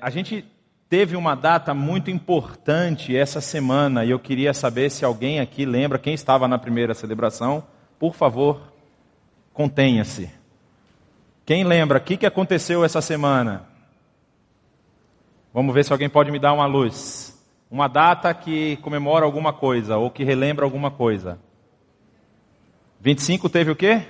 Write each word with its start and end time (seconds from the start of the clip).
A 0.00 0.10
gente 0.10 0.44
teve 0.88 1.16
uma 1.16 1.34
data 1.34 1.72
muito 1.74 2.10
importante 2.10 3.16
essa 3.16 3.40
semana 3.40 4.04
e 4.04 4.10
eu 4.10 4.18
queria 4.18 4.52
saber 4.52 4.90
se 4.90 5.04
alguém 5.04 5.40
aqui 5.40 5.64
lembra 5.64 5.98
quem 5.98 6.14
estava 6.14 6.46
na 6.46 6.58
primeira 6.58 6.94
celebração. 6.94 7.64
Por 7.98 8.14
favor, 8.14 8.72
contenha-se. 9.52 10.30
Quem 11.44 11.64
lembra? 11.64 11.98
O 11.98 12.00
que, 12.00 12.16
que 12.16 12.26
aconteceu 12.26 12.84
essa 12.84 13.00
semana? 13.00 13.66
Vamos 15.52 15.74
ver 15.74 15.84
se 15.84 15.92
alguém 15.92 16.08
pode 16.08 16.30
me 16.30 16.38
dar 16.38 16.52
uma 16.52 16.66
luz. 16.66 17.32
Uma 17.70 17.88
data 17.88 18.32
que 18.34 18.76
comemora 18.78 19.24
alguma 19.24 19.52
coisa 19.52 19.96
ou 19.96 20.10
que 20.10 20.24
relembra 20.24 20.64
alguma 20.64 20.90
coisa. 20.90 21.38
25 23.00 23.48
teve 23.48 23.70
o 23.70 23.76
quê? 23.76 24.02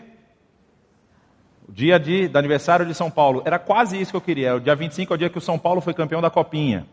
O 1.68 1.72
dia 1.72 1.98
de, 1.98 2.28
do 2.28 2.38
aniversário 2.38 2.86
de 2.86 2.94
São 2.94 3.10
Paulo. 3.10 3.42
Era 3.44 3.58
quase 3.58 4.00
isso 4.00 4.12
que 4.12 4.16
eu 4.16 4.20
queria. 4.20 4.54
O 4.54 4.60
dia 4.60 4.74
25 4.74 5.12
é 5.12 5.14
o 5.14 5.18
dia 5.18 5.30
que 5.30 5.38
o 5.38 5.40
São 5.40 5.58
Paulo 5.58 5.80
foi 5.80 5.92
campeão 5.92 6.20
da 6.20 6.30
Copinha. 6.30 6.86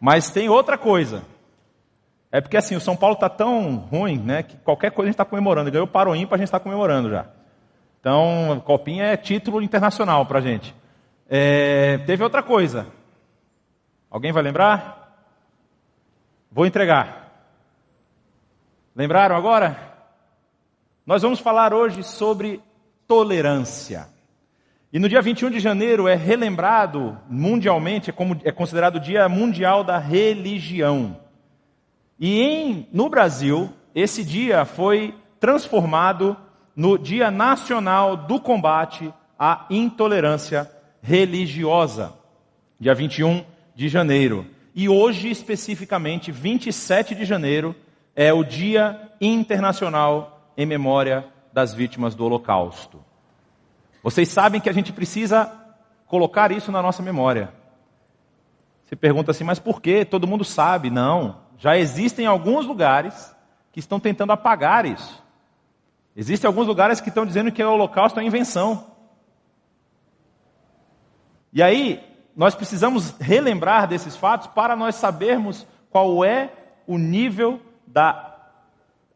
Mas 0.00 0.30
tem 0.30 0.48
outra 0.48 0.78
coisa. 0.78 1.24
É 2.30 2.40
porque 2.40 2.56
assim, 2.56 2.76
o 2.76 2.80
São 2.80 2.96
Paulo 2.96 3.14
está 3.14 3.28
tão 3.28 3.76
ruim, 3.76 4.18
né? 4.18 4.42
Que 4.42 4.56
qualquer 4.58 4.92
coisa 4.92 5.06
a 5.06 5.10
gente 5.10 5.14
está 5.14 5.24
comemorando. 5.24 5.70
Ganhou 5.70 5.86
o 5.86 5.90
Paro 5.90 6.14
Ímpar, 6.14 6.36
a 6.36 6.38
gente 6.38 6.46
está 6.46 6.60
comemorando 6.60 7.10
já. 7.10 7.26
Então, 8.00 8.62
Copinha 8.64 9.06
é 9.06 9.16
título 9.16 9.60
internacional 9.60 10.24
para 10.24 10.38
a 10.38 10.42
gente. 10.42 10.74
É, 11.28 11.98
teve 12.06 12.22
outra 12.22 12.42
coisa. 12.42 12.86
Alguém 14.10 14.30
vai 14.30 14.42
lembrar? 14.42 15.26
Vou 16.50 16.64
entregar. 16.64 17.28
Lembraram 18.94 19.36
agora? 19.36 19.76
Nós 21.04 21.22
vamos 21.22 21.40
falar 21.40 21.74
hoje 21.74 22.02
sobre 22.02 22.62
tolerância. 23.08 24.06
E 24.92 24.98
no 24.98 25.08
dia 25.08 25.20
21 25.20 25.50
de 25.50 25.58
janeiro 25.58 26.06
é 26.06 26.14
relembrado 26.14 27.18
mundialmente, 27.28 28.10
é, 28.10 28.12
como, 28.12 28.38
é 28.44 28.52
considerado 28.52 28.96
o 28.96 29.00
Dia 29.00 29.28
Mundial 29.28 29.82
da 29.82 29.98
Religião. 29.98 31.16
E 32.20 32.40
em, 32.40 32.88
no 32.92 33.08
Brasil, 33.08 33.70
esse 33.94 34.22
dia 34.22 34.64
foi 34.64 35.14
transformado 35.40 36.36
no 36.76 36.98
Dia 36.98 37.30
Nacional 37.30 38.16
do 38.16 38.38
Combate 38.38 39.12
à 39.38 39.66
Intolerância 39.70 40.70
Religiosa, 41.02 42.12
dia 42.78 42.94
21 42.94 43.44
de 43.74 43.88
janeiro. 43.88 44.46
E 44.74 44.88
hoje, 44.88 45.30
especificamente, 45.30 46.30
27 46.30 47.14
de 47.14 47.24
janeiro, 47.24 47.74
é 48.14 48.32
o 48.32 48.44
Dia 48.44 49.10
Internacional 49.20 50.52
em 50.56 50.66
Memória 50.66 51.24
das 51.58 51.74
vítimas 51.74 52.14
do 52.14 52.24
Holocausto. 52.24 53.04
Vocês 54.00 54.28
sabem 54.28 54.60
que 54.60 54.70
a 54.70 54.72
gente 54.72 54.92
precisa 54.92 55.52
colocar 56.06 56.52
isso 56.52 56.70
na 56.70 56.80
nossa 56.80 57.02
memória. 57.02 57.52
Você 58.84 58.94
pergunta 58.94 59.32
assim, 59.32 59.42
mas 59.42 59.58
por 59.58 59.82
que? 59.82 60.04
Todo 60.04 60.28
mundo 60.28 60.44
sabe. 60.44 60.88
Não. 60.88 61.40
Já 61.58 61.76
existem 61.76 62.26
alguns 62.26 62.64
lugares 62.64 63.34
que 63.72 63.80
estão 63.80 63.98
tentando 63.98 64.30
apagar 64.30 64.86
isso. 64.86 65.20
Existem 66.14 66.46
alguns 66.46 66.68
lugares 66.68 67.00
que 67.00 67.08
estão 67.08 67.26
dizendo 67.26 67.50
que 67.50 67.62
o 67.62 67.72
holocausto 67.72 68.20
é 68.20 68.24
invenção. 68.24 68.92
E 71.52 71.60
aí, 71.60 72.00
nós 72.36 72.54
precisamos 72.54 73.16
relembrar 73.18 73.88
desses 73.88 74.16
fatos 74.16 74.46
para 74.46 74.76
nós 74.76 74.94
sabermos 74.94 75.66
qual 75.90 76.24
é 76.24 76.52
o 76.86 76.96
nível 76.96 77.60
da 77.84 78.27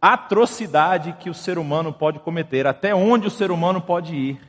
atrocidade 0.03 1.13
que 1.21 1.31
o 1.31 1.35
ser 1.35 1.59
humano 1.59 1.93
pode 1.93 2.19
cometer, 2.19 2.67
até 2.67 2.93
onde 2.93 3.29
o 3.29 3.31
ser 3.31 3.53
humano 3.53 3.81
pode 3.81 4.17
ir. 4.17 4.41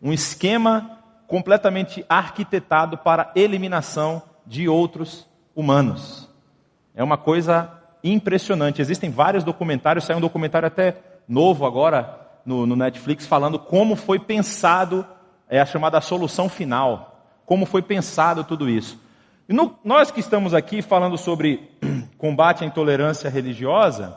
Um 0.00 0.12
esquema 0.12 0.98
completamente 1.26 2.04
arquitetado 2.06 2.98
para 2.98 3.32
eliminação 3.34 4.22
de 4.46 4.68
outros 4.68 5.26
humanos. 5.56 6.28
É 6.94 7.02
uma 7.02 7.16
coisa 7.16 7.72
impressionante. 8.04 8.82
Existem 8.82 9.10
vários 9.10 9.42
documentários, 9.42 10.04
saiu 10.04 10.18
um 10.18 10.20
documentário 10.20 10.66
até 10.66 10.98
novo 11.26 11.64
agora 11.64 12.20
no, 12.44 12.66
no 12.66 12.76
Netflix 12.76 13.26
falando 13.26 13.58
como 13.58 13.96
foi 13.96 14.18
pensado 14.18 15.06
é 15.48 15.60
a 15.60 15.66
chamada 15.66 16.00
solução 16.00 16.48
final, 16.48 17.24
como 17.44 17.66
foi 17.66 17.82
pensado 17.82 18.42
tudo 18.42 18.68
isso. 18.70 18.98
No, 19.46 19.78
nós 19.84 20.10
que 20.10 20.20
estamos 20.20 20.54
aqui 20.54 20.80
falando 20.80 21.18
sobre 21.18 21.70
combate 22.16 22.64
à 22.64 22.66
intolerância 22.66 23.28
religiosa, 23.28 24.16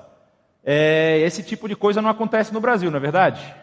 é, 0.68 1.20
esse 1.20 1.44
tipo 1.44 1.70
de 1.70 1.76
coisa 1.76 2.02
não 2.02 2.10
acontece 2.10 2.52
no 2.52 2.60
Brasil, 2.60 2.90
não 2.90 2.98
é 2.98 3.00
verdade? 3.00 3.56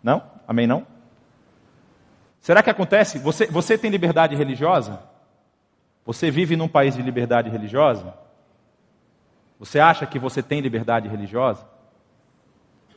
Não? 0.00 0.22
Amém? 0.46 0.68
Não? 0.68 0.86
Será 2.40 2.62
que 2.62 2.70
acontece? 2.70 3.18
Você, 3.18 3.46
você 3.46 3.76
tem 3.76 3.90
liberdade 3.90 4.36
religiosa? 4.36 5.02
Você 6.04 6.30
vive 6.30 6.54
num 6.56 6.68
país 6.68 6.94
de 6.94 7.02
liberdade 7.02 7.50
religiosa? 7.50 8.14
Você 9.58 9.80
acha 9.80 10.06
que 10.06 10.16
você 10.16 10.40
tem 10.44 10.60
liberdade 10.60 11.08
religiosa? 11.08 11.66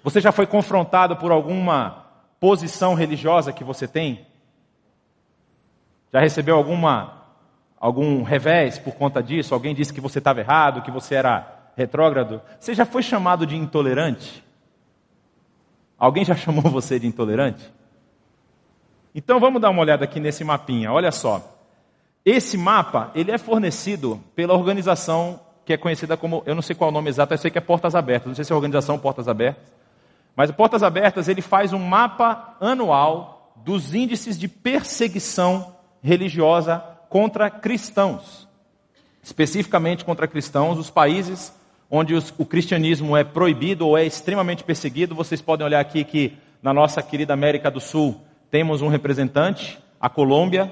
Você 0.04 0.22
já 0.22 0.32
foi 0.32 0.46
confrontado 0.46 1.18
por 1.18 1.32
alguma 1.32 2.06
posição 2.40 2.94
religiosa 2.94 3.52
que 3.52 3.64
você 3.64 3.88
tem? 3.88 4.28
Já 6.14 6.20
recebeu 6.20 6.56
alguma 6.56 7.19
algum 7.80 8.24
revés 8.24 8.78
por 8.78 8.94
conta 8.96 9.24
disso? 9.24 9.54
Alguém 9.54 9.74
disse 9.74 9.94
que 9.94 10.02
você 10.02 10.20
estava 10.20 10.40
errado, 10.40 10.82
que 10.82 10.92
você 10.92 11.16
era 11.16 11.72
retrógrado? 11.76 12.42
Você 12.60 12.74
já 12.74 12.86
foi 12.86 13.02
chamado 13.02 13.46
de 13.46 13.56
intolerante? 13.56 14.44
Alguém 15.98 16.26
já 16.26 16.36
chamou 16.36 16.64
você 16.70 17.00
de 17.00 17.08
intolerante? 17.08 17.72
Então 19.16 19.40
vamos 19.40 19.62
dar 19.62 19.70
uma 19.70 19.82
olhada 19.82 20.04
aqui 20.04 20.20
nesse 20.20 20.44
mapinha. 20.44 20.92
Olha 20.92 21.12
só. 21.12 21.56
Esse 22.26 22.58
mapa, 22.58 23.12
ele 23.16 23.32
é 23.32 23.38
fornecido 23.38 24.22
pela 24.36 24.54
organização 24.54 25.40
que 25.66 25.74
é 25.74 25.78
conhecida 25.78 26.18
como, 26.18 26.42
eu 26.48 26.56
não 26.56 26.64
sei 26.64 26.76
qual 26.76 26.90
é 26.90 26.92
o 26.92 26.94
nome 26.94 27.10
exato, 27.10 27.32
eu 27.32 27.38
sei 27.38 27.52
que 27.52 27.58
é 27.60 27.62
Portas 27.62 27.94
Abertas, 27.94 28.28
não 28.28 28.34
sei 28.34 28.44
se 28.44 28.52
é 28.52 28.56
organização 28.56 28.98
Portas 28.98 29.28
Abertas. 29.28 29.64
Mas 30.36 30.50
o 30.50 30.54
Portas 30.54 30.82
Abertas, 30.82 31.28
ele 31.28 31.44
faz 31.44 31.74
um 31.74 31.80
mapa 31.80 32.56
anual 32.60 33.54
dos 33.58 33.94
índices 33.94 34.38
de 34.38 34.48
perseguição 34.48 35.76
religiosa 36.02 36.84
contra 37.10 37.50
cristãos. 37.50 38.48
Especificamente 39.22 40.06
contra 40.06 40.28
cristãos, 40.28 40.78
os 40.78 40.90
países 40.90 41.54
onde 41.90 42.14
os, 42.14 42.34
o 42.38 42.46
cristianismo 42.46 43.18
é 43.18 43.24
proibido 43.24 43.88
ou 43.88 43.98
é 43.98 44.06
extremamente 44.06 44.64
perseguido. 44.64 45.16
Vocês 45.16 45.42
podem 45.42 45.66
olhar 45.66 45.80
aqui 45.80 46.04
que 46.04 46.38
na 46.62 46.74
nossa 46.74 47.02
querida 47.02 47.34
América 47.34 47.72
do 47.72 47.80
Sul 47.80 48.22
temos 48.52 48.82
um 48.82 48.88
representante, 48.88 49.80
a 50.00 50.10
Colômbia, 50.10 50.72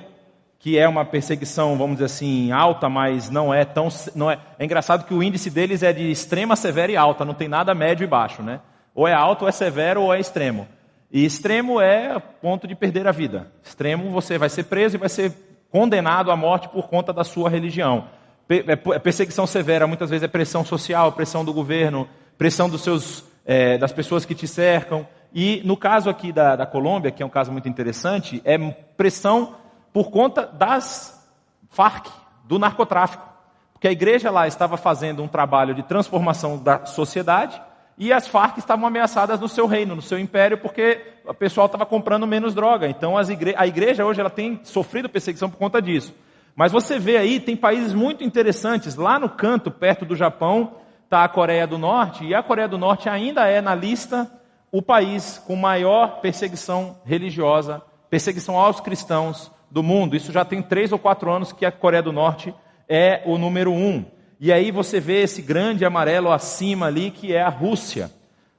que 0.60 0.78
é 0.78 0.88
uma 0.88 1.06
perseguição, 1.06 1.78
vamos 1.78 1.98
dizer 1.98 2.06
assim, 2.06 2.52
alta, 2.52 2.90
mas 2.90 3.30
não 3.30 3.54
é 3.54 3.64
tão. 3.64 3.90
Não 4.16 4.30
é, 4.30 4.40
é 4.58 4.66
engraçado 4.66 5.06
que 5.06 5.14
o 5.14 5.22
índice 5.22 5.50
deles 5.50 5.84
é 5.84 5.94
de 5.94 6.10
extrema, 6.10 6.56
severa 6.56 6.92
e 6.92 6.98
alta, 6.98 7.26
não 7.26 7.34
tem 7.34 7.48
nada 7.48 7.76
médio 7.76 8.04
e 8.04 8.08
baixo, 8.08 8.42
né? 8.42 8.60
Ou 8.94 9.08
é 9.08 9.14
alto, 9.14 9.44
ou 9.44 9.50
é 9.50 9.52
severo, 9.52 10.02
ou 10.02 10.14
é 10.14 10.20
extremo. 10.20 10.68
E 11.12 11.24
extremo 11.24 11.80
é 11.80 12.20
ponto 12.20 12.68
de 12.68 12.76
perder 12.76 13.08
a 13.08 13.12
vida. 13.12 13.52
Extremo, 13.64 14.10
você 14.12 14.38
vai 14.38 14.50
ser 14.50 14.64
preso 14.64 14.96
e 14.96 15.00
vai 15.00 15.10
ser 15.10 15.32
condenado 15.72 16.32
à 16.32 16.36
morte 16.36 16.70
por 16.70 16.88
conta 16.88 17.12
da 17.12 17.24
sua 17.24 17.50
religião. 17.50 18.08
É, 18.50 18.94
é 18.94 19.00
perseguição 19.00 19.46
severa 19.46 19.86
muitas 19.88 20.10
vezes 20.10 20.24
é 20.24 20.28
pressão 20.28 20.64
social, 20.64 21.12
pressão 21.12 21.44
do 21.44 21.54
governo, 21.54 22.08
pressão 22.38 22.70
dos 22.70 22.82
seus, 22.82 23.26
é, 23.46 23.78
das 23.78 23.92
pessoas 23.92 24.26
que 24.26 24.34
te 24.34 24.48
cercam. 24.48 25.08
E 25.34 25.62
no 25.66 25.76
caso 25.76 26.10
aqui 26.10 26.32
da, 26.32 26.56
da 26.56 26.66
Colômbia, 26.66 27.12
que 27.12 27.22
é 27.22 27.26
um 27.26 27.30
caso 27.30 27.52
muito 27.52 27.68
interessante, 27.68 28.42
é 28.46 28.58
pressão 28.58 29.56
por 29.92 30.10
conta 30.10 30.46
das 30.46 31.28
Farc, 31.70 32.08
do 32.46 32.58
narcotráfico. 32.58 33.28
Porque 33.74 33.88
a 33.88 33.92
igreja 33.92 34.32
lá 34.32 34.48
estava 34.48 34.78
fazendo 34.78 35.22
um 35.22 35.28
trabalho 35.28 35.76
de 35.76 35.84
transformação 35.84 36.58
da 36.58 36.86
sociedade 36.86 37.62
e 37.98 38.14
as 38.14 38.28
Farc 38.28 38.58
estavam 38.60 38.86
ameaçadas 38.86 39.40
no 39.40 39.50
seu 39.50 39.66
reino, 39.66 39.96
no 39.96 40.02
seu 40.02 40.20
império, 40.20 40.58
porque 40.58 41.02
o 41.26 41.34
pessoal 41.34 41.66
estava 41.66 41.86
comprando 41.86 42.28
menos 42.28 42.54
droga. 42.54 42.88
Então 42.88 43.20
igre... 43.22 43.56
a 43.58 43.66
igreja 43.66 44.06
hoje 44.06 44.20
ela 44.20 44.30
tem 44.30 44.60
sofrido 44.64 45.10
perseguição 45.10 45.50
por 45.50 45.58
conta 45.58 45.82
disso. 45.82 46.14
Mas 46.56 46.72
você 46.72 47.00
vê 47.00 47.18
aí, 47.18 47.40
tem 47.40 47.56
países 47.56 47.94
muito 47.94 48.24
interessantes. 48.24 48.96
Lá 48.96 49.20
no 49.20 49.30
canto, 49.30 49.72
perto 49.72 50.06
do 50.06 50.16
Japão, 50.16 50.76
está 51.04 51.24
a 51.24 51.30
Coreia 51.30 51.66
do 51.66 51.78
Norte, 51.78 52.26
e 52.26 52.36
a 52.36 52.44
Coreia 52.44 52.68
do 52.68 52.78
Norte 52.78 53.08
ainda 53.08 53.48
é 53.48 53.62
na 53.62 53.74
lista 53.74 54.30
o 54.72 54.82
país 54.82 55.42
com 55.46 55.56
maior 55.56 56.20
perseguição 56.20 56.98
religiosa, 57.06 57.82
perseguição 58.10 58.58
aos 58.58 58.80
cristãos 58.80 59.52
do 59.72 59.82
mundo. 59.82 60.16
Isso 60.16 60.32
já 60.32 60.44
tem 60.44 60.62
três 60.62 60.92
ou 60.92 61.00
quatro 61.00 61.32
anos 61.32 61.52
que 61.52 61.66
a 61.66 61.72
Coreia 61.72 62.04
do 62.04 62.12
Norte 62.12 62.54
é 62.90 63.22
o 63.26 63.38
número 63.38 63.72
um. 63.72 64.06
E 64.40 64.52
aí 64.52 64.72
você 64.72 65.00
vê 65.00 65.22
esse 65.22 65.42
grande 65.42 65.84
amarelo 65.84 66.32
acima 66.32 66.86
ali 66.86 67.12
que 67.12 67.34
é 67.34 67.42
a 67.42 67.50
Rússia. 67.50 68.12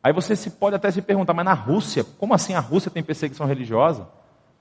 Aí 0.02 0.12
você 0.12 0.34
se 0.34 0.50
pode 0.50 0.76
até 0.76 0.90
se 0.90 1.02
perguntar, 1.02 1.34
mas 1.34 1.44
na 1.44 1.54
Rússia, 1.54 2.04
como 2.18 2.34
assim 2.34 2.54
a 2.54 2.60
Rússia 2.60 2.90
tem 2.90 3.02
perseguição 3.02 3.46
religiosa? 3.46 4.08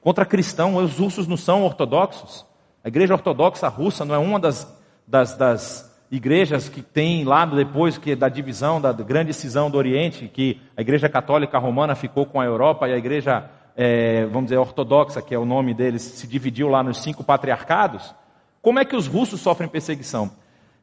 Contra 0.01 0.25
cristão, 0.25 0.75
os 0.75 0.97
russos 0.97 1.27
não 1.27 1.37
são 1.37 1.63
ortodoxos? 1.63 2.45
A 2.83 2.87
igreja 2.87 3.13
ortodoxa 3.13 3.67
russa 3.67 4.05
não 4.05 4.15
é 4.15 4.17
uma 4.17 4.39
das, 4.39 4.67
das, 5.07 5.35
das 5.35 5.99
igrejas 6.11 6.69
que 6.69 6.81
tem 6.81 7.23
lá 7.23 7.45
depois 7.45 7.97
que 7.97 8.15
da 8.15 8.29
divisão, 8.29 8.79
da 8.79 8.93
grande 8.93 9.33
cisão 9.33 9.69
do 9.69 9.77
Oriente, 9.77 10.27
que 10.27 10.61
a 10.75 10.81
igreja 10.81 11.09
católica 11.09 11.57
romana 11.57 11.95
ficou 11.95 12.25
com 12.25 12.39
a 12.39 12.45
Europa 12.45 12.87
e 12.87 12.93
a 12.93 12.97
igreja 12.97 13.49
é, 13.77 14.25
vamos 14.25 14.45
dizer, 14.45 14.57
ortodoxa, 14.57 15.21
que 15.21 15.35
é 15.35 15.37
o 15.37 15.45
nome 15.45 15.71
deles, 15.71 16.01
se 16.01 16.25
dividiu 16.25 16.67
lá 16.67 16.81
nos 16.81 16.97
cinco 16.97 17.23
patriarcados, 17.23 18.13
como 18.59 18.79
é 18.79 18.85
que 18.85 18.95
os 18.95 19.05
russos 19.05 19.39
sofrem 19.39 19.69
perseguição? 19.69 20.31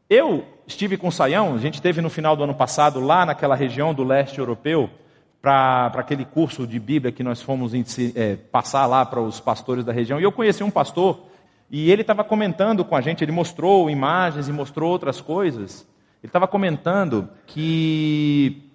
Eu 0.09 0.45
estive 0.67 0.97
com 0.97 1.09
o 1.09 1.13
Saião, 1.13 1.55
a 1.55 1.59
gente 1.59 1.75
esteve 1.75 2.01
no 2.01 2.11
final 2.11 2.37
do 2.37 2.45
ano 2.45 2.55
passado 2.55 3.01
lá 3.01 3.25
naquela 3.25 3.55
região 3.55 3.95
do 3.95 4.05
leste 4.05 4.39
europeu, 4.39 4.91
para 5.45 5.93
aquele 5.97 6.25
curso 6.25 6.67
de 6.67 6.81
Bíblia 6.81 7.13
que 7.13 7.23
nós 7.23 7.43
fomos 7.43 7.73
é, 8.15 8.37
passar 8.37 8.87
lá 8.87 9.05
para 9.05 9.21
os 9.21 9.41
pastores 9.41 9.85
da 9.85 9.93
região. 9.93 10.19
E 10.19 10.23
eu 10.23 10.33
conheci 10.33 10.65
um 10.65 10.71
pastor 10.71 11.21
e 11.71 11.91
ele 11.91 12.01
estava 12.01 12.25
comentando 12.25 12.83
com 12.83 12.97
a 12.97 13.01
gente, 13.03 13.23
ele 13.23 13.33
mostrou 13.33 13.91
imagens 13.91 14.49
e 14.49 14.53
mostrou 14.53 14.91
outras 14.91 15.21
coisas. 15.21 15.87
Ele 16.23 16.31
estava 16.31 16.49
comentando 16.49 17.29
que. 17.47 18.71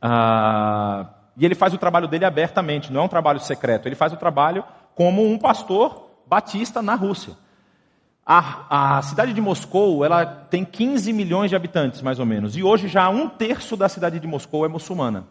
Ah, 0.00 1.10
e 1.36 1.44
ele 1.44 1.54
faz 1.54 1.74
o 1.74 1.78
trabalho 1.78 2.08
dele 2.08 2.24
abertamente, 2.24 2.90
não 2.90 3.02
é 3.02 3.04
um 3.04 3.08
trabalho 3.08 3.40
secreto. 3.40 3.86
Ele 3.86 3.94
faz 3.94 4.12
o 4.12 4.16
trabalho 4.16 4.64
como 4.94 5.22
um 5.22 5.38
pastor 5.38 6.08
batista 6.26 6.80
na 6.80 6.94
Rússia. 6.94 7.34
A, 8.30 8.98
a, 8.98 9.00
cidade 9.00 9.32
de 9.32 9.40
Moscou 9.40 10.04
ela 10.04 10.26
tem 10.26 10.62
15 10.62 11.14
milhões 11.14 11.48
de 11.48 11.56
habitantes, 11.56 12.02
mais 12.02 12.18
ou 12.18 12.26
menos. 12.26 12.58
E 12.58 12.62
hoje 12.62 12.86
já 12.86 13.08
um 13.08 13.26
terço 13.26 13.74
da 13.74 13.88
cidade 13.88 14.20
de 14.20 14.26
Moscou 14.26 14.66
é 14.66 14.68
muçulmana. 14.68 15.24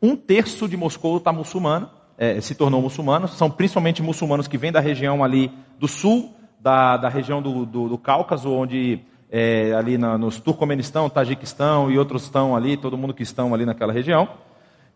Um 0.00 0.16
terço 0.16 0.66
de 0.66 0.74
Moscou 0.74 1.18
está 1.18 1.30
muçulmano, 1.30 1.90
é, 2.16 2.40
se 2.40 2.54
tornou 2.54 2.80
muçulmano. 2.80 3.28
São 3.28 3.50
principalmente 3.50 4.02
muçulmanos 4.02 4.48
que 4.48 4.56
vêm 4.56 4.72
da 4.72 4.80
região 4.80 5.22
ali 5.22 5.52
do 5.78 5.86
sul, 5.86 6.34
da, 6.58 6.96
da 6.96 7.10
região 7.10 7.42
do, 7.42 7.66
do, 7.66 7.90
do 7.90 7.98
Cáucaso, 7.98 8.50
onde 8.50 9.00
é, 9.30 9.74
ali 9.74 9.98
na, 9.98 10.16
nos 10.16 10.40
Turcomenistão, 10.40 11.10
Tajiquistão 11.10 11.90
e 11.90 11.98
outros 11.98 12.22
estão 12.22 12.56
ali, 12.56 12.78
todo 12.78 12.96
mundo 12.96 13.12
que 13.12 13.22
estão 13.22 13.52
ali 13.52 13.66
naquela 13.66 13.92
região. 13.92 14.30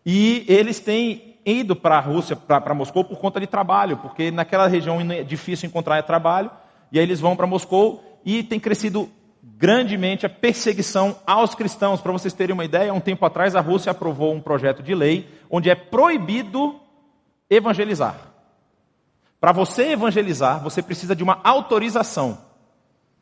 E 0.03 0.45
eles 0.47 0.79
têm 0.79 1.35
ido 1.45 1.75
para 1.75 1.97
a 1.97 2.01
Rússia, 2.01 2.35
para 2.35 2.73
Moscou, 2.73 3.03
por 3.03 3.19
conta 3.19 3.39
de 3.39 3.45
trabalho, 3.45 3.97
porque 3.97 4.31
naquela 4.31 4.67
região 4.67 4.99
é 5.11 5.21
difícil 5.21 5.67
encontrar 5.67 6.01
trabalho, 6.01 6.49
e 6.91 6.99
aí 6.99 7.05
eles 7.05 7.19
vão 7.19 7.35
para 7.35 7.47
Moscou 7.47 8.03
e 8.25 8.43
tem 8.43 8.59
crescido 8.59 9.09
grandemente 9.41 10.25
a 10.25 10.29
perseguição 10.29 11.17
aos 11.25 11.55
cristãos. 11.55 12.01
Para 12.01 12.11
vocês 12.11 12.33
terem 12.33 12.53
uma 12.53 12.65
ideia, 12.65 12.93
um 12.93 12.99
tempo 12.99 13.25
atrás 13.25 13.55
a 13.55 13.61
Rússia 13.61 13.91
aprovou 13.91 14.33
um 14.33 14.41
projeto 14.41 14.81
de 14.81 14.93
lei 14.95 15.29
onde 15.49 15.69
é 15.69 15.75
proibido 15.75 16.79
evangelizar. 17.49 18.15
Para 19.39 19.51
você 19.51 19.91
evangelizar, 19.91 20.61
você 20.61 20.81
precisa 20.81 21.15
de 21.15 21.23
uma 21.23 21.39
autorização. 21.43 22.37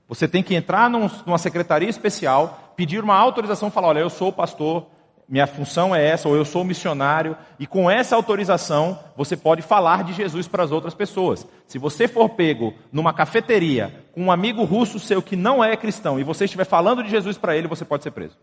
Você 0.08 0.28
tem 0.28 0.42
que 0.42 0.56
entrar 0.56 0.90
num, 0.90 1.10
numa 1.25 1.38
secretaria 1.38 1.90
especial, 1.90 2.74
pedir 2.75 3.04
uma 3.04 3.16
autorização, 3.16 3.70
falar: 3.70 3.90
olha, 3.90 4.00
eu 4.00 4.10
sou 4.10 4.31
pastor, 4.31 4.88
minha 5.27 5.45
função 5.45 5.94
é 5.94 6.06
essa, 6.06 6.29
ou 6.29 6.35
eu 6.35 6.45
sou 6.45 6.63
missionário, 6.63 7.35
e 7.59 7.68
com 7.68 7.91
essa 7.91 8.15
autorização 8.15 8.97
você 9.15 9.35
pode 9.35 9.62
falar 9.62 10.03
de 10.03 10.13
Jesus 10.13 10.47
para 10.47 10.63
as 10.63 10.71
outras 10.71 10.94
pessoas. 10.94 11.45
Se 11.68 11.77
você 11.77 12.07
for 12.07 12.29
pego 12.29 12.74
numa 12.91 13.13
cafeteria 13.13 14.06
com 14.13 14.24
um 14.24 14.31
amigo 14.31 14.63
russo 14.63 15.00
seu 15.00 15.21
que 15.21 15.35
não 15.35 15.62
é 15.62 15.75
cristão 15.75 16.18
e 16.18 16.24
você 16.24 16.45
estiver 16.45 16.65
falando 16.65 17.03
de 17.03 17.09
Jesus 17.09 17.38
para 17.38 17.57
ele, 17.57 17.68
você 17.68 17.83
pode 17.83 18.03
ser 18.03 18.12
preso, 18.12 18.38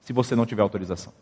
se 0.00 0.12
você 0.12 0.34
não 0.34 0.44
tiver 0.44 0.62
autorização. 0.62 1.12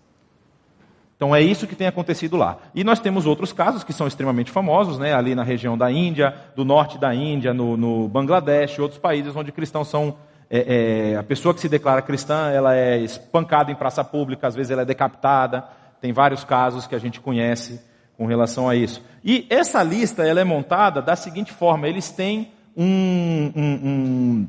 Então 1.16 1.34
é 1.34 1.40
isso 1.40 1.66
que 1.66 1.74
tem 1.74 1.86
acontecido 1.86 2.36
lá. 2.36 2.58
E 2.74 2.84
nós 2.84 3.00
temos 3.00 3.26
outros 3.26 3.52
casos 3.52 3.82
que 3.82 3.92
são 3.92 4.06
extremamente 4.06 4.50
famosos, 4.50 4.98
né? 4.98 5.14
ali 5.14 5.34
na 5.34 5.42
região 5.42 5.76
da 5.76 5.90
Índia, 5.90 6.34
do 6.54 6.64
norte 6.64 6.98
da 6.98 7.14
Índia, 7.14 7.54
no, 7.54 7.76
no 7.76 8.08
Bangladesh, 8.08 8.78
outros 8.78 9.00
países 9.00 9.34
onde 9.34 9.50
cristãos 9.50 9.88
são 9.88 10.16
é, 10.48 11.12
é, 11.12 11.16
a 11.16 11.22
pessoa 11.22 11.52
que 11.52 11.60
se 11.60 11.68
declara 11.68 12.00
cristã, 12.02 12.50
ela 12.50 12.74
é 12.74 12.98
espancada 12.98 13.70
em 13.70 13.74
praça 13.74 14.04
pública, 14.04 14.46
às 14.46 14.54
vezes 14.54 14.70
ela 14.70 14.82
é 14.82 14.84
decapitada. 14.84 15.64
Tem 16.00 16.12
vários 16.12 16.44
casos 16.44 16.86
que 16.86 16.94
a 16.94 16.98
gente 16.98 17.20
conhece 17.20 17.80
com 18.16 18.26
relação 18.26 18.68
a 18.68 18.76
isso. 18.76 19.02
E 19.24 19.46
essa 19.50 19.82
lista 19.82 20.24
ela 20.24 20.40
é 20.40 20.44
montada 20.44 21.02
da 21.02 21.16
seguinte 21.16 21.52
forma: 21.52 21.88
eles 21.88 22.10
têm 22.10 22.52
um, 22.76 23.52
um, 23.56 23.70
um 23.84 24.48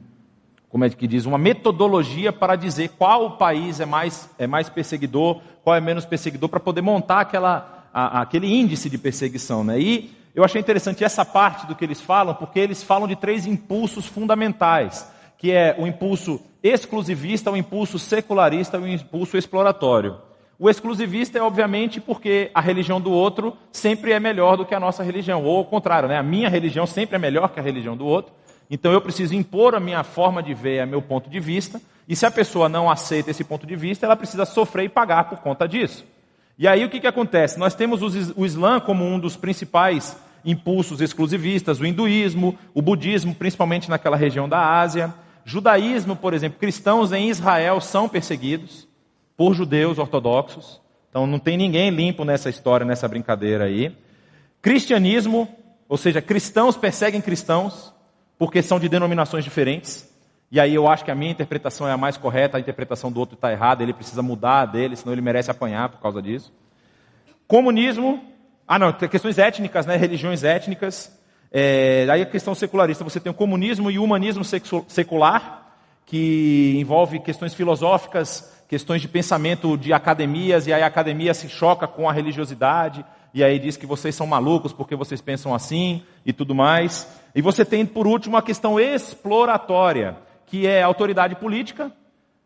como 0.70 0.86
é 0.86 0.90
que 0.90 1.08
diz, 1.08 1.26
uma 1.26 1.38
metodologia 1.38 2.32
para 2.32 2.56
dizer 2.56 2.90
qual 2.90 3.38
país 3.38 3.80
é 3.80 3.86
mais, 3.86 4.30
é 4.38 4.46
mais 4.46 4.70
perseguidor, 4.70 5.42
qual 5.64 5.76
é 5.76 5.82
menos 5.82 6.06
perseguidor, 6.06 6.50
para 6.50 6.60
poder 6.60 6.82
montar 6.82 7.22
aquela, 7.22 7.88
a, 7.92 8.22
aquele 8.22 8.48
índice 8.48 8.90
de 8.90 8.98
perseguição. 8.98 9.64
Né? 9.64 9.80
E 9.80 10.12
eu 10.36 10.44
achei 10.44 10.62
interessante 10.62 11.04
essa 11.04 11.26
parte 11.26 11.66
do 11.66 11.74
que 11.74 11.84
eles 11.84 12.00
falam, 12.00 12.36
porque 12.36 12.60
eles 12.60 12.84
falam 12.84 13.08
de 13.08 13.16
três 13.16 13.48
impulsos 13.48 14.06
fundamentais 14.06 15.17
que 15.38 15.52
é 15.52 15.76
o 15.78 15.86
impulso 15.86 16.42
exclusivista, 16.64 17.52
o 17.52 17.58
impulso 17.58 18.00
secularista 18.00 18.80
o 18.80 18.88
impulso 18.88 19.38
exploratório. 19.38 20.18
O 20.60 20.70
exclusivista 20.70 21.38
é 21.38 21.42
obviamente 21.42 22.02
porque 22.02 22.50
a 22.54 22.60
religião 22.60 23.00
do 23.00 23.12
outro 23.12 23.56
sempre 23.72 24.12
é 24.12 24.20
melhor 24.20 24.58
do 24.58 24.66
que 24.66 24.74
a 24.74 24.80
nossa 24.80 25.04
religião, 25.04 25.44
ou 25.44 25.58
ao 25.58 25.66
contrário, 25.66 26.10
né? 26.10 26.18
a 26.18 26.24
minha 26.24 26.50
religião 26.50 26.88
sempre 26.88 27.16
é 27.16 27.20
melhor 27.20 27.50
que 27.50 27.60
a 27.60 27.64
religião 27.64 27.96
do 27.96 28.06
outro, 28.06 28.34
então 28.70 28.92
eu 28.92 29.00
preciso 29.00 29.36
impor 29.36 29.76
a 29.76 29.80
minha 29.80 30.04
forma 30.04 30.42
de 30.42 30.54
ver, 30.54 30.80
a 30.80 30.86
meu 30.86 31.02
ponto 31.02 31.30
de 31.30 31.40
vista, 31.40 31.80
e 32.08 32.16
se 32.16 32.26
a 32.26 32.32
pessoa 32.32 32.68
não 32.68 32.90
aceita 32.90 33.30
esse 33.30 33.44
ponto 33.44 33.68
de 33.68 33.76
vista, 33.76 34.06
ela 34.06 34.16
precisa 34.16 34.46
sofrer 34.46 34.86
e 34.86 34.90
pagar 34.90 35.30
por 35.30 35.40
conta 35.40 35.68
disso. 35.68 36.04
E 36.58 36.68
aí 36.68 36.84
o 36.84 36.90
que, 36.90 37.00
que 37.00 37.08
acontece? 37.08 37.60
Nós 37.60 37.76
temos 37.76 38.02
o 38.02 38.46
Islã 38.46 38.80
como 38.80 39.06
um 39.06 39.20
dos 39.20 39.38
principais 39.38 40.18
impulsos 40.44 41.02
exclusivistas, 41.02 41.80
o 41.80 41.86
hinduísmo, 41.86 42.58
o 42.74 42.82
budismo, 42.82 43.36
principalmente 43.36 43.90
naquela 43.90 44.18
região 44.18 44.50
da 44.50 44.80
Ásia. 44.80 45.14
Judaísmo, 45.48 46.14
por 46.14 46.34
exemplo, 46.34 46.60
cristãos 46.60 47.14
em 47.14 47.30
Israel 47.30 47.80
são 47.80 48.10
perseguidos 48.10 48.86
por 49.38 49.54
judeus 49.54 49.98
ortodoxos. 49.98 50.82
Então 51.10 51.26
não 51.26 51.40
tem 51.40 51.56
ninguém 51.56 51.90
limpo 51.90 52.26
nessa 52.26 52.50
história, 52.50 52.86
nessa 52.86 53.08
brincadeira 53.08 53.64
aí. 53.64 53.96
Cristianismo, 54.62 55.48
ou 55.88 55.96
seja, 55.96 56.22
cristãos 56.22 56.76
perseguem 56.76 57.22
cristãos 57.22 57.94
porque 58.38 58.62
são 58.62 58.78
de 58.78 58.90
denominações 58.90 59.46
diferentes. 59.46 60.14
E 60.52 60.60
aí 60.60 60.76
eu 60.76 60.86
acho 60.86 61.06
que 61.06 61.12
a 61.12 61.16
minha 61.16 61.32
interpretação 61.32 61.88
é 61.88 61.94
a 61.94 61.98
mais 61.98 62.18
correta, 62.18 62.58
a 62.58 62.60
interpretação 62.60 63.10
do 63.10 63.18
outro 63.18 63.36
está 63.36 63.50
errada, 63.50 63.82
ele 63.82 63.94
precisa 63.94 64.22
mudar 64.22 64.66
dele, 64.66 64.98
senão 64.98 65.14
ele 65.14 65.22
merece 65.22 65.50
apanhar 65.50 65.88
por 65.88 66.02
causa 66.02 66.22
disso. 66.22 66.52
Comunismo, 67.48 68.22
ah 68.68 68.78
não, 68.78 68.92
questões 68.92 69.38
étnicas, 69.38 69.86
né, 69.86 69.96
religiões 69.96 70.44
étnicas. 70.44 71.17
É, 71.52 72.08
aí 72.10 72.22
a 72.22 72.26
questão 72.26 72.54
secularista, 72.54 73.04
você 73.04 73.20
tem 73.20 73.32
o 73.32 73.36
comunismo 73.36 73.90
e 73.90 73.98
o 73.98 74.04
humanismo 74.04 74.44
secular, 74.88 75.66
que 76.06 76.76
envolve 76.78 77.20
questões 77.20 77.54
filosóficas, 77.54 78.54
questões 78.68 79.02
de 79.02 79.08
pensamento 79.08 79.78
de 79.78 79.94
academias, 79.94 80.68
e 80.68 80.74
aí 80.74 80.84
a 80.84 80.88
academia 80.88 81.34
se 81.34 81.48
choca 81.48 81.88
com 81.88 82.10
a 82.10 82.14
religiosidade, 82.14 83.04
e 83.34 83.44
aí 83.44 83.60
diz 83.60 83.78
que 83.78 83.86
vocês 83.86 84.16
são 84.16 84.26
malucos 84.26 84.74
porque 84.74 84.96
vocês 84.96 85.22
pensam 85.22 85.54
assim 85.54 86.02
e 86.26 86.34
tudo 86.34 86.56
mais. 86.56 87.08
E 87.36 87.42
você 87.42 87.64
tem, 87.64 87.86
por 87.86 88.08
último, 88.08 88.36
a 88.36 88.42
questão 88.42 88.80
exploratória, 88.80 90.18
que 90.46 90.66
é 90.66 90.82
a 90.82 90.88
autoridade 90.88 91.36
política. 91.36 91.92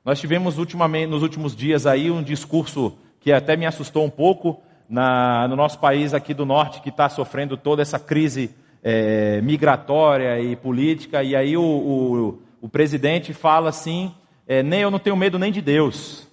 Nós 0.04 0.20
tivemos 0.20 0.58
ultimamente, 0.58 1.10
nos 1.10 1.22
últimos 1.22 1.56
dias 1.56 1.86
aí 1.86 2.10
um 2.10 2.24
discurso 2.24 2.98
que 3.20 3.32
até 3.32 3.56
me 3.56 3.66
assustou 3.66 4.04
um 4.04 4.10
pouco 4.10 4.60
na, 4.90 5.48
no 5.48 5.56
nosso 5.56 5.80
país 5.80 6.14
aqui 6.14 6.34
do 6.34 6.46
norte, 6.46 6.82
que 6.82 6.90
está 6.90 7.08
sofrendo 7.08 7.56
toda 7.56 7.82
essa 7.82 8.00
crise 8.00 8.54
é, 8.84 9.42
migratória 9.42 10.40
e 10.40 10.56
política, 10.56 11.24
e 11.24 11.36
aí 11.36 11.56
o, 11.56 11.64
o, 11.64 12.42
o 12.62 12.70
presidente 12.70 13.34
fala 13.34 13.70
assim: 13.70 14.14
é, 14.48 14.64
nem 14.64 14.82
eu 14.82 14.92
não 14.92 15.00
tenho 15.00 15.16
medo 15.16 15.38
nem 15.38 15.52
de 15.52 15.62
Deus. 15.62 16.28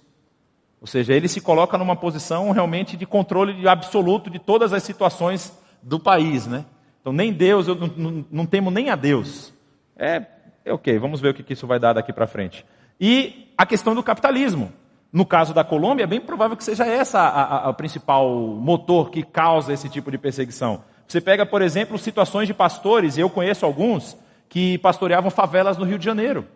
Ou 0.81 0.87
seja, 0.87 1.13
ele 1.13 1.27
se 1.27 1.41
coloca 1.41 1.77
numa 1.77 1.95
posição 1.95 2.51
realmente 2.51 2.95
de 2.95 3.05
controle 3.05 3.67
absoluto 3.67 4.29
de 4.29 4.39
todas 4.39 4.71
as 4.71 4.83
situações 4.83 5.57
do 5.83 5.99
país, 5.99 6.47
né? 6.47 6.65
Então, 7.01 7.11
nem 7.11 7.33
Deus, 7.33 7.67
eu 7.67 7.75
não, 7.75 7.87
não, 7.87 8.25
não 8.31 8.45
temo 8.45 8.71
nem 8.71 8.89
a 8.89 8.95
Deus. 8.95 9.53
É, 9.97 10.25
é 10.63 10.73
ok, 10.73 10.97
vamos 10.97 11.19
ver 11.19 11.29
o 11.29 11.33
que, 11.33 11.43
que 11.43 11.53
isso 11.53 11.67
vai 11.67 11.79
dar 11.79 11.93
daqui 11.93 12.13
para 12.13 12.27
frente. 12.27 12.65
E 12.99 13.53
a 13.57 13.65
questão 13.65 13.95
do 13.95 14.03
capitalismo. 14.03 14.71
No 15.11 15.25
caso 15.25 15.53
da 15.53 15.63
Colômbia, 15.63 16.03
é 16.03 16.07
bem 16.07 16.21
provável 16.21 16.55
que 16.55 16.63
seja 16.63 16.85
essa 16.85 17.27
a, 17.27 17.73
principal 17.73 18.29
motor 18.29 19.09
que 19.09 19.23
causa 19.23 19.73
esse 19.73 19.89
tipo 19.89 20.11
de 20.11 20.19
perseguição. 20.19 20.83
Você 21.09 21.19
pega, 21.19 21.43
por 21.43 21.63
exemplo, 21.63 21.97
situações 21.97 22.47
de 22.47 22.53
pastores, 22.53 23.17
eu 23.17 23.31
conheço 23.31 23.65
alguns, 23.65 24.15
que 24.47 24.77
pastoreavam 24.77 25.31
favelas 25.31 25.75
no 25.75 25.83
Rio 25.83 25.97
de 25.97 26.05
Janeiro. 26.05 26.47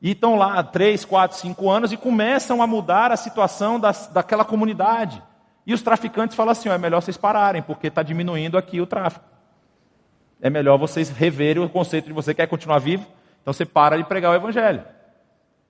E 0.00 0.12
estão 0.12 0.36
lá 0.36 0.62
3, 0.62 1.04
4, 1.04 1.36
5 1.36 1.70
anos 1.70 1.92
e 1.92 1.98
começam 1.98 2.62
a 2.62 2.66
mudar 2.66 3.12
a 3.12 3.16
situação 3.16 3.78
das, 3.78 4.06
daquela 4.06 4.42
comunidade. 4.42 5.22
E 5.66 5.74
os 5.74 5.82
traficantes 5.82 6.34
falam 6.34 6.52
assim: 6.52 6.70
é 6.70 6.78
melhor 6.78 7.02
vocês 7.02 7.18
pararem, 7.18 7.60
porque 7.60 7.88
está 7.88 8.02
diminuindo 8.02 8.56
aqui 8.56 8.80
o 8.80 8.86
tráfico. 8.86 9.26
É 10.40 10.48
melhor 10.48 10.78
vocês 10.78 11.10
reverem 11.10 11.62
o 11.62 11.68
conceito 11.68 12.06
de 12.06 12.14
você 12.14 12.32
quer 12.32 12.46
continuar 12.46 12.78
vivo, 12.78 13.06
então 13.42 13.52
você 13.52 13.66
para 13.66 13.98
de 13.98 14.04
pregar 14.04 14.32
o 14.32 14.34
evangelho. 14.34 14.82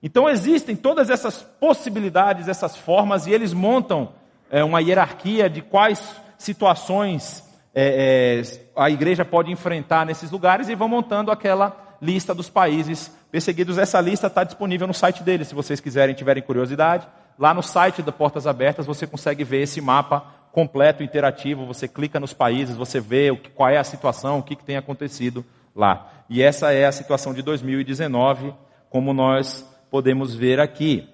Então 0.01 0.29
existem 0.29 0.77
todas 0.77 1.09
essas 1.09 1.41
possibilidades, 1.41 2.47
essas 2.47 2.77
formas, 2.77 3.27
e 3.27 3.33
eles 3.33 3.51
montam 3.51 4.13
é, 4.49 4.63
uma 4.63 4.81
hierarquia 4.81 5.49
de 5.49 5.61
quais 5.61 6.15
situações 6.37 7.50
é, 7.73 8.41
é, 8.43 8.71
a 8.75 8.89
igreja 8.89 9.23
pode 9.23 9.51
enfrentar 9.51 10.05
nesses 10.05 10.29
lugares 10.31 10.69
e 10.69 10.75
vão 10.75 10.87
montando 10.87 11.31
aquela 11.31 11.97
lista 12.01 12.33
dos 12.33 12.49
países 12.49 13.15
perseguidos. 13.31 13.77
Essa 13.77 14.01
lista 14.01 14.27
está 14.27 14.43
disponível 14.43 14.87
no 14.87 14.93
site 14.93 15.23
deles, 15.23 15.47
se 15.47 15.55
vocês 15.55 15.79
quiserem, 15.79 16.15
tiverem 16.15 16.43
curiosidade. 16.43 17.07
Lá 17.39 17.53
no 17.53 17.63
site 17.63 18.01
da 18.01 18.11
Portas 18.11 18.45
Abertas 18.45 18.85
você 18.85 19.07
consegue 19.07 19.43
ver 19.43 19.61
esse 19.61 19.79
mapa 19.79 20.25
completo, 20.51 21.01
interativo, 21.01 21.65
você 21.65 21.87
clica 21.87 22.19
nos 22.19 22.33
países, 22.33 22.75
você 22.75 22.99
vê 22.99 23.33
qual 23.55 23.69
é 23.69 23.77
a 23.77 23.83
situação, 23.83 24.39
o 24.39 24.43
que, 24.43 24.55
que 24.55 24.65
tem 24.65 24.75
acontecido 24.75 25.45
lá. 25.73 26.11
E 26.29 26.41
essa 26.41 26.73
é 26.73 26.85
a 26.85 26.91
situação 26.91 27.33
de 27.33 27.41
2019, 27.41 28.53
como 28.89 29.13
nós 29.13 29.65
podemos 29.89 30.35
ver 30.35 30.59
aqui. 30.59 31.07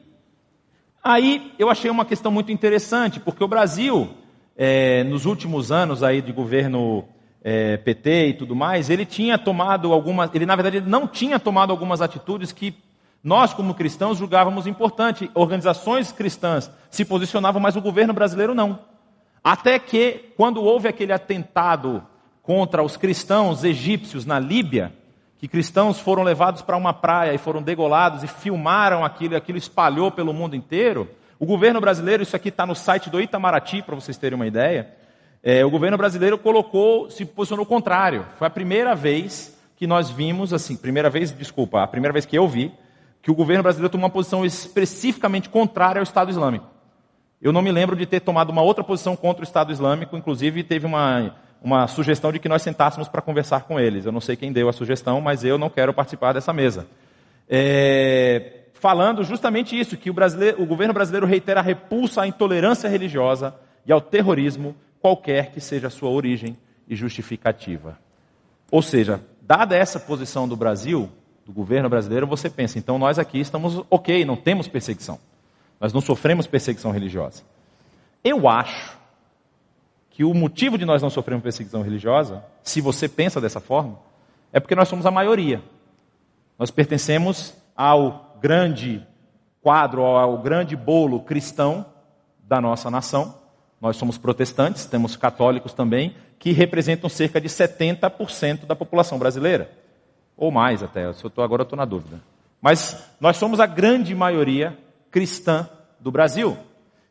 Aí 1.03 1.53
eu 1.57 1.69
achei 1.69 1.89
uma 1.89 2.05
questão 2.05 2.31
muito 2.31 2.51
interessante, 2.51 3.19
porque 3.19 3.43
o 3.43 3.47
Brasil, 3.47 4.09
é, 4.57 5.03
nos 5.03 5.25
últimos 5.25 5.71
anos 5.71 6.01
aí 6.01 6.21
de 6.21 6.31
governo 6.31 7.05
é, 7.43 7.77
PT 7.77 8.29
e 8.29 8.33
tudo 8.33 8.55
mais, 8.55 8.89
ele 8.89 9.05
tinha 9.05 9.37
tomado 9.37 9.93
algumas, 9.93 10.33
ele 10.33 10.45
na 10.45 10.55
verdade 10.55 10.81
não 10.81 11.07
tinha 11.07 11.39
tomado 11.39 11.71
algumas 11.71 12.01
atitudes 12.01 12.51
que 12.51 12.75
nós 13.23 13.53
como 13.53 13.73
cristãos 13.73 14.17
julgávamos 14.17 14.65
importante. 14.65 15.29
Organizações 15.33 16.11
cristãs 16.11 16.71
se 16.89 17.05
posicionavam, 17.05 17.61
mas 17.61 17.75
o 17.75 17.81
governo 17.81 18.13
brasileiro 18.13 18.55
não. 18.55 18.79
Até 19.43 19.77
que, 19.79 20.31
quando 20.35 20.63
houve 20.63 20.87
aquele 20.87 21.13
atentado 21.13 22.03
contra 22.41 22.83
os 22.83 22.97
cristãos 22.97 23.63
egípcios 23.63 24.25
na 24.25 24.39
Líbia, 24.39 24.93
que 25.37 25.47
cristãos 25.47 25.99
foram 25.99 26.23
levados 26.23 26.61
para 26.61 26.77
uma 26.77 26.93
praia 26.93 27.33
e 27.33 27.37
foram 27.37 27.61
degolados 27.61 28.23
e 28.23 28.27
filmaram 28.27 29.05
aquilo, 29.05 29.35
aquilo 29.35 29.57
espalhou 29.57 30.11
pelo 30.11 30.33
mundo 30.33 30.55
inteiro. 30.55 31.09
O 31.39 31.45
governo 31.45 31.79
brasileiro, 31.79 32.23
isso 32.23 32.35
aqui 32.35 32.49
está 32.49 32.65
no 32.65 32.75
site 32.75 33.09
do 33.09 33.21
Itamaraty, 33.21 33.81
para 33.81 33.95
vocês 33.95 34.17
terem 34.17 34.35
uma 34.35 34.47
ideia. 34.47 34.89
É, 35.43 35.63
o 35.63 35.69
governo 35.69 35.97
brasileiro 35.97 36.37
colocou, 36.37 37.09
se 37.09 37.25
posicionou 37.25 37.65
contrário. 37.65 38.25
Foi 38.37 38.47
a 38.47 38.49
primeira 38.49 38.95
vez 38.95 39.57
que 39.75 39.85
nós 39.85 40.09
vimos, 40.09 40.53
assim, 40.53 40.75
primeira 40.75 41.09
vez, 41.09 41.31
desculpa, 41.31 41.83
a 41.83 41.87
primeira 41.87 42.11
vez 42.11 42.25
que 42.25 42.37
eu 42.37 42.47
vi, 42.47 42.71
que 43.21 43.29
o 43.29 43.35
governo 43.35 43.63
brasileiro 43.63 43.91
tomou 43.91 44.05
uma 44.05 44.13
posição 44.13 44.43
especificamente 44.43 45.49
contrária 45.49 45.99
ao 45.99 46.03
Estado 46.03 46.31
Islâmico. 46.31 46.65
Eu 47.41 47.51
não 47.51 47.61
me 47.61 47.71
lembro 47.71 47.95
de 47.95 48.05
ter 48.05 48.19
tomado 48.19 48.49
uma 48.49 48.63
outra 48.63 48.83
posição 48.83 49.15
contra 49.15 49.41
o 49.41 49.43
Estado 49.43 49.71
Islâmico, 49.71 50.17
inclusive 50.17 50.63
teve 50.63 50.85
uma 50.85 51.35
uma 51.61 51.87
sugestão 51.87 52.31
de 52.31 52.39
que 52.39 52.47
nós 52.47 52.61
sentássemos 52.61 53.07
para 53.07 53.21
conversar 53.21 53.63
com 53.63 53.79
eles. 53.79 54.05
Eu 54.05 54.11
não 54.11 54.21
sei 54.21 54.35
quem 54.35 54.51
deu 54.51 54.69
a 54.69 54.73
sugestão, 54.73 55.19
mas 55.19 55.43
eu 55.43 55.57
não 55.57 55.69
quero 55.69 55.93
participar 55.93 56.33
dessa 56.33 56.53
mesa. 56.53 56.87
É, 57.49 58.56
falando 58.79 59.23
justamente 59.23 59.77
isso, 59.77 59.97
que 59.97 60.09
o, 60.09 60.15
o 60.57 60.65
governo 60.65 60.93
brasileiro 60.93 61.25
reitera 61.25 61.59
a 61.59 61.63
repulsa 61.63 62.21
à 62.21 62.27
intolerância 62.27 62.87
religiosa 62.87 63.55
e 63.85 63.91
ao 63.91 64.01
terrorismo, 64.01 64.75
qualquer 65.01 65.51
que 65.51 65.61
seja 65.61 65.87
a 65.87 65.89
sua 65.89 66.09
origem 66.09 66.57
e 66.87 66.95
justificativa. 66.95 67.97
Ou 68.71 68.81
seja, 68.81 69.21
dada 69.41 69.75
essa 69.75 69.99
posição 69.99 70.47
do 70.47 70.55
Brasil, 70.55 71.09
do 71.45 71.53
governo 71.53 71.89
brasileiro, 71.89 72.27
você 72.27 72.49
pensa, 72.49 72.77
então 72.77 72.97
nós 72.97 73.17
aqui 73.17 73.39
estamos 73.39 73.83
ok, 73.89 74.25
não 74.25 74.35
temos 74.35 74.67
perseguição. 74.67 75.19
Nós 75.79 75.93
não 75.93 76.01
sofremos 76.01 76.47
perseguição 76.47 76.91
religiosa. 76.91 77.43
Eu 78.23 78.49
acho 78.49 78.97
que 80.09 80.23
o 80.23 80.33
motivo 80.33 80.77
de 80.77 80.85
nós 80.85 81.01
não 81.01 81.09
sofrermos 81.09 81.43
perseguição 81.43 81.81
religiosa, 81.81 82.43
se 82.63 82.81
você 82.81 83.07
pensa 83.07 83.39
dessa 83.39 83.59
forma, 83.59 83.99
é 84.51 84.59
porque 84.59 84.75
nós 84.75 84.87
somos 84.87 85.05
a 85.05 85.11
maioria. 85.11 85.61
Nós 86.57 86.71
pertencemos 86.71 87.55
ao 87.75 88.26
grande 88.39 89.05
quadro, 89.61 90.03
ao 90.03 90.37
grande 90.37 90.75
bolo 90.75 91.19
cristão 91.21 91.85
da 92.43 92.61
nossa 92.61 92.89
nação. 92.89 93.35
Nós 93.81 93.97
somos 93.97 94.17
protestantes, 94.17 94.85
temos 94.85 95.15
católicos 95.15 95.73
também, 95.73 96.15
que 96.39 96.51
representam 96.51 97.09
cerca 97.09 97.39
de 97.39 97.49
70% 97.49 98.65
da 98.65 98.75
população 98.75 99.19
brasileira. 99.19 99.69
Ou 100.35 100.51
mais 100.51 100.81
até, 100.83 101.11
se 101.13 101.23
eu 101.23 101.29
tô, 101.29 101.41
agora 101.41 101.63
estou 101.63 101.77
na 101.77 101.85
dúvida. 101.85 102.21
Mas 102.61 103.11
nós 103.19 103.37
somos 103.37 103.59
a 103.59 103.65
grande 103.65 104.15
maioria 104.15 104.77
cristã 105.11 105.67
do 105.99 106.11
Brasil. 106.11 106.57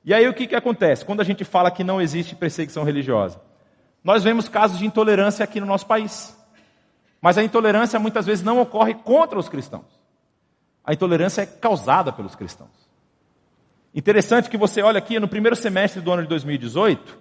E 0.04 0.14
aí 0.14 0.28
o 0.28 0.35
que, 0.35 0.47
que 0.47 0.54
acontece? 0.54 1.04
Quando 1.04 1.21
a 1.21 1.25
gente 1.25 1.45
fala 1.45 1.71
que 1.71 1.83
não 1.83 2.00
existe 2.00 2.35
perseguição 2.37 2.85
religiosa, 2.85 3.40
nós 4.02 4.23
vemos 4.23 4.49
casos 4.49 4.78
de 4.78 4.87
intolerância 4.87 5.42
aqui 5.42 5.59
no 5.61 5.66
nosso 5.66 5.87
país. 5.87 6.37
Mas 7.21 7.37
a 7.37 7.42
intolerância 7.42 7.99
muitas 7.99 8.25
vezes 8.26 8.45
não 8.45 8.61
ocorre 8.61 8.95
contra 8.95 9.38
os 9.38 9.49
cristãos. 9.49 9.96
A 10.87 10.93
intolerância 10.93 11.43
é 11.43 11.47
causada 11.47 12.12
pelos 12.12 12.37
cristãos. 12.37 12.87
Interessante 13.93 14.49
que 14.49 14.57
você 14.57 14.81
olha 14.83 14.99
aqui 14.99 15.19
no 15.19 15.26
primeiro 15.26 15.57
semestre 15.57 16.00
do 16.00 16.12
ano 16.12 16.23
de 16.23 16.28
2018, 16.28 17.19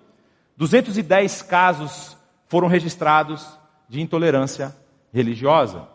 210 0.55 1.41
casos 1.41 2.15
foram 2.47 2.67
registrados 2.67 3.57
de 3.89 4.01
intolerância 4.01 4.75
religiosa. 5.11 5.87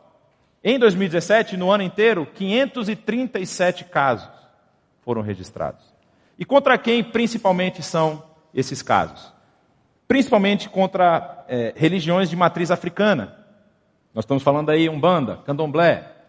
Em 0.65 0.79
2017, 0.79 1.57
no 1.57 1.71
ano 1.71 1.83
inteiro, 1.83 2.27
537 2.27 3.85
casos 3.85 4.29
foram 5.03 5.23
registrados. 5.23 5.85
E 6.39 6.45
contra 6.45 6.77
quem 6.77 7.05
principalmente 7.05 7.83
são 7.83 8.25
esses 8.53 8.83
casos? 8.83 9.33
Principalmente 10.09 10.69
contra 10.69 11.45
é, 11.47 11.73
religiões 11.77 12.29
de 12.29 12.37
matriz 12.37 12.71
africana. 12.71 13.37
Nós 14.13 14.25
estamos 14.25 14.43
falando 14.43 14.71
aí 14.71 14.89
Umbanda, 14.89 15.37
Candomblé. 15.47 16.20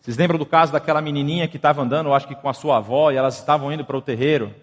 Vocês 0.00 0.16
lembram 0.16 0.38
do 0.38 0.46
caso 0.46 0.72
daquela 0.72 1.02
menininha 1.02 1.46
que 1.46 1.56
estava 1.56 1.82
andando, 1.82 2.06
eu 2.06 2.14
acho 2.14 2.26
que 2.26 2.34
com 2.34 2.48
a 2.48 2.54
sua 2.54 2.78
avó, 2.78 3.10
e 3.10 3.16
elas 3.16 3.38
estavam 3.38 3.70
indo 3.72 3.84
para 3.84 3.96
o 3.96 4.02
terreiro, 4.02 4.54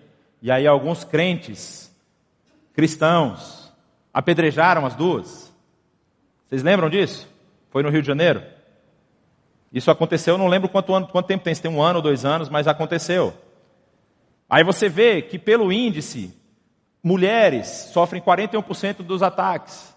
e 0.42 0.50
aí 0.50 0.66
alguns 0.66 1.04
crentes, 1.04 1.96
cristãos, 2.74 3.72
apedrejaram 4.14 4.86
as 4.86 4.96
duas. 4.96 5.54
Vocês 6.48 6.64
lembram 6.64 6.90
disso? 6.90 7.28
Foi 7.70 7.84
no 7.84 7.90
Rio 7.90 8.02
de 8.02 8.08
Janeiro? 8.08 8.42
Isso 9.72 9.92
aconteceu, 9.92 10.38
não 10.38 10.48
lembro 10.48 10.70
quanto, 10.70 10.94
ano, 10.94 11.08
quanto 11.08 11.28
tempo 11.28 11.44
tem, 11.44 11.54
se 11.54 11.62
tem 11.62 11.70
um 11.70 11.82
ano 11.82 11.98
ou 11.98 12.02
dois 12.02 12.26
anos, 12.26 12.50
mas 12.50 12.68
aconteceu. 12.68 13.34
Aí 14.50 14.64
você 14.64 14.90
vê 14.90 15.22
que 15.22 15.38
pelo 15.38 15.72
índice, 15.72 16.34
mulheres 17.04 17.68
sofrem 17.94 18.22
41% 18.22 19.04
dos 19.04 19.22
ataques. 19.22 19.96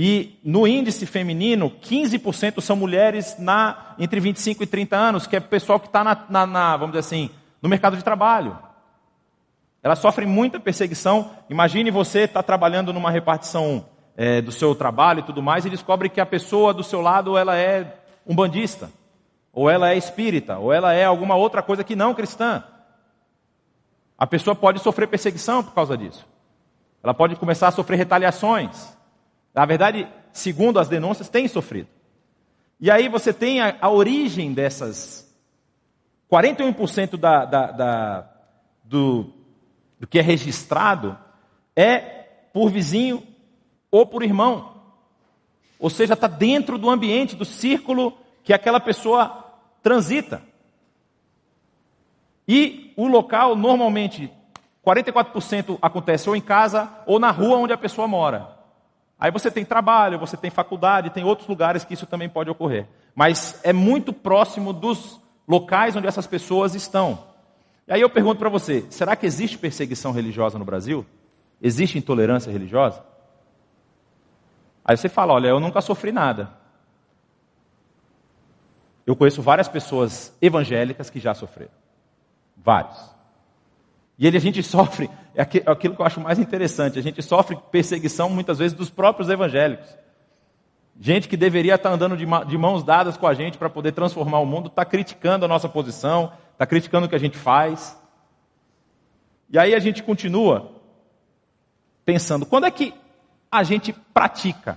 E 0.00 0.38
no 0.44 0.64
índice 0.64 1.04
feminino, 1.06 1.72
15% 1.82 2.60
são 2.60 2.76
mulheres 2.76 3.34
na, 3.36 3.96
entre 3.98 4.20
25 4.20 4.62
e 4.62 4.66
30 4.66 4.96
anos, 4.96 5.26
que 5.26 5.34
é 5.34 5.40
o 5.40 5.42
pessoal 5.42 5.80
que 5.80 5.88
está 5.88 6.04
na, 6.04 6.24
na, 6.30 6.46
na, 6.46 6.76
vamos 6.76 6.92
dizer 6.92 7.00
assim, 7.00 7.30
no 7.60 7.68
mercado 7.68 7.96
de 7.96 8.04
trabalho. 8.04 8.56
Elas 9.82 9.98
sofrem 9.98 10.28
muita 10.28 10.60
perseguição. 10.60 11.32
Imagine 11.50 11.90
você 11.90 12.20
estar 12.20 12.44
tá 12.44 12.46
trabalhando 12.46 12.92
numa 12.92 13.10
repartição 13.10 13.86
é, 14.16 14.40
do 14.40 14.52
seu 14.52 14.72
trabalho 14.72 15.18
e 15.18 15.24
tudo 15.24 15.42
mais, 15.42 15.66
e 15.66 15.70
descobre 15.70 16.08
que 16.08 16.20
a 16.20 16.26
pessoa 16.26 16.72
do 16.72 16.84
seu 16.84 17.00
lado 17.00 17.36
ela 17.36 17.56
é 17.56 17.98
um 18.24 18.36
bandista, 18.36 18.92
ou 19.52 19.68
ela 19.68 19.90
é 19.90 19.96
espírita, 19.96 20.58
ou 20.58 20.72
ela 20.72 20.92
é 20.92 21.04
alguma 21.04 21.34
outra 21.34 21.60
coisa 21.60 21.82
que 21.82 21.96
não 21.96 22.14
cristã. 22.14 22.62
A 24.16 24.28
pessoa 24.28 24.54
pode 24.54 24.78
sofrer 24.78 25.08
perseguição 25.08 25.64
por 25.64 25.74
causa 25.74 25.96
disso. 25.96 26.24
Ela 27.02 27.14
pode 27.14 27.34
começar 27.34 27.66
a 27.66 27.72
sofrer 27.72 27.96
retaliações. 27.96 28.96
Na 29.58 29.64
verdade, 29.64 30.06
segundo 30.32 30.78
as 30.78 30.86
denúncias, 30.86 31.28
tem 31.28 31.48
sofrido. 31.48 31.88
E 32.78 32.92
aí 32.92 33.08
você 33.08 33.32
tem 33.32 33.60
a, 33.60 33.76
a 33.80 33.90
origem 33.90 34.52
dessas 34.52 35.28
41% 36.30 37.16
da, 37.16 37.44
da, 37.44 37.72
da, 37.72 38.30
do, 38.84 39.32
do 39.98 40.06
que 40.06 40.20
é 40.20 40.22
registrado 40.22 41.18
é 41.74 41.98
por 42.52 42.70
vizinho 42.70 43.20
ou 43.90 44.06
por 44.06 44.22
irmão. 44.22 44.74
Ou 45.76 45.90
seja, 45.90 46.14
está 46.14 46.28
dentro 46.28 46.78
do 46.78 46.88
ambiente, 46.88 47.34
do 47.34 47.44
círculo 47.44 48.16
que 48.44 48.52
aquela 48.52 48.78
pessoa 48.78 49.44
transita. 49.82 50.40
E 52.46 52.92
o 52.96 53.08
local, 53.08 53.56
normalmente, 53.56 54.30
44% 54.86 55.78
acontece 55.82 56.28
ou 56.28 56.36
em 56.36 56.40
casa 56.40 56.88
ou 57.06 57.18
na 57.18 57.32
rua 57.32 57.56
onde 57.56 57.72
a 57.72 57.76
pessoa 57.76 58.06
mora. 58.06 58.56
Aí 59.18 59.30
você 59.30 59.50
tem 59.50 59.64
trabalho, 59.64 60.18
você 60.18 60.36
tem 60.36 60.50
faculdade, 60.50 61.10
tem 61.10 61.24
outros 61.24 61.48
lugares 61.48 61.84
que 61.84 61.94
isso 61.94 62.06
também 62.06 62.28
pode 62.28 62.50
ocorrer. 62.50 62.86
Mas 63.14 63.60
é 63.64 63.72
muito 63.72 64.12
próximo 64.12 64.72
dos 64.72 65.20
locais 65.46 65.96
onde 65.96 66.06
essas 66.06 66.26
pessoas 66.26 66.74
estão. 66.74 67.26
E 67.86 67.92
aí 67.92 68.00
eu 68.00 68.10
pergunto 68.10 68.38
para 68.38 68.48
você: 68.48 68.86
será 68.90 69.16
que 69.16 69.26
existe 69.26 69.58
perseguição 69.58 70.12
religiosa 70.12 70.58
no 70.58 70.64
Brasil? 70.64 71.04
Existe 71.60 71.98
intolerância 71.98 72.52
religiosa? 72.52 73.02
Aí 74.84 74.96
você 74.96 75.08
fala: 75.08 75.32
olha, 75.32 75.48
eu 75.48 75.58
nunca 75.58 75.80
sofri 75.80 76.12
nada. 76.12 76.50
Eu 79.04 79.16
conheço 79.16 79.42
várias 79.42 79.68
pessoas 79.68 80.36
evangélicas 80.40 81.10
que 81.10 81.18
já 81.18 81.34
sofreram. 81.34 81.72
Vários. 82.56 83.17
E 84.18 84.26
ele, 84.26 84.36
a 84.36 84.40
gente 84.40 84.62
sofre, 84.64 85.08
é, 85.34 85.42
é 85.42 85.70
aquilo 85.70 85.94
que 85.94 86.02
eu 86.02 86.06
acho 86.06 86.20
mais 86.20 86.38
interessante, 86.38 86.98
a 86.98 87.02
gente 87.02 87.22
sofre 87.22 87.56
perseguição 87.70 88.28
muitas 88.28 88.58
vezes 88.58 88.76
dos 88.76 88.90
próprios 88.90 89.28
evangélicos. 89.28 89.96
Gente 91.00 91.28
que 91.28 91.36
deveria 91.36 91.76
estar 91.76 91.90
andando 91.90 92.16
de 92.16 92.58
mãos 92.58 92.82
dadas 92.82 93.16
com 93.16 93.28
a 93.28 93.32
gente 93.32 93.56
para 93.56 93.70
poder 93.70 93.92
transformar 93.92 94.40
o 94.40 94.46
mundo, 94.46 94.66
está 94.66 94.84
criticando 94.84 95.44
a 95.44 95.48
nossa 95.48 95.68
posição, 95.68 96.32
está 96.52 96.66
criticando 96.66 97.06
o 97.06 97.08
que 97.08 97.14
a 97.14 97.20
gente 97.20 97.38
faz. 97.38 97.96
E 99.48 99.56
aí 99.56 99.76
a 99.76 99.78
gente 99.78 100.02
continua 100.02 100.72
pensando, 102.04 102.44
quando 102.44 102.66
é 102.66 102.70
que 102.72 102.92
a 103.50 103.62
gente 103.62 103.92
pratica 103.92 104.76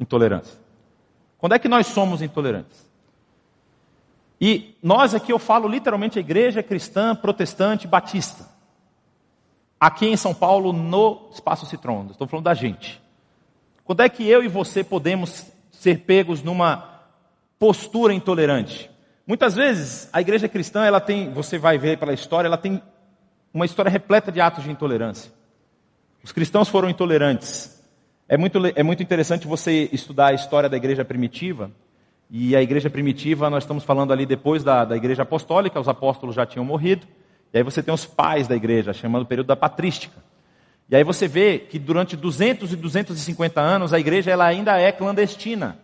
intolerância? 0.00 0.58
Quando 1.36 1.52
é 1.52 1.58
que 1.58 1.68
nós 1.68 1.88
somos 1.88 2.22
intolerantes? 2.22 2.90
E 4.40 4.74
nós 4.82 5.14
aqui 5.14 5.30
eu 5.30 5.38
falo 5.38 5.68
literalmente 5.68 6.18
a 6.18 6.20
igreja 6.20 6.62
cristã, 6.62 7.14
protestante, 7.14 7.86
batista. 7.86 8.53
Aqui 9.84 10.06
em 10.06 10.16
São 10.16 10.32
Paulo, 10.32 10.72
no 10.72 11.28
Espaço 11.30 11.66
Citron. 11.66 12.06
Estou 12.10 12.26
falando 12.26 12.46
da 12.46 12.54
gente. 12.54 13.02
Quando 13.84 14.00
é 14.00 14.08
que 14.08 14.26
eu 14.26 14.42
e 14.42 14.48
você 14.48 14.82
podemos 14.82 15.44
ser 15.70 15.98
pegos 16.00 16.42
numa 16.42 17.02
postura 17.58 18.14
intolerante? 18.14 18.90
Muitas 19.26 19.54
vezes 19.54 20.08
a 20.10 20.22
igreja 20.22 20.48
cristã, 20.48 20.86
ela 20.86 21.00
tem, 21.00 21.30
você 21.30 21.58
vai 21.58 21.76
ver 21.76 21.98
pela 21.98 22.14
história, 22.14 22.48
ela 22.48 22.56
tem 22.56 22.80
uma 23.52 23.66
história 23.66 23.90
repleta 23.90 24.32
de 24.32 24.40
atos 24.40 24.64
de 24.64 24.70
intolerância. 24.70 25.30
Os 26.22 26.32
cristãos 26.32 26.70
foram 26.70 26.88
intolerantes. 26.88 27.78
É 28.26 28.38
muito, 28.38 28.58
é 28.74 28.82
muito 28.82 29.02
interessante 29.02 29.46
você 29.46 29.90
estudar 29.92 30.28
a 30.28 30.32
história 30.32 30.68
da 30.68 30.78
igreja 30.78 31.04
primitiva. 31.04 31.70
E 32.30 32.56
a 32.56 32.62
igreja 32.62 32.88
primitiva, 32.88 33.50
nós 33.50 33.64
estamos 33.64 33.84
falando 33.84 34.14
ali 34.14 34.24
depois 34.24 34.64
da, 34.64 34.86
da 34.86 34.96
igreja 34.96 35.24
apostólica, 35.24 35.78
os 35.78 35.88
apóstolos 35.88 36.34
já 36.34 36.46
tinham 36.46 36.64
morrido. 36.64 37.06
E 37.54 37.58
aí 37.58 37.62
você 37.62 37.80
tem 37.84 37.94
os 37.94 38.04
pais 38.04 38.48
da 38.48 38.56
igreja, 38.56 38.92
chamando 38.92 39.22
o 39.22 39.26
período 39.26 39.46
da 39.46 39.54
patrística. 39.54 40.20
E 40.90 40.96
aí 40.96 41.04
você 41.04 41.28
vê 41.28 41.60
que 41.60 41.78
durante 41.78 42.16
200 42.16 42.72
e 42.72 42.76
250 42.76 43.60
anos 43.60 43.92
a 43.92 44.00
igreja 44.00 44.32
ela 44.32 44.44
ainda 44.44 44.76
é 44.76 44.90
clandestina. 44.90 45.78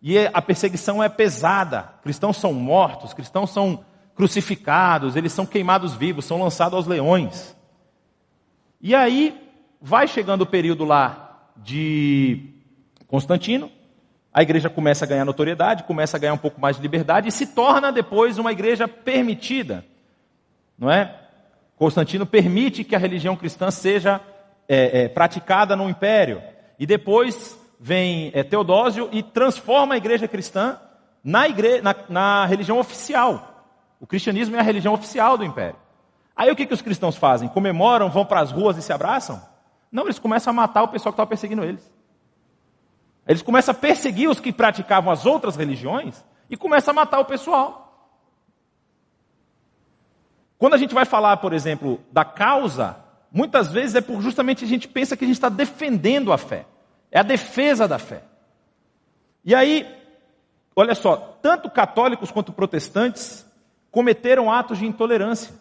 E 0.00 0.16
a 0.16 0.40
perseguição 0.40 1.02
é 1.02 1.08
pesada. 1.08 1.92
Cristãos 2.04 2.36
são 2.36 2.52
mortos, 2.52 3.12
cristãos 3.12 3.50
são 3.50 3.84
crucificados, 4.14 5.16
eles 5.16 5.32
são 5.32 5.44
queimados 5.44 5.92
vivos, 5.92 6.24
são 6.24 6.40
lançados 6.40 6.74
aos 6.74 6.86
leões. 6.86 7.56
E 8.80 8.94
aí 8.94 9.36
vai 9.80 10.06
chegando 10.06 10.42
o 10.42 10.46
período 10.46 10.84
lá 10.84 11.48
de 11.56 12.48
Constantino, 13.08 13.72
a 14.32 14.40
igreja 14.40 14.70
começa 14.70 15.04
a 15.04 15.08
ganhar 15.08 15.24
notoriedade, 15.24 15.82
começa 15.82 16.16
a 16.16 16.20
ganhar 16.20 16.34
um 16.34 16.38
pouco 16.38 16.60
mais 16.60 16.76
de 16.76 16.82
liberdade 16.82 17.28
e 17.28 17.32
se 17.32 17.48
torna 17.48 17.90
depois 17.90 18.38
uma 18.38 18.52
igreja 18.52 18.86
permitida 18.86 19.84
não 20.82 20.90
é? 20.90 21.14
Constantino 21.76 22.26
permite 22.26 22.82
que 22.82 22.96
a 22.96 22.98
religião 22.98 23.36
cristã 23.36 23.70
seja 23.70 24.20
é, 24.68 25.02
é, 25.02 25.08
praticada 25.08 25.76
no 25.76 25.88
império. 25.88 26.42
E 26.76 26.84
depois 26.84 27.56
vem 27.78 28.32
é, 28.34 28.42
Teodósio 28.42 29.08
e 29.12 29.22
transforma 29.22 29.94
a 29.94 29.96
igreja 29.96 30.26
cristã 30.26 30.76
na, 31.22 31.46
igre... 31.46 31.80
na, 31.80 31.94
na 32.08 32.46
religião 32.46 32.80
oficial. 32.80 33.64
O 34.00 34.08
cristianismo 34.08 34.56
é 34.56 34.58
a 34.58 34.62
religião 34.62 34.92
oficial 34.92 35.38
do 35.38 35.44
império. 35.44 35.76
Aí 36.34 36.50
o 36.50 36.56
que, 36.56 36.66
que 36.66 36.74
os 36.74 36.82
cristãos 36.82 37.16
fazem? 37.16 37.48
Comemoram, 37.48 38.10
vão 38.10 38.24
para 38.24 38.40
as 38.40 38.50
ruas 38.50 38.76
e 38.76 38.82
se 38.82 38.92
abraçam? 38.92 39.40
Não, 39.90 40.04
eles 40.04 40.18
começam 40.18 40.50
a 40.50 40.54
matar 40.54 40.82
o 40.82 40.88
pessoal 40.88 41.12
que 41.12 41.16
estava 41.16 41.28
perseguindo 41.28 41.62
eles. 41.62 41.88
Eles 43.24 43.40
começam 43.40 43.70
a 43.70 43.78
perseguir 43.78 44.28
os 44.28 44.40
que 44.40 44.52
praticavam 44.52 45.12
as 45.12 45.26
outras 45.26 45.54
religiões 45.54 46.24
e 46.50 46.56
começam 46.56 46.90
a 46.90 46.94
matar 46.94 47.20
o 47.20 47.24
pessoal. 47.24 47.81
Quando 50.62 50.74
a 50.74 50.78
gente 50.78 50.94
vai 50.94 51.04
falar, 51.04 51.38
por 51.38 51.52
exemplo, 51.52 51.98
da 52.12 52.24
causa, 52.24 52.96
muitas 53.32 53.72
vezes 53.72 53.96
é 53.96 54.00
por 54.00 54.22
justamente 54.22 54.64
a 54.64 54.68
gente 54.68 54.86
pensa 54.86 55.16
que 55.16 55.24
a 55.24 55.26
gente 55.26 55.34
está 55.34 55.48
defendendo 55.48 56.32
a 56.32 56.38
fé. 56.38 56.66
É 57.10 57.18
a 57.18 57.24
defesa 57.24 57.88
da 57.88 57.98
fé. 57.98 58.22
E 59.44 59.56
aí, 59.56 59.92
olha 60.76 60.94
só, 60.94 61.16
tanto 61.42 61.68
católicos 61.68 62.30
quanto 62.30 62.52
protestantes 62.52 63.44
cometeram 63.90 64.52
atos 64.52 64.78
de 64.78 64.86
intolerância 64.86 65.52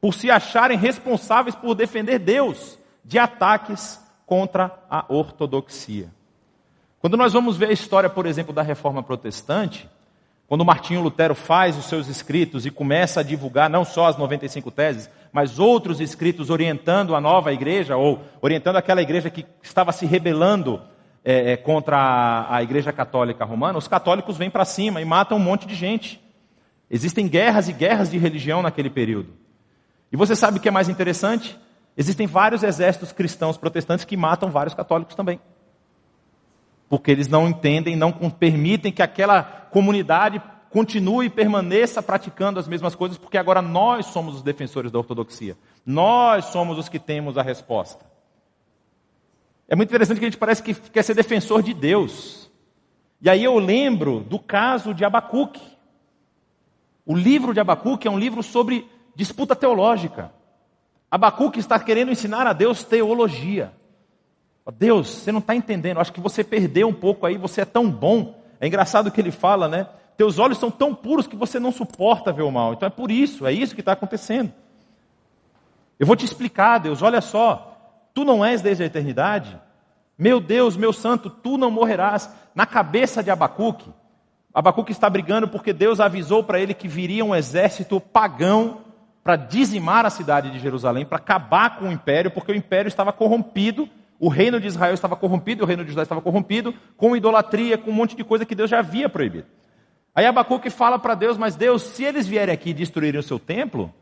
por 0.00 0.14
se 0.14 0.30
acharem 0.30 0.78
responsáveis 0.78 1.56
por 1.56 1.74
defender 1.74 2.20
Deus 2.20 2.78
de 3.04 3.18
ataques 3.18 4.00
contra 4.24 4.78
a 4.88 5.04
ortodoxia. 5.08 6.08
Quando 7.00 7.16
nós 7.16 7.32
vamos 7.32 7.56
ver 7.56 7.70
a 7.70 7.72
história, 7.72 8.08
por 8.08 8.26
exemplo, 8.26 8.54
da 8.54 8.62
reforma 8.62 9.02
protestante, 9.02 9.90
quando 10.46 10.64
Martinho 10.64 11.00
Lutero 11.00 11.34
faz 11.34 11.76
os 11.76 11.86
seus 11.86 12.06
escritos 12.08 12.66
e 12.66 12.70
começa 12.70 13.20
a 13.20 13.22
divulgar 13.22 13.70
não 13.70 13.84
só 13.84 14.06
as 14.06 14.16
95 14.16 14.70
teses, 14.70 15.08
mas 15.32 15.58
outros 15.58 16.00
escritos 16.00 16.50
orientando 16.50 17.14
a 17.14 17.20
nova 17.20 17.52
igreja, 17.52 17.96
ou 17.96 18.22
orientando 18.42 18.76
aquela 18.76 19.00
igreja 19.00 19.30
que 19.30 19.46
estava 19.62 19.90
se 19.90 20.04
rebelando 20.04 20.82
é, 21.24 21.52
é 21.52 21.56
contra 21.56 21.96
a, 21.96 22.56
a 22.56 22.62
igreja 22.62 22.92
católica 22.92 23.44
romana, 23.44 23.78
os 23.78 23.88
católicos 23.88 24.36
vêm 24.36 24.50
para 24.50 24.66
cima 24.66 25.00
e 25.00 25.04
matam 25.04 25.38
um 25.38 25.40
monte 25.40 25.66
de 25.66 25.74
gente. 25.74 26.22
Existem 26.90 27.26
guerras 27.26 27.68
e 27.68 27.72
guerras 27.72 28.10
de 28.10 28.18
religião 28.18 28.60
naquele 28.60 28.90
período. 28.90 29.30
E 30.12 30.16
você 30.16 30.36
sabe 30.36 30.58
o 30.58 30.60
que 30.60 30.68
é 30.68 30.70
mais 30.70 30.90
interessante? 30.90 31.58
Existem 31.96 32.26
vários 32.26 32.62
exércitos 32.62 33.12
cristãos 33.12 33.56
protestantes 33.56 34.04
que 34.04 34.16
matam 34.16 34.50
vários 34.50 34.74
católicos 34.74 35.14
também 35.14 35.40
porque 36.94 37.10
eles 37.10 37.26
não 37.26 37.48
entendem, 37.48 37.96
não 37.96 38.12
permitem 38.12 38.92
que 38.92 39.02
aquela 39.02 39.42
comunidade 39.42 40.40
continue 40.70 41.26
e 41.26 41.28
permaneça 41.28 42.00
praticando 42.00 42.60
as 42.60 42.68
mesmas 42.68 42.94
coisas, 42.94 43.18
porque 43.18 43.36
agora 43.36 43.60
nós 43.60 44.06
somos 44.06 44.36
os 44.36 44.42
defensores 44.44 44.92
da 44.92 44.98
ortodoxia. 45.00 45.56
Nós 45.84 46.44
somos 46.44 46.78
os 46.78 46.88
que 46.88 47.00
temos 47.00 47.36
a 47.36 47.42
resposta. 47.42 48.06
É 49.66 49.74
muito 49.74 49.88
interessante 49.88 50.20
que 50.20 50.24
a 50.24 50.28
gente 50.28 50.38
parece 50.38 50.62
que 50.62 50.72
quer 50.72 51.02
ser 51.02 51.14
defensor 51.14 51.64
de 51.64 51.74
Deus. 51.74 52.48
E 53.20 53.28
aí 53.28 53.42
eu 53.42 53.58
lembro 53.58 54.20
do 54.20 54.38
caso 54.38 54.94
de 54.94 55.04
Abacuque. 55.04 55.76
O 57.04 57.16
livro 57.16 57.52
de 57.52 57.58
Abacuque 57.58 58.06
é 58.06 58.10
um 58.10 58.20
livro 58.20 58.40
sobre 58.40 58.88
disputa 59.16 59.56
teológica. 59.56 60.32
Abacuque 61.10 61.58
está 61.58 61.76
querendo 61.76 62.12
ensinar 62.12 62.46
a 62.46 62.52
Deus 62.52 62.84
teologia. 62.84 63.72
Deus, 64.72 65.08
você 65.08 65.30
não 65.30 65.40
está 65.40 65.54
entendendo, 65.54 66.00
acho 66.00 66.12
que 66.12 66.20
você 66.20 66.42
perdeu 66.42 66.88
um 66.88 66.94
pouco 66.94 67.26
aí, 67.26 67.36
você 67.36 67.60
é 67.60 67.64
tão 67.64 67.90
bom. 67.90 68.42
É 68.60 68.66
engraçado 68.66 69.10
que 69.10 69.20
ele 69.20 69.30
fala, 69.30 69.68
né? 69.68 69.86
Teus 70.16 70.38
olhos 70.38 70.58
são 70.58 70.70
tão 70.70 70.94
puros 70.94 71.26
que 71.26 71.36
você 71.36 71.58
não 71.58 71.72
suporta 71.72 72.32
ver 72.32 72.42
o 72.42 72.50
mal. 72.50 72.72
Então 72.72 72.86
é 72.86 72.90
por 72.90 73.10
isso, 73.10 73.46
é 73.46 73.52
isso 73.52 73.74
que 73.74 73.80
está 73.80 73.92
acontecendo. 73.92 74.52
Eu 75.98 76.06
vou 76.06 76.16
te 76.16 76.24
explicar, 76.24 76.78
Deus, 76.78 77.02
olha 77.02 77.20
só. 77.20 77.72
Tu 78.14 78.24
não 78.24 78.44
és 78.44 78.62
desde 78.62 78.84
a 78.84 78.86
eternidade? 78.86 79.60
Meu 80.16 80.40
Deus, 80.40 80.76
meu 80.76 80.92
santo, 80.92 81.28
tu 81.28 81.58
não 81.58 81.70
morrerás. 81.70 82.30
Na 82.54 82.64
cabeça 82.64 83.22
de 83.22 83.30
Abacuque, 83.30 83.90
Abacuque 84.54 84.92
está 84.92 85.10
brigando 85.10 85.48
porque 85.48 85.72
Deus 85.72 85.98
avisou 85.98 86.44
para 86.44 86.60
ele 86.60 86.72
que 86.74 86.86
viria 86.86 87.24
um 87.24 87.34
exército 87.34 88.00
pagão 88.00 88.82
para 89.24 89.34
dizimar 89.34 90.06
a 90.06 90.10
cidade 90.10 90.50
de 90.50 90.60
Jerusalém, 90.60 91.04
para 91.04 91.18
acabar 91.18 91.78
com 91.78 91.88
o 91.88 91.92
império, 91.92 92.30
porque 92.30 92.52
o 92.52 92.54
império 92.54 92.88
estava 92.88 93.12
corrompido 93.12 93.88
o 94.18 94.28
reino 94.28 94.60
de 94.60 94.66
Israel 94.66 94.94
estava 94.94 95.16
corrompido, 95.16 95.64
o 95.64 95.66
reino 95.66 95.84
de 95.84 95.90
Judá 95.90 96.02
estava 96.02 96.20
corrompido, 96.20 96.74
com 96.96 97.16
idolatria, 97.16 97.76
com 97.76 97.90
um 97.90 97.94
monte 97.94 98.16
de 98.16 98.24
coisa 98.24 98.46
que 98.46 98.54
Deus 98.54 98.70
já 98.70 98.78
havia 98.78 99.08
proibido. 99.08 99.46
Aí 100.14 100.24
Abacuque 100.24 100.70
fala 100.70 100.98
para 100.98 101.14
Deus, 101.14 101.36
mas 101.36 101.56
Deus, 101.56 101.82
se 101.82 102.04
eles 102.04 102.26
vierem 102.26 102.54
aqui 102.54 102.70
e 102.70 102.74
destruírem 102.74 103.18
o 103.18 103.22
seu 103.22 103.38
templo, 103.38 103.92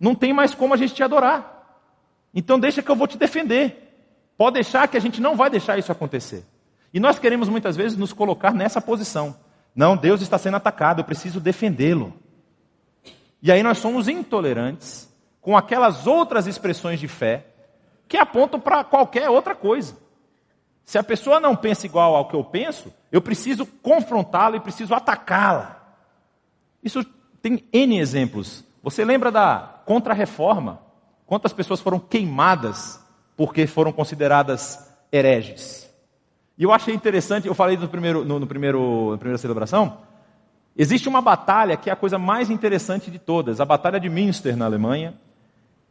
não 0.00 0.14
tem 0.14 0.32
mais 0.32 0.54
como 0.54 0.72
a 0.72 0.76
gente 0.76 0.94
te 0.94 1.02
adorar. 1.02 1.82
Então 2.34 2.58
deixa 2.58 2.82
que 2.82 2.90
eu 2.90 2.96
vou 2.96 3.06
te 3.06 3.18
defender. 3.18 3.88
Pode 4.36 4.54
deixar 4.54 4.88
que 4.88 4.96
a 4.96 5.00
gente 5.00 5.20
não 5.20 5.36
vai 5.36 5.50
deixar 5.50 5.78
isso 5.78 5.92
acontecer. 5.92 6.44
E 6.94 6.98
nós 6.98 7.18
queremos 7.18 7.48
muitas 7.48 7.76
vezes 7.76 7.98
nos 7.98 8.12
colocar 8.12 8.54
nessa 8.54 8.80
posição. 8.80 9.36
Não, 9.74 9.96
Deus 9.96 10.22
está 10.22 10.38
sendo 10.38 10.56
atacado, 10.56 11.00
eu 11.00 11.04
preciso 11.04 11.40
defendê-lo. 11.40 12.14
E 13.42 13.52
aí 13.52 13.62
nós 13.62 13.78
somos 13.78 14.08
intolerantes 14.08 15.08
com 15.40 15.56
aquelas 15.56 16.06
outras 16.06 16.46
expressões 16.46 16.98
de 16.98 17.06
fé 17.06 17.46
que 18.08 18.16
apontam 18.16 18.58
para 18.58 18.82
qualquer 18.82 19.28
outra 19.28 19.54
coisa. 19.54 19.96
Se 20.84 20.96
a 20.96 21.02
pessoa 21.02 21.38
não 21.38 21.54
pensa 21.54 21.84
igual 21.84 22.16
ao 22.16 22.26
que 22.26 22.34
eu 22.34 22.42
penso, 22.42 22.92
eu 23.12 23.20
preciso 23.20 23.66
confrontá-la 23.66 24.56
e 24.56 24.60
preciso 24.60 24.94
atacá-la. 24.94 25.76
Isso 26.82 27.04
tem 27.42 27.62
N 27.72 27.98
exemplos. 27.98 28.64
Você 28.82 29.04
lembra 29.04 29.30
da 29.30 29.82
contra-reforma? 29.84 30.80
Quantas 31.26 31.52
pessoas 31.52 31.80
foram 31.80 31.98
queimadas 31.98 32.98
porque 33.36 33.66
foram 33.66 33.92
consideradas 33.92 34.90
hereges? 35.12 35.86
E 36.56 36.62
eu 36.62 36.72
achei 36.72 36.94
interessante, 36.94 37.46
eu 37.46 37.54
falei 37.54 37.76
no 37.76 37.88
primeiro, 37.88 38.24
no, 38.24 38.40
no 38.40 38.46
primeiro, 38.46 39.12
na 39.12 39.18
primeira 39.18 39.38
celebração, 39.38 39.98
existe 40.76 41.08
uma 41.08 41.20
batalha 41.20 41.76
que 41.76 41.90
é 41.90 41.92
a 41.92 41.96
coisa 41.96 42.18
mais 42.18 42.48
interessante 42.48 43.10
de 43.10 43.18
todas, 43.18 43.60
a 43.60 43.64
Batalha 43.64 44.00
de 44.00 44.08
Münster, 44.08 44.56
na 44.56 44.64
Alemanha, 44.64 45.14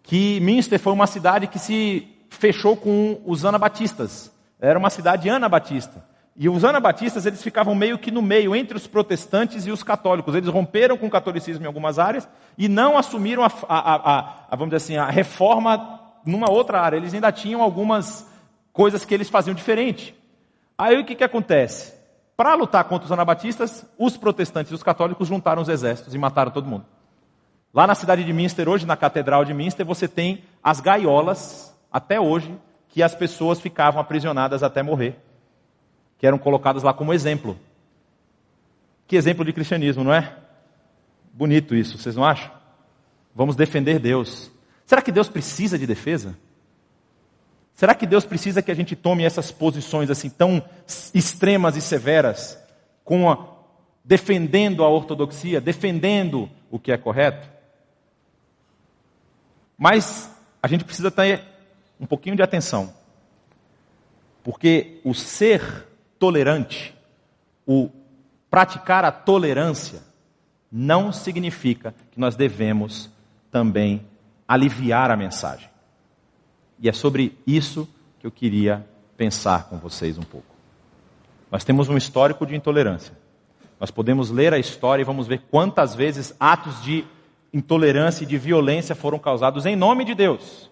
que 0.07 0.39
Münster 0.39 0.79
foi 0.79 0.93
uma 0.93 1.05
cidade 1.05 1.47
que 1.47 1.59
se 1.59 2.07
fechou 2.29 2.77
com 2.77 3.21
os 3.25 3.43
anabatistas. 3.43 4.31
Era 4.59 4.79
uma 4.79 4.89
cidade 4.89 5.29
anabatista. 5.29 6.03
E 6.33 6.47
os 6.47 6.63
anabatistas, 6.63 7.25
eles 7.25 7.43
ficavam 7.43 7.75
meio 7.75 7.99
que 7.99 8.09
no 8.09 8.21
meio, 8.21 8.55
entre 8.55 8.77
os 8.77 8.87
protestantes 8.87 9.67
e 9.67 9.71
os 9.71 9.83
católicos. 9.83 10.33
Eles 10.33 10.49
romperam 10.49 10.97
com 10.97 11.07
o 11.07 11.09
catolicismo 11.09 11.65
em 11.65 11.67
algumas 11.67 11.99
áreas 11.99 12.27
e 12.57 12.69
não 12.69 12.97
assumiram 12.97 13.43
a, 13.43 13.51
a, 13.67 13.95
a, 13.95 14.35
a 14.49 14.55
vamos 14.55 14.73
dizer 14.73 14.77
assim, 14.77 14.97
a 14.97 15.09
reforma 15.09 15.99
numa 16.25 16.49
outra 16.49 16.79
área. 16.79 16.95
Eles 16.95 17.13
ainda 17.13 17.31
tinham 17.31 17.61
algumas 17.61 18.25
coisas 18.71 19.03
que 19.03 19.13
eles 19.13 19.29
faziam 19.29 19.53
diferente. 19.53 20.15
Aí 20.77 20.97
o 20.97 21.03
que, 21.03 21.15
que 21.15 21.23
acontece? 21.23 21.93
Para 22.37 22.55
lutar 22.55 22.85
contra 22.85 23.07
os 23.07 23.11
anabatistas, 23.11 23.83
os 23.97 24.15
protestantes 24.15 24.71
e 24.71 24.75
os 24.75 24.83
católicos 24.83 25.27
juntaram 25.27 25.61
os 25.61 25.67
exércitos 25.67 26.15
e 26.15 26.17
mataram 26.17 26.51
todo 26.51 26.69
mundo. 26.69 26.85
Lá 27.77 27.85
na 27.85 27.93
cidade 27.93 28.23
de 28.23 28.33
Minster, 28.33 28.67
hoje, 28.67 28.87
na 28.87 28.97
Catedral 28.97 29.45
de 29.45 29.53
Minster, 29.53 29.85
você 29.85 30.07
tem 30.07 30.43
as 30.63 30.79
gaiolas, 30.79 31.71
até 31.91 32.19
hoje, 32.19 32.57
que 32.89 33.03
as 33.03 33.13
pessoas 33.13 33.61
ficavam 33.61 34.01
aprisionadas 34.01 34.63
até 34.63 34.81
morrer, 34.81 35.15
que 36.17 36.25
eram 36.25 36.39
colocadas 36.39 36.81
lá 36.81 36.91
como 36.91 37.13
exemplo. 37.13 37.55
Que 39.05 39.15
exemplo 39.15 39.45
de 39.45 39.53
cristianismo, 39.53 40.03
não 40.03 40.11
é? 40.11 40.37
Bonito 41.31 41.75
isso, 41.75 41.99
vocês 41.99 42.15
não 42.15 42.25
acham? 42.25 42.51
Vamos 43.35 43.55
defender 43.55 43.99
Deus. 43.99 44.49
Será 44.83 44.99
que 44.99 45.11
Deus 45.11 45.29
precisa 45.29 45.77
de 45.77 45.85
defesa? 45.85 46.35
Será 47.75 47.93
que 47.93 48.07
Deus 48.07 48.25
precisa 48.25 48.59
que 48.59 48.71
a 48.71 48.75
gente 48.75 48.95
tome 48.95 49.23
essas 49.23 49.51
posições 49.51 50.09
assim 50.09 50.31
tão 50.31 50.63
extremas 51.13 51.75
e 51.75 51.81
severas, 51.81 52.57
com 53.03 53.29
a, 53.29 53.37
defendendo 54.03 54.83
a 54.83 54.89
ortodoxia, 54.89 55.61
defendendo 55.61 56.49
o 56.71 56.79
que 56.79 56.91
é 56.91 56.97
correto? 56.97 57.56
Mas 59.77 60.35
a 60.61 60.67
gente 60.67 60.83
precisa 60.83 61.11
ter 61.11 61.43
um 61.99 62.05
pouquinho 62.05 62.35
de 62.35 62.41
atenção. 62.41 62.93
Porque 64.43 64.99
o 65.03 65.13
ser 65.13 65.87
tolerante, 66.17 66.95
o 67.65 67.89
praticar 68.49 69.05
a 69.05 69.11
tolerância, 69.11 70.01
não 70.71 71.11
significa 71.11 71.93
que 72.11 72.19
nós 72.19 72.35
devemos 72.35 73.09
também 73.51 74.05
aliviar 74.47 75.11
a 75.11 75.17
mensagem. 75.17 75.69
E 76.79 76.87
é 76.87 76.93
sobre 76.93 77.37
isso 77.45 77.87
que 78.19 78.25
eu 78.25 78.31
queria 78.31 78.87
pensar 79.15 79.65
com 79.65 79.77
vocês 79.77 80.17
um 80.17 80.23
pouco. 80.23 80.55
Nós 81.51 81.63
temos 81.63 81.89
um 81.89 81.97
histórico 81.97 82.45
de 82.45 82.55
intolerância. 82.55 83.17
Nós 83.79 83.91
podemos 83.91 84.29
ler 84.29 84.53
a 84.53 84.59
história 84.59 85.01
e 85.01 85.05
vamos 85.05 85.27
ver 85.27 85.41
quantas 85.49 85.95
vezes 85.95 86.35
atos 86.39 86.81
de 86.81 87.05
intolerância 87.53 88.23
e 88.23 88.27
de 88.27 88.37
violência 88.37 88.95
foram 88.95 89.19
causados 89.19 89.65
em 89.65 89.75
nome 89.75 90.03
de 90.03 90.13
Deus. 90.13 90.69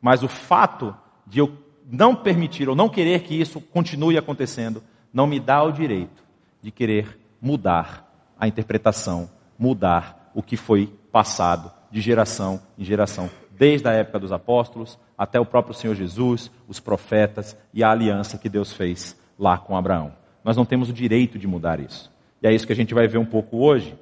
Mas 0.00 0.22
o 0.22 0.28
fato 0.28 0.94
de 1.26 1.38
eu 1.38 1.56
não 1.90 2.14
permitir 2.14 2.68
ou 2.68 2.76
não 2.76 2.88
querer 2.88 3.22
que 3.22 3.38
isso 3.38 3.60
continue 3.60 4.18
acontecendo 4.18 4.82
não 5.12 5.26
me 5.26 5.38
dá 5.38 5.62
o 5.62 5.72
direito 5.72 6.24
de 6.60 6.70
querer 6.70 7.18
mudar 7.40 8.10
a 8.38 8.48
interpretação, 8.48 9.30
mudar 9.58 10.30
o 10.34 10.42
que 10.42 10.56
foi 10.56 10.92
passado 11.12 11.70
de 11.90 12.00
geração 12.00 12.60
em 12.76 12.84
geração, 12.84 13.30
desde 13.50 13.88
a 13.88 13.92
época 13.92 14.18
dos 14.18 14.32
apóstolos 14.32 14.98
até 15.16 15.38
o 15.38 15.46
próprio 15.46 15.74
Senhor 15.74 15.94
Jesus, 15.94 16.50
os 16.66 16.80
profetas 16.80 17.56
e 17.72 17.84
a 17.84 17.90
aliança 17.90 18.36
que 18.36 18.48
Deus 18.48 18.72
fez 18.72 19.16
lá 19.38 19.56
com 19.56 19.76
Abraão. 19.76 20.12
Nós 20.42 20.56
não 20.56 20.64
temos 20.64 20.90
o 20.90 20.92
direito 20.92 21.38
de 21.38 21.46
mudar 21.46 21.80
isso. 21.80 22.12
E 22.42 22.46
é 22.46 22.52
isso 22.52 22.66
que 22.66 22.72
a 22.72 22.76
gente 22.76 22.92
vai 22.92 23.06
ver 23.06 23.18
um 23.18 23.24
pouco 23.24 23.58
hoje. 23.58 23.96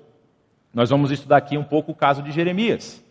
Nós 0.72 0.90
vamos 0.90 1.10
estudar 1.10 1.36
aqui 1.36 1.58
um 1.58 1.64
pouco 1.64 1.92
o 1.92 1.94
caso 1.94 2.22
de 2.22 2.32
Jeremias. 2.32 3.02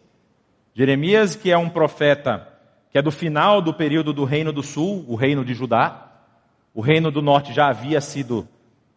Jeremias, 0.74 1.36
que 1.36 1.52
é 1.52 1.58
um 1.58 1.70
profeta 1.70 2.48
que 2.92 2.98
é 2.98 3.02
do 3.02 3.12
final 3.12 3.62
do 3.62 3.74
período 3.74 4.12
do 4.12 4.26
Reino 4.26 4.52
do 4.52 4.64
Sul, 4.64 5.06
o 5.08 5.16
Reino 5.16 5.46
de 5.46 5.54
Judá. 5.54 6.12
O 6.74 6.82
Reino 6.82 7.12
do 7.12 7.22
Norte 7.22 7.54
já 7.54 7.68
havia 7.68 8.02
sido 8.02 8.48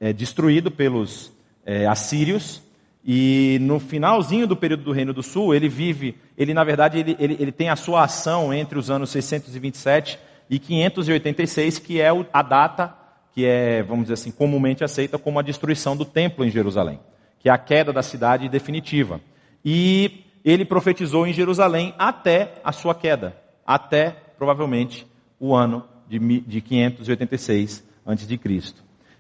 é, 0.01 0.13
destruído 0.13 0.71
pelos 0.71 1.33
é, 1.65 1.87
assírios. 1.87 2.63
E 3.05 3.59
no 3.61 3.79
finalzinho 3.79 4.47
do 4.47 4.57
período 4.57 4.83
do 4.85 4.93
Reino 4.93 5.13
do 5.13 5.23
Sul, 5.23 5.55
ele 5.55 5.69
vive, 5.69 6.17
ele 6.39 6.55
na 6.55 6.65
verdade, 6.65 6.99
ele, 6.99 7.17
ele, 7.19 7.37
ele 7.39 7.53
tem 7.53 7.69
a 7.69 7.77
sua 7.77 8.05
ação 8.05 8.53
entre 8.53 8.79
os 8.79 8.91
anos 8.91 9.11
627 9.11 10.19
e 10.49 10.59
586, 10.59 11.79
que 11.79 12.01
é 12.01 12.09
a 12.33 12.43
data 12.43 12.95
que 13.35 13.45
é, 13.45 13.83
vamos 13.83 14.05
dizer 14.05 14.15
assim, 14.15 14.31
comumente 14.31 14.85
aceita 14.85 15.19
como 15.19 15.39
a 15.41 15.43
destruição 15.43 15.97
do 15.97 16.05
templo 16.05 16.45
em 16.45 16.51
Jerusalém, 16.51 17.01
que 17.45 17.49
é 17.51 17.53
a 17.53 17.59
queda 17.59 17.93
da 17.93 18.03
cidade 18.03 18.49
definitiva. 18.49 19.21
E 19.63 20.25
ele 20.43 20.65
profetizou 20.65 21.27
em 21.27 21.33
Jerusalém 21.33 21.95
até 21.97 22.55
a 22.65 22.73
sua 22.73 22.97
queda 22.97 23.45
até 23.67 24.11
provavelmente 24.37 25.07
o 25.39 25.55
ano 25.55 25.85
de, 26.09 26.19
de 26.19 26.61
586 26.63 27.85
a.C. 28.07 28.75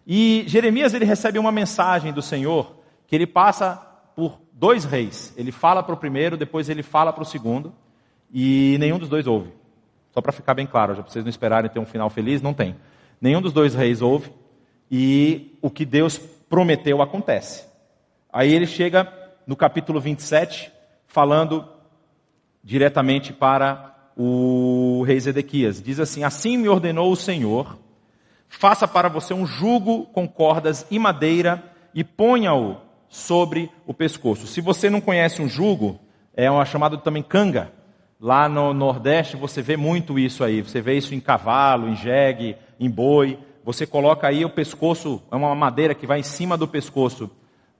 E 0.07 0.45
Jeremias 0.47 0.93
ele 0.93 1.05
recebe 1.05 1.39
uma 1.39 1.53
mensagem 1.53 2.13
do 2.13 2.21
Senhor 2.21 2.77
que 3.07 3.15
ele 3.15 3.27
passa 3.27 3.77
por 4.17 4.41
dois 4.53 4.87
reis. 4.87 5.35
Ele 5.37 5.53
fala 5.53 5.83
para 5.83 5.95
o 5.95 5.99
primeiro, 5.99 6.37
depois 6.37 6.71
ele 6.71 6.83
fala 6.83 7.13
para 7.13 7.23
o 7.23 7.27
segundo, 7.27 7.75
e 8.33 8.77
nenhum 8.81 8.99
dos 8.99 9.11
dois 9.11 9.27
ouve. 9.27 9.51
Só 10.13 10.23
para 10.23 10.33
ficar 10.33 10.55
bem 10.55 10.67
claro, 10.67 10.95
já 10.95 11.03
para 11.03 11.13
vocês 11.13 11.25
não 11.25 11.31
esperarem 11.31 11.71
ter 11.71 11.79
um 11.79 11.87
final 11.87 12.09
feliz, 12.09 12.41
não 12.41 12.55
tem. 12.55 12.75
Nenhum 13.21 13.43
dos 13.43 13.53
dois 13.53 13.75
reis 13.75 14.01
ouve, 14.01 14.31
e 14.91 15.59
o 15.61 15.71
que 15.71 15.85
Deus 15.85 16.19
prometeu 16.49 17.03
acontece. 17.03 17.67
Aí 18.35 18.53
ele 18.53 18.67
chega 18.67 19.07
no 19.47 19.55
capítulo 19.55 20.01
27, 20.01 20.73
falando 21.07 21.65
diretamente 22.65 23.33
para 23.33 23.95
o 24.17 25.05
rei 25.07 25.21
Zedequias. 25.21 25.81
Diz 25.81 26.01
assim: 26.01 26.25
Assim 26.25 26.59
me 26.59 26.69
ordenou 26.69 27.13
o 27.13 27.17
Senhor, 27.17 27.79
faça 28.49 28.89
para 28.89 29.09
você 29.09 29.33
um 29.33 29.47
jugo 29.47 30.07
com 30.07 30.27
cordas 30.27 30.85
e 30.91 30.99
madeira 30.99 31.63
e 31.95 32.03
ponha-o 32.03 32.79
sobre 33.09 33.71
o 33.87 33.95
pescoço. 33.95 34.49
Se 34.49 34.61
você 34.61 34.91
não 34.91 35.01
conhece 35.01 35.41
um 35.41 35.49
jugo, 35.49 36.01
é 36.35 36.51
uma 36.51 36.65
chamada 36.65 36.99
também 36.99 37.23
canga. 37.23 37.71
Lá 38.21 38.49
no 38.49 38.75
Nordeste 38.75 39.37
você 39.37 39.63
vê 39.63 39.77
muito 39.77 40.19
isso 40.19 40.43
aí. 40.43 40.61
Você 40.61 40.81
vê 40.81 40.97
isso 40.97 41.15
em 41.15 41.21
cavalo, 41.21 41.89
em 41.89 41.95
jegue, 41.95 42.57
em 42.81 42.91
boi. 42.91 43.39
Você 43.63 43.87
coloca 43.87 44.27
aí 44.27 44.45
o 44.45 44.51
pescoço, 44.51 45.23
é 45.31 45.37
uma 45.37 45.55
madeira 45.55 45.95
que 45.95 46.05
vai 46.05 46.19
em 46.19 46.25
cima 46.25 46.57
do 46.57 46.67
pescoço 46.67 47.31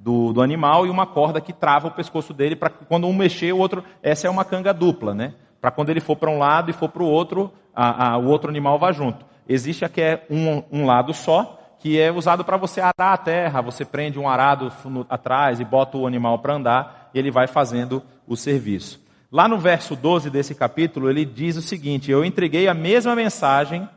do, 0.05 0.35
do 0.35 0.43
animal 0.43 0.87
e 0.87 0.91
uma 0.91 1.07
corda 1.07 1.41
que 1.41 1.53
trava 1.53 1.89
o 1.89 1.91
pescoço 1.91 2.35
dele 2.35 2.55
para 2.55 2.69
quando 2.69 3.07
um 3.07 3.15
mexer, 3.15 3.55
o 3.55 3.59
outro. 3.59 3.83
Essa 4.03 4.27
é 4.27 4.31
uma 4.31 4.45
canga 4.45 4.75
dupla, 4.75 5.15
né? 5.15 5.33
para 5.65 5.71
quando 5.71 5.89
ele 5.89 6.01
for 6.01 6.15
para 6.15 6.29
um 6.29 6.37
lado 6.37 6.69
e 6.69 6.75
for 6.75 6.91
para 6.91 7.03
o 7.03 7.07
outro, 7.07 7.51
a, 7.75 8.11
a, 8.11 8.19
o 8.19 8.27
outro 8.27 8.51
animal 8.51 8.79
vá 8.79 8.93
junto. 8.93 9.25
Existe 9.49 9.83
aqui 9.83 10.03
é 10.03 10.27
um, 10.29 10.63
um 10.71 10.85
lado 10.85 11.15
só, 11.15 11.59
que 11.79 11.99
é 11.99 12.13
usado 12.13 12.45
para 12.45 12.59
você 12.59 12.83
arar 12.83 13.15
a 13.15 13.17
terra. 13.17 13.63
Você 13.63 13.83
prende 13.83 14.19
um 14.19 14.29
arado 14.29 14.71
no, 14.85 15.07
atrás 15.09 15.61
e 15.61 15.65
bota 15.65 15.97
o 15.97 16.07
animal 16.07 16.39
para 16.41 16.57
andar, 16.57 17.09
e 17.15 17.19
ele 17.19 17.31
vai 17.31 17.47
fazendo 17.47 18.03
o 18.27 18.37
serviço. 18.37 19.03
Lá 19.33 19.49
no 19.49 19.57
verso 19.57 19.97
12 19.97 20.29
desse 20.29 20.55
capítulo, 20.55 21.09
ele 21.09 21.25
diz 21.25 21.57
o 21.57 21.63
seguinte: 21.63 22.11
Eu 22.11 22.27
entreguei 22.27 22.69
a 22.69 22.75
mesma 22.75 23.17
mensagem 23.17 23.89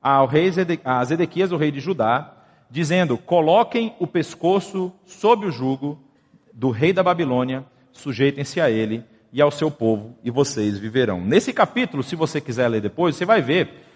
ao 0.00 0.26
rei 0.26 0.50
Zede, 0.50 0.80
a 0.82 1.04
Zedequias, 1.04 1.52
o 1.52 1.58
rei 1.58 1.70
de 1.70 1.78
Judá, 1.78 2.32
dizendo: 2.72 3.18
Coloquem 3.18 3.94
o 4.00 4.06
pescoço 4.06 4.90
sob 5.04 5.46
o 5.46 5.52
jugo 5.52 6.00
do 6.52 6.70
rei 6.70 6.92
da 6.92 7.02
Babilônia, 7.02 7.64
sujeitem-se 7.92 8.60
a 8.60 8.70
ele, 8.70 9.04
e 9.32 9.40
ao 9.40 9.50
seu 9.50 9.70
povo, 9.70 10.16
e 10.24 10.30
vocês 10.30 10.78
viverão. 10.78 11.20
Nesse 11.20 11.52
capítulo, 11.52 12.02
se 12.02 12.16
você 12.16 12.40
quiser 12.40 12.68
ler 12.68 12.80
depois, 12.80 13.16
você 13.16 13.24
vai 13.24 13.40
ver 13.40 13.86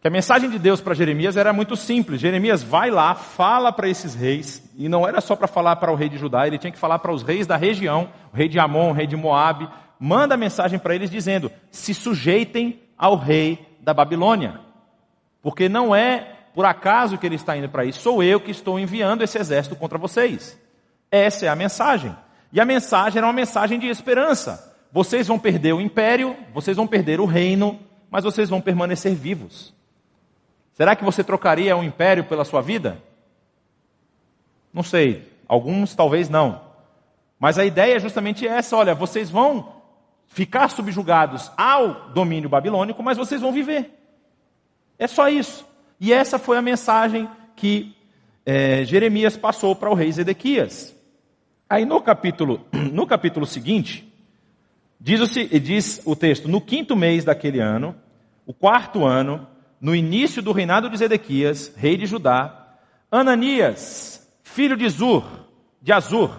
que 0.00 0.08
a 0.08 0.10
mensagem 0.10 0.50
de 0.50 0.58
Deus 0.58 0.80
para 0.80 0.94
Jeremias 0.94 1.36
era 1.36 1.52
muito 1.52 1.76
simples. 1.76 2.20
Jeremias 2.20 2.62
vai 2.64 2.90
lá, 2.90 3.14
fala 3.14 3.70
para 3.70 3.88
esses 3.88 4.14
reis, 4.14 4.68
e 4.76 4.88
não 4.88 5.06
era 5.06 5.20
só 5.20 5.36
para 5.36 5.46
falar 5.46 5.76
para 5.76 5.92
o 5.92 5.94
rei 5.94 6.08
de 6.08 6.18
Judá, 6.18 6.46
ele 6.46 6.58
tinha 6.58 6.72
que 6.72 6.78
falar 6.78 6.98
para 6.98 7.12
os 7.12 7.22
reis 7.22 7.46
da 7.46 7.56
região, 7.56 8.08
o 8.32 8.36
rei 8.36 8.48
de 8.48 8.58
Amon, 8.58 8.90
o 8.90 8.92
rei 8.92 9.06
de 9.06 9.16
Moabe, 9.16 9.68
manda 10.00 10.34
a 10.34 10.38
mensagem 10.38 10.78
para 10.80 10.94
eles 10.96 11.10
dizendo: 11.10 11.50
se 11.70 11.94
sujeitem 11.94 12.80
ao 12.98 13.16
rei 13.16 13.58
da 13.80 13.94
Babilônia. 13.94 14.60
Porque 15.40 15.68
não 15.68 15.94
é 15.94 16.31
por 16.54 16.64
acaso 16.64 17.16
que 17.16 17.26
ele 17.26 17.36
está 17.36 17.56
indo 17.56 17.68
para 17.68 17.84
isso, 17.84 18.00
sou 18.00 18.22
eu 18.22 18.40
que 18.40 18.50
estou 18.50 18.78
enviando 18.78 19.22
esse 19.22 19.38
exército 19.38 19.76
contra 19.76 19.98
vocês. 19.98 20.58
Essa 21.10 21.46
é 21.46 21.48
a 21.48 21.56
mensagem. 21.56 22.14
E 22.52 22.60
a 22.60 22.64
mensagem 22.64 23.18
era 23.18 23.26
uma 23.26 23.32
mensagem 23.32 23.78
de 23.78 23.86
esperança. 23.86 24.72
Vocês 24.92 25.26
vão 25.26 25.38
perder 25.38 25.72
o 25.72 25.80
império, 25.80 26.36
vocês 26.52 26.76
vão 26.76 26.86
perder 26.86 27.20
o 27.20 27.24
reino, 27.24 27.80
mas 28.10 28.24
vocês 28.24 28.50
vão 28.50 28.60
permanecer 28.60 29.14
vivos. 29.14 29.74
Será 30.74 30.94
que 30.94 31.04
você 31.04 31.24
trocaria 31.24 31.76
o 31.76 31.82
império 31.82 32.24
pela 32.24 32.44
sua 32.44 32.60
vida? 32.60 33.02
Não 34.72 34.82
sei. 34.82 35.30
Alguns 35.48 35.94
talvez 35.94 36.28
não. 36.28 36.60
Mas 37.38 37.58
a 37.58 37.64
ideia 37.64 37.96
é 37.96 38.00
justamente 38.00 38.46
essa: 38.46 38.76
olha, 38.76 38.94
vocês 38.94 39.30
vão 39.30 39.80
ficar 40.26 40.68
subjugados 40.68 41.50
ao 41.56 42.10
domínio 42.10 42.48
babilônico, 42.48 43.02
mas 43.02 43.18
vocês 43.18 43.40
vão 43.40 43.52
viver. 43.52 43.98
É 44.98 45.06
só 45.06 45.28
isso. 45.28 45.66
E 46.02 46.12
essa 46.12 46.38
foi 46.38 46.58
a 46.58 46.62
mensagem 46.62 47.26
que 47.56 47.96
é, 48.44 48.84
Jeremias 48.84 49.38
passou 49.38 49.74
para 49.74 49.88
o 49.88 49.94
rei 49.94 50.12
Zedequias. 50.12 50.94
Aí 51.70 51.86
no 51.86 52.02
capítulo, 52.02 52.66
no 52.92 53.06
capítulo 53.06 53.46
seguinte, 53.46 54.12
Diz 55.04 55.20
o, 55.20 55.58
diz 55.58 56.00
o 56.04 56.14
texto: 56.14 56.48
no 56.48 56.60
quinto 56.60 56.94
mês 56.94 57.24
daquele 57.24 57.58
ano, 57.58 57.96
o 58.46 58.54
quarto 58.54 59.04
ano, 59.04 59.48
no 59.80 59.96
início 59.96 60.40
do 60.40 60.52
reinado 60.52 60.88
de 60.88 60.96
Zedequias, 60.96 61.72
rei 61.74 61.96
de 61.96 62.06
Judá, 62.06 62.76
Ananias, 63.10 64.24
filho 64.44 64.76
de 64.76 64.88
Zur, 64.88 65.24
de 65.82 65.92
Azur, 65.92 66.30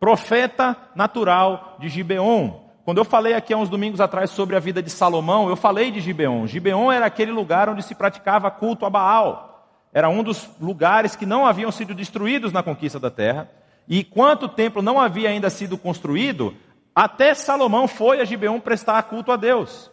profeta 0.00 0.76
natural 0.96 1.76
de 1.78 1.88
Gibeon. 1.88 2.68
Quando 2.90 2.98
eu 2.98 3.04
falei 3.04 3.34
aqui 3.34 3.54
há 3.54 3.56
uns 3.56 3.68
domingos 3.68 4.00
atrás 4.00 4.30
sobre 4.30 4.56
a 4.56 4.58
vida 4.58 4.82
de 4.82 4.90
Salomão, 4.90 5.48
eu 5.48 5.54
falei 5.54 5.92
de 5.92 6.00
Gibeon. 6.00 6.44
Gibeon 6.48 6.90
era 6.90 7.06
aquele 7.06 7.30
lugar 7.30 7.68
onde 7.68 7.84
se 7.84 7.94
praticava 7.94 8.50
culto 8.50 8.84
a 8.84 8.90
Baal. 8.90 9.64
Era 9.92 10.08
um 10.08 10.24
dos 10.24 10.50
lugares 10.60 11.14
que 11.14 11.24
não 11.24 11.46
haviam 11.46 11.70
sido 11.70 11.94
destruídos 11.94 12.52
na 12.52 12.64
conquista 12.64 12.98
da 12.98 13.08
terra. 13.08 13.48
E 13.86 14.00
enquanto 14.00 14.42
o 14.42 14.48
templo 14.48 14.82
não 14.82 14.98
havia 14.98 15.28
ainda 15.28 15.48
sido 15.48 15.78
construído, 15.78 16.52
até 16.92 17.32
Salomão 17.32 17.86
foi 17.86 18.20
a 18.20 18.24
Gibeon 18.24 18.58
prestar 18.58 19.00
culto 19.04 19.30
a 19.30 19.36
Deus. 19.36 19.88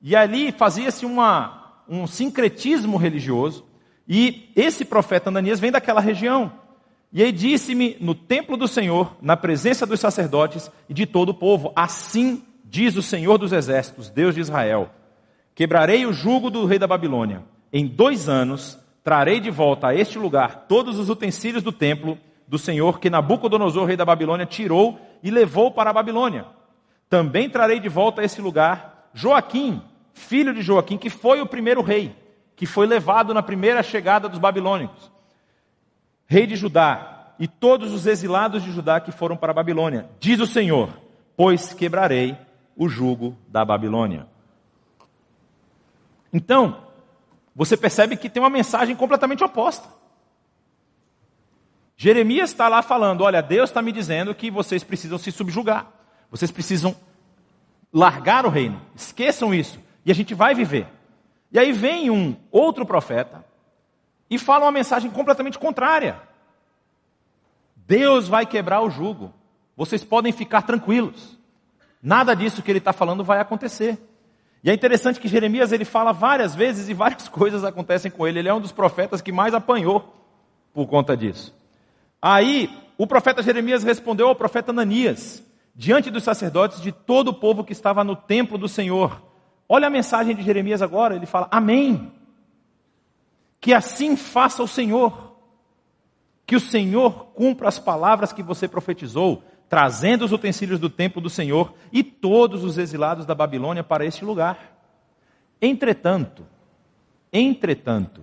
E 0.00 0.14
ali 0.14 0.52
fazia-se 0.52 1.04
um 1.88 2.06
sincretismo 2.06 2.96
religioso. 2.96 3.66
E 4.06 4.52
esse 4.54 4.84
profeta 4.84 5.28
Ananias 5.28 5.58
vem 5.58 5.72
daquela 5.72 6.00
região. 6.00 6.52
E 7.10 7.22
aí 7.22 7.32
disse-me 7.32 7.96
no 8.00 8.14
templo 8.14 8.56
do 8.56 8.68
Senhor, 8.68 9.16
na 9.22 9.36
presença 9.36 9.86
dos 9.86 9.98
sacerdotes 9.98 10.70
e 10.88 10.94
de 10.94 11.06
todo 11.06 11.30
o 11.30 11.34
povo: 11.34 11.72
Assim 11.74 12.42
diz 12.64 12.96
o 12.96 13.02
Senhor 13.02 13.38
dos 13.38 13.52
exércitos, 13.52 14.10
Deus 14.10 14.34
de 14.34 14.42
Israel: 14.42 14.90
Quebrarei 15.54 16.04
o 16.04 16.12
jugo 16.12 16.50
do 16.50 16.66
rei 16.66 16.78
da 16.78 16.86
Babilônia. 16.86 17.42
Em 17.72 17.86
dois 17.86 18.28
anos 18.28 18.78
trarei 19.02 19.40
de 19.40 19.50
volta 19.50 19.88
a 19.88 19.94
este 19.94 20.18
lugar 20.18 20.66
todos 20.68 20.98
os 20.98 21.08
utensílios 21.08 21.62
do 21.62 21.72
templo 21.72 22.18
do 22.46 22.58
Senhor 22.58 23.00
que 23.00 23.08
Nabucodonosor, 23.08 23.86
rei 23.86 23.96
da 23.96 24.04
Babilônia, 24.04 24.44
tirou 24.44 24.98
e 25.22 25.30
levou 25.30 25.70
para 25.70 25.90
a 25.90 25.94
Babilônia. 25.94 26.44
Também 27.08 27.48
trarei 27.48 27.80
de 27.80 27.88
volta 27.88 28.20
a 28.20 28.24
esse 28.24 28.42
lugar 28.42 29.10
Joaquim, 29.14 29.80
filho 30.12 30.52
de 30.52 30.60
Joaquim, 30.60 30.98
que 30.98 31.08
foi 31.08 31.40
o 31.40 31.46
primeiro 31.46 31.80
rei, 31.80 32.14
que 32.54 32.66
foi 32.66 32.86
levado 32.86 33.32
na 33.32 33.42
primeira 33.42 33.82
chegada 33.82 34.28
dos 34.28 34.38
babilônicos 34.38 35.10
rei 36.28 36.46
de 36.46 36.54
Judá, 36.54 37.32
e 37.38 37.48
todos 37.48 37.92
os 37.92 38.06
exilados 38.06 38.62
de 38.62 38.70
Judá 38.70 39.00
que 39.00 39.10
foram 39.10 39.36
para 39.36 39.50
a 39.50 39.54
Babilônia. 39.54 40.08
Diz 40.20 40.38
o 40.38 40.46
Senhor: 40.46 40.90
Pois 41.36 41.72
quebrarei 41.72 42.36
o 42.76 42.88
jugo 42.88 43.36
da 43.48 43.64
Babilônia. 43.64 44.26
Então, 46.32 46.84
você 47.56 47.76
percebe 47.76 48.16
que 48.16 48.28
tem 48.28 48.42
uma 48.42 48.50
mensagem 48.50 48.94
completamente 48.94 49.42
oposta. 49.42 49.88
Jeremias 51.96 52.50
está 52.50 52.68
lá 52.68 52.82
falando: 52.82 53.22
Olha, 53.22 53.40
Deus 53.40 53.70
está 53.70 53.80
me 53.80 53.90
dizendo 53.90 54.34
que 54.34 54.50
vocês 54.50 54.84
precisam 54.84 55.16
se 55.16 55.32
subjugar, 55.32 55.90
vocês 56.30 56.50
precisam 56.50 56.94
largar 57.92 58.44
o 58.44 58.50
reino, 58.50 58.80
esqueçam 58.94 59.54
isso, 59.54 59.80
e 60.04 60.10
a 60.10 60.14
gente 60.14 60.34
vai 60.34 60.54
viver. 60.54 60.86
E 61.50 61.58
aí 61.58 61.72
vem 61.72 62.10
um 62.10 62.36
outro 62.50 62.84
profeta, 62.84 63.44
e 64.30 64.38
fala 64.38 64.66
uma 64.66 64.72
mensagem 64.72 65.10
completamente 65.10 65.58
contrária. 65.58 66.20
Deus 67.74 68.28
vai 68.28 68.44
quebrar 68.44 68.82
o 68.82 68.90
jugo. 68.90 69.32
Vocês 69.76 70.04
podem 70.04 70.32
ficar 70.32 70.62
tranquilos. 70.62 71.38
Nada 72.02 72.34
disso 72.34 72.62
que 72.62 72.70
ele 72.70 72.78
está 72.78 72.92
falando 72.92 73.24
vai 73.24 73.40
acontecer. 73.40 73.98
E 74.62 74.70
é 74.70 74.74
interessante 74.74 75.20
que 75.20 75.28
Jeremias 75.28 75.72
ele 75.72 75.84
fala 75.84 76.12
várias 76.12 76.54
vezes 76.54 76.88
e 76.88 76.94
várias 76.94 77.26
coisas 77.30 77.64
acontecem 77.64 78.10
com 78.10 78.26
ele. 78.26 78.40
Ele 78.40 78.48
é 78.48 78.54
um 78.54 78.60
dos 78.60 78.72
profetas 78.72 79.22
que 79.22 79.32
mais 79.32 79.54
apanhou 79.54 80.14
por 80.74 80.86
conta 80.86 81.16
disso. 81.16 81.56
Aí 82.20 82.70
o 82.96 83.06
profeta 83.06 83.42
Jeremias 83.42 83.82
respondeu 83.82 84.28
ao 84.28 84.34
profeta 84.34 84.72
Ananias, 84.72 85.42
diante 85.74 86.10
dos 86.10 86.24
sacerdotes 86.24 86.80
de 86.82 86.90
todo 86.90 87.28
o 87.28 87.34
povo 87.34 87.64
que 87.64 87.72
estava 87.72 88.02
no 88.02 88.16
templo 88.16 88.58
do 88.58 88.68
Senhor. 88.68 89.22
Olha 89.68 89.86
a 89.86 89.90
mensagem 89.90 90.34
de 90.34 90.42
Jeremias 90.42 90.82
agora, 90.82 91.14
ele 91.14 91.26
fala: 91.26 91.48
Amém. 91.50 92.12
Que 93.60 93.74
assim 93.74 94.16
faça 94.16 94.62
o 94.62 94.68
Senhor. 94.68 95.36
Que 96.46 96.56
o 96.56 96.60
Senhor 96.60 97.26
cumpra 97.34 97.68
as 97.68 97.78
palavras 97.78 98.32
que 98.32 98.42
você 98.42 98.66
profetizou, 98.66 99.42
trazendo 99.68 100.24
os 100.24 100.32
utensílios 100.32 100.80
do 100.80 100.88
templo 100.88 101.20
do 101.20 101.28
Senhor 101.28 101.74
e 101.92 102.02
todos 102.02 102.64
os 102.64 102.78
exilados 102.78 103.26
da 103.26 103.34
Babilônia 103.34 103.84
para 103.84 104.06
este 104.06 104.24
lugar. 104.24 104.78
Entretanto, 105.60 106.46
entretanto, 107.32 108.22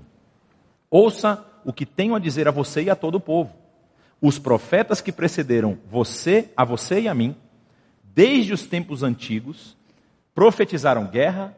ouça 0.89 1.45
o 1.63 1.73
que 1.73 1.85
tenho 1.85 2.15
a 2.15 2.19
dizer 2.19 2.47
a 2.47 2.51
você 2.51 2.83
e 2.83 2.89
a 2.89 2.95
todo 2.95 3.15
o 3.15 3.19
povo. 3.19 3.53
Os 4.21 4.39
profetas 4.39 5.01
que 5.01 5.11
precederam 5.11 5.77
você, 5.89 6.51
a 6.55 6.63
você 6.63 7.01
e 7.01 7.07
a 7.07 7.13
mim, 7.13 7.35
desde 8.03 8.53
os 8.53 8.65
tempos 8.65 9.03
antigos, 9.03 9.75
profetizaram 10.33 11.05
guerra, 11.05 11.55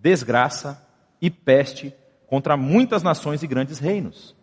desgraça 0.00 0.86
e 1.20 1.28
peste 1.28 1.92
contra 2.30 2.56
muitas 2.56 3.02
nações 3.02 3.42
e 3.42 3.46
grandes 3.48 3.80
reinos. 3.80 4.36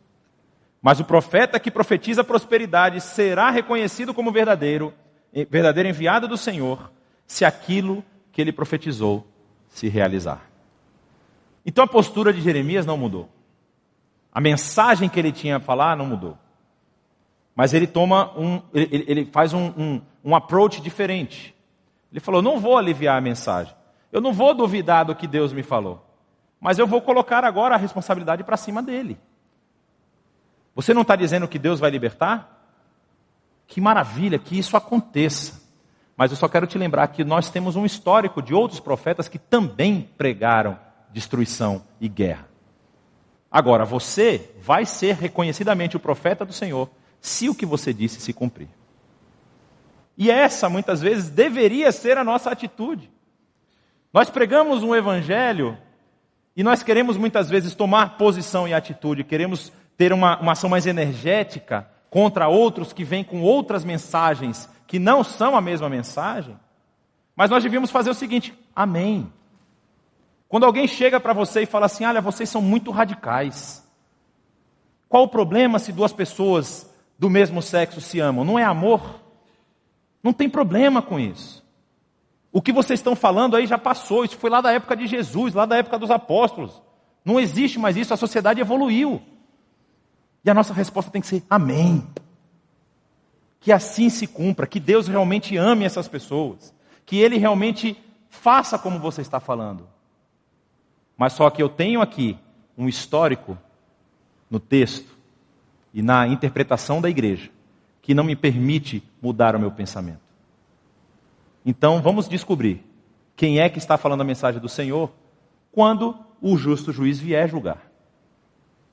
Mas 0.81 0.99
o 0.99 1.05
profeta 1.05 1.57
que 1.57 1.71
profetiza 1.71 2.21
prosperidade 2.21 2.99
será 2.99 3.49
reconhecido 3.49 4.13
como 4.13 4.29
verdadeiro, 4.29 4.93
verdadeiro 5.49 5.87
enviado 5.87 6.27
do 6.27 6.35
Senhor, 6.35 6.91
se 7.25 7.45
aquilo 7.45 8.03
que 8.29 8.41
ele 8.41 8.51
profetizou 8.51 9.25
se 9.69 9.87
realizar. 9.87 10.41
Então 11.65 11.85
a 11.85 11.87
postura 11.87 12.33
de 12.33 12.41
Jeremias 12.41 12.85
não 12.85 12.97
mudou. 12.97 13.29
A 14.33 14.41
mensagem 14.41 15.07
que 15.07 15.17
ele 15.17 15.31
tinha 15.31 15.55
a 15.55 15.61
falar 15.61 15.95
não 15.95 16.05
mudou. 16.05 16.37
Mas 17.55 17.73
ele 17.73 17.87
toma 17.87 18.37
um, 18.37 18.61
ele, 18.73 19.05
ele 19.07 19.25
faz 19.25 19.53
um, 19.53 19.67
um, 19.77 20.01
um 20.25 20.35
approach 20.35 20.81
diferente. 20.81 21.55
Ele 22.11 22.19
falou: 22.19 22.41
não 22.41 22.59
vou 22.59 22.77
aliviar 22.77 23.17
a 23.17 23.21
mensagem. 23.21 23.73
Eu 24.11 24.19
não 24.19 24.33
vou 24.33 24.53
duvidar 24.53 25.05
do 25.05 25.15
que 25.15 25.25
Deus 25.25 25.53
me 25.53 25.63
falou. 25.63 26.06
Mas 26.59 26.79
eu 26.79 26.87
vou 26.87 27.01
colocar 27.01 27.43
agora 27.43 27.75
a 27.75 27.77
responsabilidade 27.77 28.43
para 28.43 28.57
cima 28.57 28.81
dele. 28.81 29.17
Você 30.75 30.93
não 30.93 31.01
está 31.01 31.15
dizendo 31.15 31.47
que 31.47 31.59
Deus 31.59 31.79
vai 31.79 31.89
libertar? 31.89 32.53
Que 33.67 33.81
maravilha 33.81 34.39
que 34.39 34.57
isso 34.57 34.77
aconteça. 34.77 35.61
Mas 36.15 36.31
eu 36.31 36.37
só 36.37 36.47
quero 36.47 36.65
te 36.65 36.77
lembrar 36.77 37.07
que 37.09 37.23
nós 37.23 37.49
temos 37.49 37.75
um 37.75 37.85
histórico 37.85 38.41
de 38.41 38.53
outros 38.53 38.79
profetas 38.79 39.27
que 39.27 39.37
também 39.37 40.09
pregaram 40.17 40.79
destruição 41.11 41.83
e 42.01 42.07
guerra. 42.07 42.47
Agora, 43.51 43.85
você 43.85 44.51
vai 44.61 44.85
ser 44.85 45.15
reconhecidamente 45.15 45.95
o 45.95 45.99
profeta 45.99 46.45
do 46.45 46.53
Senhor 46.53 46.89
se 47.21 47.49
o 47.49 47.55
que 47.55 47.65
você 47.65 47.93
disse 47.93 48.19
se 48.19 48.33
cumprir. 48.33 48.67
E 50.17 50.31
essa, 50.31 50.67
muitas 50.67 51.01
vezes, 51.01 51.29
deveria 51.29 51.91
ser 51.91 52.17
a 52.17 52.23
nossa 52.23 52.49
atitude. 52.49 53.11
Nós 54.11 54.29
pregamos 54.29 54.81
um 54.81 54.95
evangelho 54.95 55.77
e 56.57 56.63
nós 56.63 56.81
queremos 56.81 57.17
muitas 57.17 57.51
vezes 57.51 57.75
tomar 57.75 58.17
posição 58.17 58.67
e 58.67 58.73
atitude, 58.73 59.23
queremos 59.23 59.71
ter 59.95 60.11
uma, 60.11 60.39
uma 60.39 60.53
ação 60.53 60.67
mais 60.67 60.87
energética 60.87 61.87
contra 62.09 62.47
outros 62.47 62.91
que 62.91 63.03
vêm 63.03 63.23
com 63.23 63.43
outras 63.43 63.85
mensagens 63.85 64.67
que 64.87 64.97
não 64.97 65.23
são 65.23 65.55
a 65.55 65.61
mesma 65.61 65.87
mensagem. 65.87 66.57
Mas 67.35 67.51
nós 67.51 67.61
devíamos 67.61 67.91
fazer 67.91 68.09
o 68.09 68.15
seguinte: 68.15 68.57
Amém. 68.75 69.31
Quando 70.49 70.65
alguém 70.65 70.87
chega 70.87 71.19
para 71.19 71.31
você 71.31 71.61
e 71.61 71.67
fala 71.67 71.85
assim: 71.85 72.05
Olha, 72.05 72.21
vocês 72.21 72.49
são 72.49 72.61
muito 72.61 72.89
radicais. 72.89 73.87
Qual 75.07 75.25
o 75.25 75.29
problema 75.29 75.77
se 75.77 75.91
duas 75.91 76.11
pessoas 76.11 76.91
do 77.19 77.29
mesmo 77.29 77.61
sexo 77.61 78.01
se 78.01 78.19
amam? 78.19 78.43
Não 78.43 78.57
é 78.57 78.63
amor? 78.63 79.21
Não 80.23 80.33
tem 80.33 80.49
problema 80.49 81.03
com 81.03 81.19
isso. 81.19 81.63
O 82.51 82.61
que 82.61 82.71
vocês 82.71 82.99
estão 82.99 83.15
falando 83.15 83.55
aí 83.55 83.67
já 83.67 83.77
passou, 83.77 84.23
isso 84.23 84.37
foi 84.37 84.49
lá 84.49 84.61
da 84.61 84.71
época 84.71 84.95
de 84.95 85.05
Jesus, 85.05 85.53
lá 85.53 85.65
da 85.65 85.77
época 85.77 85.99
dos 85.99 86.09
apóstolos. 86.09 86.81
Não 87.23 87.39
existe 87.39 87.77
mais 87.77 87.97
isso, 87.97 88.13
a 88.13 88.17
sociedade 88.17 88.61
evoluiu. 88.61 89.21
E 90.43 90.49
a 90.49 90.53
nossa 90.53 90.73
resposta 90.73 91.11
tem 91.11 91.21
que 91.21 91.27
ser: 91.27 91.43
Amém. 91.49 92.07
Que 93.59 93.71
assim 93.71 94.09
se 94.09 94.25
cumpra, 94.27 94.65
que 94.65 94.79
Deus 94.79 95.07
realmente 95.07 95.57
ame 95.57 95.83
essas 95.83 96.07
pessoas, 96.07 96.73
que 97.05 97.17
Ele 97.17 97.37
realmente 97.37 97.97
faça 98.29 98.79
como 98.79 98.99
você 98.99 99.21
está 99.21 99.39
falando. 99.39 99.87
Mas 101.17 101.33
só 101.33 101.49
que 101.49 101.61
eu 101.61 101.67
tenho 101.67 102.01
aqui 102.01 102.37
um 102.77 102.87
histórico 102.87 103.57
no 104.49 104.59
texto 104.59 105.17
e 105.93 106.01
na 106.01 106.27
interpretação 106.27 107.01
da 107.01 107.09
igreja 107.09 107.49
que 108.01 108.13
não 108.13 108.23
me 108.23 108.37
permite 108.37 109.03
mudar 109.21 109.53
o 109.53 109.59
meu 109.59 109.69
pensamento. 109.69 110.26
Então 111.67 112.01
vamos 112.01 112.29
descobrir 112.29 112.81
quem 113.35 113.59
é 113.59 113.67
que 113.67 113.77
está 113.77 113.97
falando 113.97 114.21
a 114.21 114.23
mensagem 114.23 114.61
do 114.61 114.69
Senhor 114.69 115.11
quando 115.69 116.17
o 116.41 116.55
justo 116.55 116.93
juiz 116.93 117.19
vier 117.19 117.49
julgar. 117.49 117.91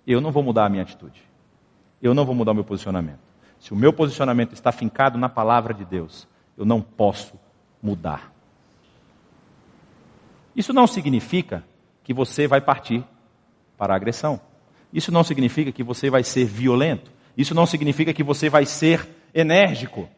Eu 0.04 0.20
não 0.20 0.32
vou 0.32 0.42
mudar 0.42 0.66
a 0.66 0.68
minha 0.68 0.82
atitude. 0.82 1.22
Eu 2.02 2.14
não 2.14 2.26
vou 2.26 2.34
mudar 2.34 2.50
o 2.50 2.54
meu 2.54 2.64
posicionamento. 2.64 3.20
Se 3.60 3.72
o 3.72 3.76
meu 3.76 3.92
posicionamento 3.92 4.54
está 4.54 4.72
fincado 4.72 5.16
na 5.16 5.28
palavra 5.28 5.72
de 5.72 5.84
Deus, 5.84 6.26
eu 6.58 6.64
não 6.64 6.82
posso 6.82 7.38
mudar. 7.80 8.32
Isso 10.56 10.72
não 10.72 10.88
significa 10.88 11.64
que 12.02 12.12
você 12.12 12.48
vai 12.48 12.60
partir 12.60 13.04
para 13.78 13.94
a 13.94 13.96
agressão. 13.96 14.40
Isso 14.92 15.12
não 15.12 15.22
significa 15.22 15.70
que 15.70 15.84
você 15.84 16.10
vai 16.10 16.24
ser 16.24 16.44
violento. 16.44 17.12
Isso 17.36 17.54
não 17.54 17.66
significa 17.66 18.12
que 18.12 18.24
você 18.24 18.50
vai 18.50 18.66
ser 18.66 19.08
enérgico. 19.32 20.08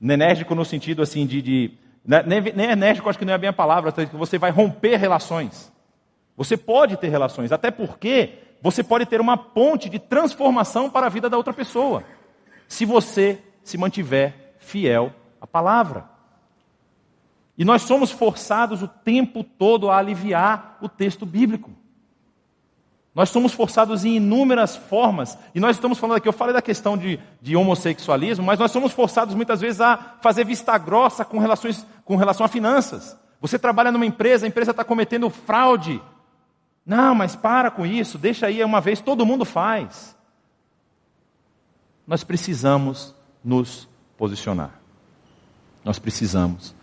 Enérgico 0.00 0.54
no 0.54 0.64
sentido 0.64 1.02
assim 1.02 1.26
de. 1.26 1.40
de 1.40 1.70
né, 2.04 2.22
nem, 2.26 2.40
nem 2.40 2.70
enérgico, 2.70 3.08
acho 3.08 3.18
que 3.18 3.24
não 3.24 3.34
é 3.34 3.38
bem 3.38 3.50
a 3.50 3.52
palavra, 3.52 3.92
que 3.92 4.16
você 4.16 4.38
vai 4.38 4.50
romper 4.50 4.96
relações. 4.96 5.72
Você 6.36 6.56
pode 6.56 6.96
ter 6.96 7.08
relações, 7.08 7.50
até 7.50 7.70
porque 7.70 8.34
você 8.62 8.82
pode 8.82 9.06
ter 9.06 9.20
uma 9.20 9.36
ponte 9.36 9.88
de 9.88 9.98
transformação 9.98 10.90
para 10.90 11.06
a 11.06 11.08
vida 11.10 11.30
da 11.30 11.36
outra 11.36 11.52
pessoa, 11.52 12.04
se 12.68 12.84
você 12.84 13.40
se 13.62 13.78
mantiver 13.78 14.54
fiel 14.58 15.12
à 15.40 15.46
palavra. 15.46 16.08
E 17.58 17.64
nós 17.64 17.82
somos 17.82 18.10
forçados 18.10 18.82
o 18.82 18.88
tempo 18.88 19.42
todo 19.42 19.90
a 19.90 19.96
aliviar 19.96 20.76
o 20.80 20.88
texto 20.88 21.24
bíblico. 21.24 21.70
Nós 23.16 23.30
somos 23.30 23.54
forçados 23.54 24.04
em 24.04 24.16
inúmeras 24.16 24.76
formas, 24.76 25.38
e 25.54 25.58
nós 25.58 25.76
estamos 25.76 25.96
falando 25.96 26.18
aqui, 26.18 26.28
eu 26.28 26.34
falei 26.34 26.52
da 26.52 26.60
questão 26.60 26.98
de, 26.98 27.18
de, 27.40 27.56
homossexualismo, 27.56 28.44
mas 28.44 28.58
nós 28.58 28.70
somos 28.70 28.92
forçados 28.92 29.34
muitas 29.34 29.58
vezes 29.58 29.80
a 29.80 30.18
fazer 30.20 30.44
vista 30.44 30.76
grossa 30.76 31.24
com, 31.24 31.38
relações, 31.38 31.86
com 32.04 32.16
relação 32.16 32.44
a 32.44 32.48
finanças. 32.48 33.18
Você 33.40 33.58
trabalha 33.58 33.90
numa 33.90 34.04
empresa, 34.04 34.44
a 34.44 34.48
empresa 34.48 34.72
está 34.72 34.84
cometendo 34.84 35.30
fraude. 35.30 35.98
Não, 36.84 37.14
mas 37.14 37.34
para 37.34 37.70
com 37.70 37.86
isso, 37.86 38.18
deixa 38.18 38.48
aí 38.48 38.62
uma 38.62 38.82
vez, 38.82 39.00
todo 39.00 39.24
mundo 39.24 39.46
faz. 39.46 40.14
nós 42.06 42.22
precisamos 42.22 43.14
nos 43.42 43.88
posicionar. 44.18 44.78
Nós 45.82 45.98
precisamos 45.98 46.74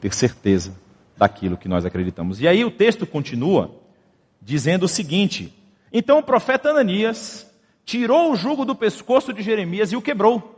ter 0.00 0.12
certeza 0.12 0.74
daquilo 1.16 1.56
que 1.56 1.68
nós 1.68 1.84
acreditamos. 1.84 2.40
E 2.40 2.48
aí 2.48 2.64
o 2.64 2.72
texto 2.72 3.06
continua 3.06 3.72
dizendo 4.42 4.86
o 4.86 4.88
seguinte: 4.88 5.59
Então 5.92 6.18
o 6.18 6.22
profeta 6.22 6.70
Ananias 6.70 7.50
tirou 7.84 8.32
o 8.32 8.36
jugo 8.36 8.64
do 8.64 8.74
pescoço 8.74 9.32
de 9.32 9.42
Jeremias 9.42 9.92
e 9.92 9.96
o 9.96 10.02
quebrou. 10.02 10.56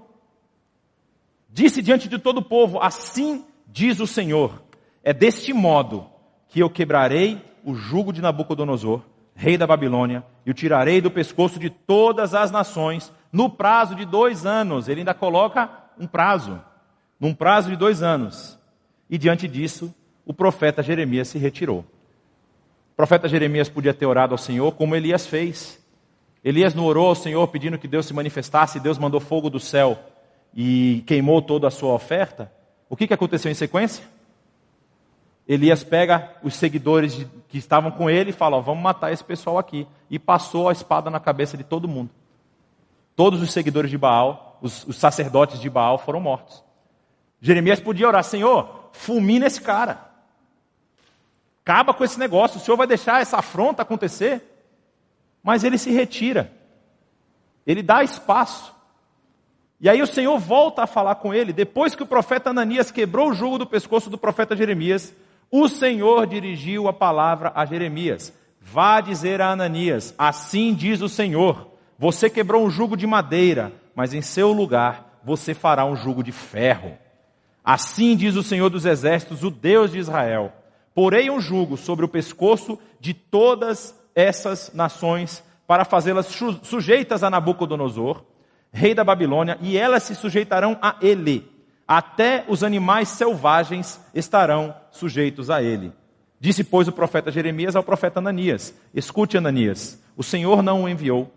Disse 1.49 1.83
diante 1.83 2.09
de 2.09 2.19
todo 2.19 2.39
o 2.39 2.45
povo: 2.45 2.79
Assim 2.81 3.45
diz 3.67 4.01
o 4.01 4.07
Senhor: 4.07 4.63
É 5.03 5.13
deste 5.13 5.53
modo 5.53 6.07
que 6.49 6.61
eu 6.61 6.69
quebrarei 6.69 7.41
o 7.65 7.75
jugo 7.75 8.13
de 8.13 8.21
Nabucodonosor, 8.21 9.03
rei 9.35 9.57
da 9.57 9.67
Babilônia, 9.67 10.25
e 10.45 10.51
o 10.51 10.55
tirarei 10.55 11.01
do 11.01 11.11
pescoço 11.11 11.59
de 11.59 11.71
todas 11.71 12.35
as 12.35 12.51
nações, 12.51 13.13
no 13.33 13.49
prazo 13.49 13.95
de 13.95 14.05
dois 14.05 14.45
anos. 14.45 14.89
Ele 14.89 15.01
ainda 15.01 15.15
coloca 15.15 15.71
um 15.99 16.07
prazo, 16.07 16.61
num 17.19 17.35
prazo 17.35 17.71
de 17.71 17.77
dois 17.77 18.03
anos. 18.03 18.59
E 19.09 19.17
diante 19.17 19.47
disso, 19.47 19.95
o 20.25 20.35
profeta 20.35 20.83
Jeremias 20.83 21.29
se 21.29 21.39
retirou. 21.39 21.85
O 22.93 22.95
profeta 22.95 23.27
Jeremias 23.27 23.71
podia 23.71 23.95
ter 23.95 24.05
orado 24.05 24.35
ao 24.35 24.39
Senhor 24.39 24.73
como 24.73 24.95
Elias 24.95 25.27
fez. 25.27 25.83
Elias 26.45 26.75
não 26.75 26.85
orou 26.85 27.09
ao 27.09 27.15
Senhor 27.15 27.49
pedindo 27.49 27.79
que 27.79 27.89
Deus 27.89 28.05
se 28.05 28.13
manifestasse, 28.13 28.79
Deus 28.79 28.99
mandou 28.99 29.19
fogo 29.19 29.49
do 29.49 29.59
céu 29.59 29.99
e 30.55 31.03
queimou 31.07 31.41
toda 31.41 31.67
a 31.69 31.71
sua 31.71 31.95
oferta. 31.95 32.53
O 32.91 32.97
que, 32.97 33.07
que 33.07 33.15
aconteceu 33.15 33.51
em 33.51 33.55
sequência? 33.55 34.05
Elias 35.49 35.83
pega 35.83 36.35
os 36.43 36.55
seguidores 36.55 37.27
que 37.49 37.57
estavam 37.57 37.91
com 37.91 38.11
ele 38.11 38.31
e 38.31 38.35
fala: 38.35 38.59
ó, 38.59 38.61
Vamos 38.61 38.83
matar 38.83 39.11
esse 39.11 39.25
pessoal 39.25 39.57
aqui. 39.57 39.87
E 40.11 40.19
passou 40.19 40.69
a 40.69 40.73
espada 40.73 41.11
na 41.11 41.19
cabeça 41.19 41.57
de 41.57 41.65
todo 41.65 41.89
mundo. 41.89 42.11
Todos 43.17 43.41
os 43.41 43.53
seguidores 43.53 43.91
de 43.91 43.97
Baal, 43.97 44.59
os, 44.61 44.87
os 44.87 44.97
sacerdotes 44.97 45.61
de 45.61 45.71
Baal 45.71 45.97
foram 45.97 46.21
mortos. 46.21 46.63
Jeremias 47.41 47.81
podia 47.81 48.07
orar: 48.07 48.23
Senhor, 48.23 48.91
fulmina 48.93 49.47
esse 49.47 49.61
cara. 49.61 50.12
Acaba 51.65 51.95
com 51.95 52.05
esse 52.05 52.19
negócio. 52.19 52.59
O 52.59 52.61
Senhor 52.61 52.77
vai 52.77 52.87
deixar 52.87 53.23
essa 53.23 53.39
afronta 53.39 53.83
acontecer? 53.83 54.43
Mas 55.43 55.65
ele 55.65 55.79
se 55.79 55.91
retira. 55.91 56.53
Ele 57.67 57.83
dá 57.83 58.03
espaço. 58.03 58.75
E 59.81 59.89
aí 59.89 60.01
o 60.01 60.07
Senhor 60.07 60.39
volta 60.39 60.83
a 60.83 60.87
falar 60.87 61.17
com 61.17 61.35
ele, 61.35 61.53
depois 61.53 61.95
que 61.95 62.03
o 62.03 62.07
profeta 62.07 62.51
Ananias 62.51 62.93
quebrou 62.93 63.31
o 63.31 63.35
jugo 63.35 63.59
do 63.59 63.67
pescoço 63.67 64.09
do 64.09 64.17
profeta 64.17 64.55
Jeremias, 64.55 65.13
o 65.51 65.69
Senhor 65.69 66.27
dirigiu 66.27 66.87
a 66.87 66.93
palavra 66.93 67.53
a 67.55 67.65
Jeremias. 67.65 68.33
Vá 68.61 69.01
dizer 69.01 69.41
a 69.41 69.51
Ananias: 69.51 70.15
Assim 70.17 70.73
diz 70.73 71.01
o 71.03 71.09
Senhor: 71.09 71.69
Você 71.99 72.31
quebrou 72.31 72.65
um 72.65 72.71
jugo 72.71 72.97
de 72.97 73.09
madeira, 73.09 73.73
mas 73.95 74.15
em 74.15 74.23
seu 74.23 74.53
lugar 74.53 75.19
você 75.25 75.53
fará 75.53 75.85
um 75.85 75.97
jugo 75.97 76.23
de 76.23 76.33
ferro. 76.33 76.97
Assim 77.65 78.17
diz 78.17 78.37
o 78.37 78.43
Senhor 78.43 78.71
dos 78.71 78.87
Exércitos, 78.87 79.43
o 79.43 79.51
Deus 79.51 79.91
de 79.91 79.99
Israel: 79.99 80.53
Porei 80.95 81.31
um 81.31 81.41
jugo 81.41 81.77
sobre 81.77 82.05
o 82.05 82.09
pescoço 82.09 82.79
de 83.01 83.15
todas 83.15 83.99
essas 84.15 84.73
nações 84.75 85.43
para 85.67 85.85
fazê-las 85.85 86.27
sujeitas 86.63 87.23
a 87.23 87.31
Nabucodonosor, 87.31 88.23
rei 88.71 88.95
da 88.95 89.05
Babilônia, 89.05 89.59
e 89.61 89.77
elas 89.77 90.03
se 90.03 90.15
sujeitarão 90.15 90.79
a 90.83 90.97
ele 91.01 91.53
até 91.87 92.45
os 92.49 92.65
animais 92.65 93.09
selvagens 93.09 94.01
estarão 94.15 94.75
sujeitos 94.91 95.51
a 95.51 95.63
ele. 95.63 95.93
Disse, 96.41 96.65
pois, 96.65 96.89
o 96.89 96.93
profeta 96.93 97.31
Jeremias 97.31 97.77
ao 97.77 97.83
profeta 97.83 98.19
Ananias: 98.19 98.75
Escute, 98.95 99.37
Ananias, 99.37 100.03
o 100.17 100.23
Senhor 100.23 100.63
não 100.63 100.85
o 100.85 100.89
enviou. 100.89 101.31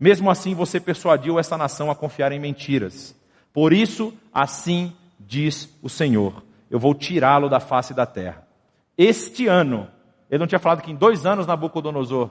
Mesmo 0.00 0.30
assim, 0.30 0.54
você 0.54 0.80
persuadiu 0.80 1.38
essa 1.38 1.58
nação 1.58 1.90
a 1.90 1.94
confiar 1.94 2.32
em 2.32 2.40
mentiras. 2.40 3.14
Por 3.52 3.72
isso, 3.72 4.14
assim 4.32 4.94
diz 5.20 5.68
o 5.82 5.90
Senhor: 5.90 6.42
Eu 6.70 6.78
vou 6.78 6.94
tirá-lo 6.94 7.50
da 7.50 7.60
face 7.60 7.92
da 7.92 8.06
terra. 8.06 8.48
Este 8.96 9.46
ano, 9.46 9.88
ele 10.30 10.38
não 10.38 10.46
tinha 10.46 10.58
falado 10.58 10.82
que 10.82 10.90
em 10.90 10.96
dois 10.96 11.26
anos 11.26 11.46
Nabucodonosor 11.46 12.30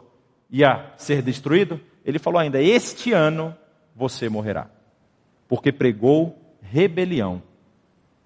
ia 0.49 0.91
ser 0.97 1.21
destruído? 1.21 1.79
Ele 2.05 2.19
falou 2.19 2.39
ainda: 2.39 2.61
Este 2.61 3.13
ano 3.13 3.55
você 3.95 4.29
morrerá, 4.29 4.69
porque 5.47 5.71
pregou 5.71 6.37
rebelião 6.61 7.41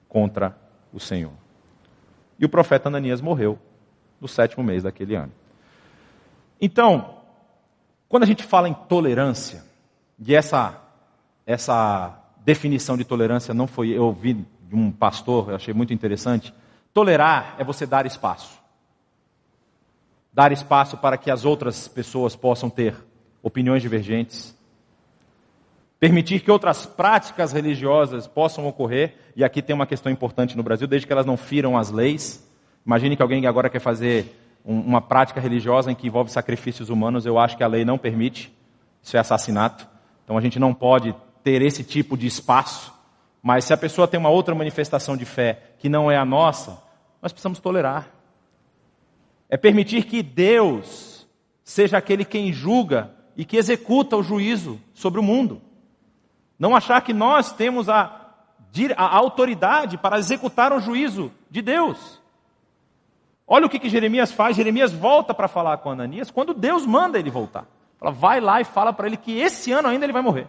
contra 0.08 0.58
o 0.94 1.00
Senhor. 1.00 1.34
E 2.40 2.46
o 2.46 2.50
profeta 2.50 2.90
Ananias 2.90 3.22
morreu 3.22 3.58
no 4.20 4.28
sétimo 4.28 4.64
mês 4.64 4.84
daquele 4.84 5.16
ano. 5.16 5.32
Então, 6.60 7.16
quando 8.08 8.24
a 8.24 8.26
gente 8.28 8.44
fala 8.44 8.70
em 8.70 8.74
tolerância, 8.74 9.64
e 10.20 10.34
essa, 10.34 10.82
essa 11.46 12.18
definição 12.46 12.98
de 12.98 13.04
tolerância 13.04 13.54
não 13.54 13.68
foi, 13.68 13.90
eu 13.90 14.06
ouvi 14.06 14.34
de 14.34 14.76
um 14.76 14.92
pastor, 14.92 15.50
eu 15.50 15.56
achei 15.56 15.74
muito 15.74 15.94
interessante. 15.94 16.54
Tolerar 16.96 17.56
é 17.58 17.64
você 17.66 17.86
dar 17.86 18.06
espaço. 18.06 18.58
Dar 20.32 20.54
espaço 20.54 20.96
para 20.96 21.18
que 21.18 21.30
as 21.30 21.44
outras 21.44 21.90
pessoas 21.90 22.38
possam 22.38 22.70
ter 22.70 22.96
opiniões 23.44 23.82
divergentes, 23.82 24.58
permitir 26.00 26.40
que 26.40 26.50
outras 26.50 26.86
práticas 26.86 27.52
religiosas 27.52 28.28
possam 28.28 28.66
ocorrer, 28.66 29.14
e 29.36 29.44
aqui 29.44 29.62
tem 29.62 29.76
uma 29.76 29.86
questão 29.86 30.10
importante 30.10 30.56
no 30.56 30.64
Brasil, 30.64 30.88
desde 30.88 31.06
que 31.06 31.12
elas 31.12 31.26
não 31.26 31.36
firam 31.36 31.78
as 31.78 31.92
leis. 31.92 32.50
Imagine 32.86 33.18
que 33.18 33.22
alguém 33.22 33.46
agora 33.46 33.70
quer 33.70 33.82
fazer 33.82 34.34
um, 34.64 34.80
uma 34.80 35.02
prática 35.02 35.42
religiosa 35.42 35.92
em 35.92 35.96
que 35.96 36.08
envolve 36.08 36.32
sacrifícios 36.32 36.88
humanos, 36.88 37.26
eu 37.26 37.38
acho 37.38 37.58
que 37.58 37.64
a 37.64 37.68
lei 37.68 37.84
não 37.84 37.98
permite, 37.98 38.58
isso 39.04 39.18
é 39.18 39.20
assassinato. 39.20 39.86
Então 40.24 40.38
a 40.38 40.42
gente 40.42 40.58
não 40.58 40.74
pode 40.74 41.14
ter 41.44 41.62
esse 41.62 41.84
tipo 41.84 42.18
de 42.18 42.26
espaço, 42.26 42.94
mas 43.44 43.66
se 43.66 43.74
a 43.74 43.78
pessoa 43.78 44.08
tem 44.08 44.18
uma 44.18 44.30
outra 44.30 44.56
manifestação 44.56 45.18
de 45.18 45.26
fé 45.26 45.76
que 45.78 45.90
não 45.90 46.10
é 46.10 46.16
a 46.16 46.24
nossa, 46.24 46.85
nós 47.26 47.34
precisamos 47.34 47.60
tolerar. 47.60 48.08
É 49.50 49.58
permitir 49.58 50.06
que 50.06 50.22
Deus 50.22 51.28
seja 51.64 51.98
aquele 51.98 52.24
quem 52.24 52.54
julga 52.54 53.16
e 53.36 53.44
que 53.44 53.58
executa 53.58 54.16
o 54.16 54.22
juízo 54.22 54.80
sobre 54.94 55.20
o 55.20 55.24
mundo. 55.24 55.60
Não 56.60 56.76
achar 56.76 57.02
que 57.02 57.14
nós 57.14 57.52
temos 57.52 57.90
a, 57.90 58.32
a 58.96 59.18
autoridade 59.18 59.98
para 59.98 60.20
executar 60.20 60.72
o 60.72 60.80
juízo 60.80 61.32
de 61.50 61.64
Deus. 61.64 62.22
Olha 63.48 63.66
o 63.66 63.70
que, 63.70 63.80
que 63.80 63.90
Jeremias 63.90 64.32
faz. 64.32 64.56
Jeremias 64.56 64.94
volta 64.94 65.34
para 65.34 65.48
falar 65.48 65.80
com 65.80 65.90
Ananias 65.90 66.30
quando 66.30 66.54
Deus 66.54 66.86
manda 66.86 67.18
ele 67.18 67.32
voltar. 67.32 67.66
Fala, 67.98 68.12
vai 68.12 68.40
lá 68.40 68.62
e 68.62 68.66
fala 68.66 68.94
para 68.94 69.08
ele 69.08 69.18
que 69.18 69.36
esse 69.36 69.72
ano 69.72 69.88
ainda 69.88 70.06
ele 70.06 70.14
vai 70.14 70.22
morrer. 70.22 70.48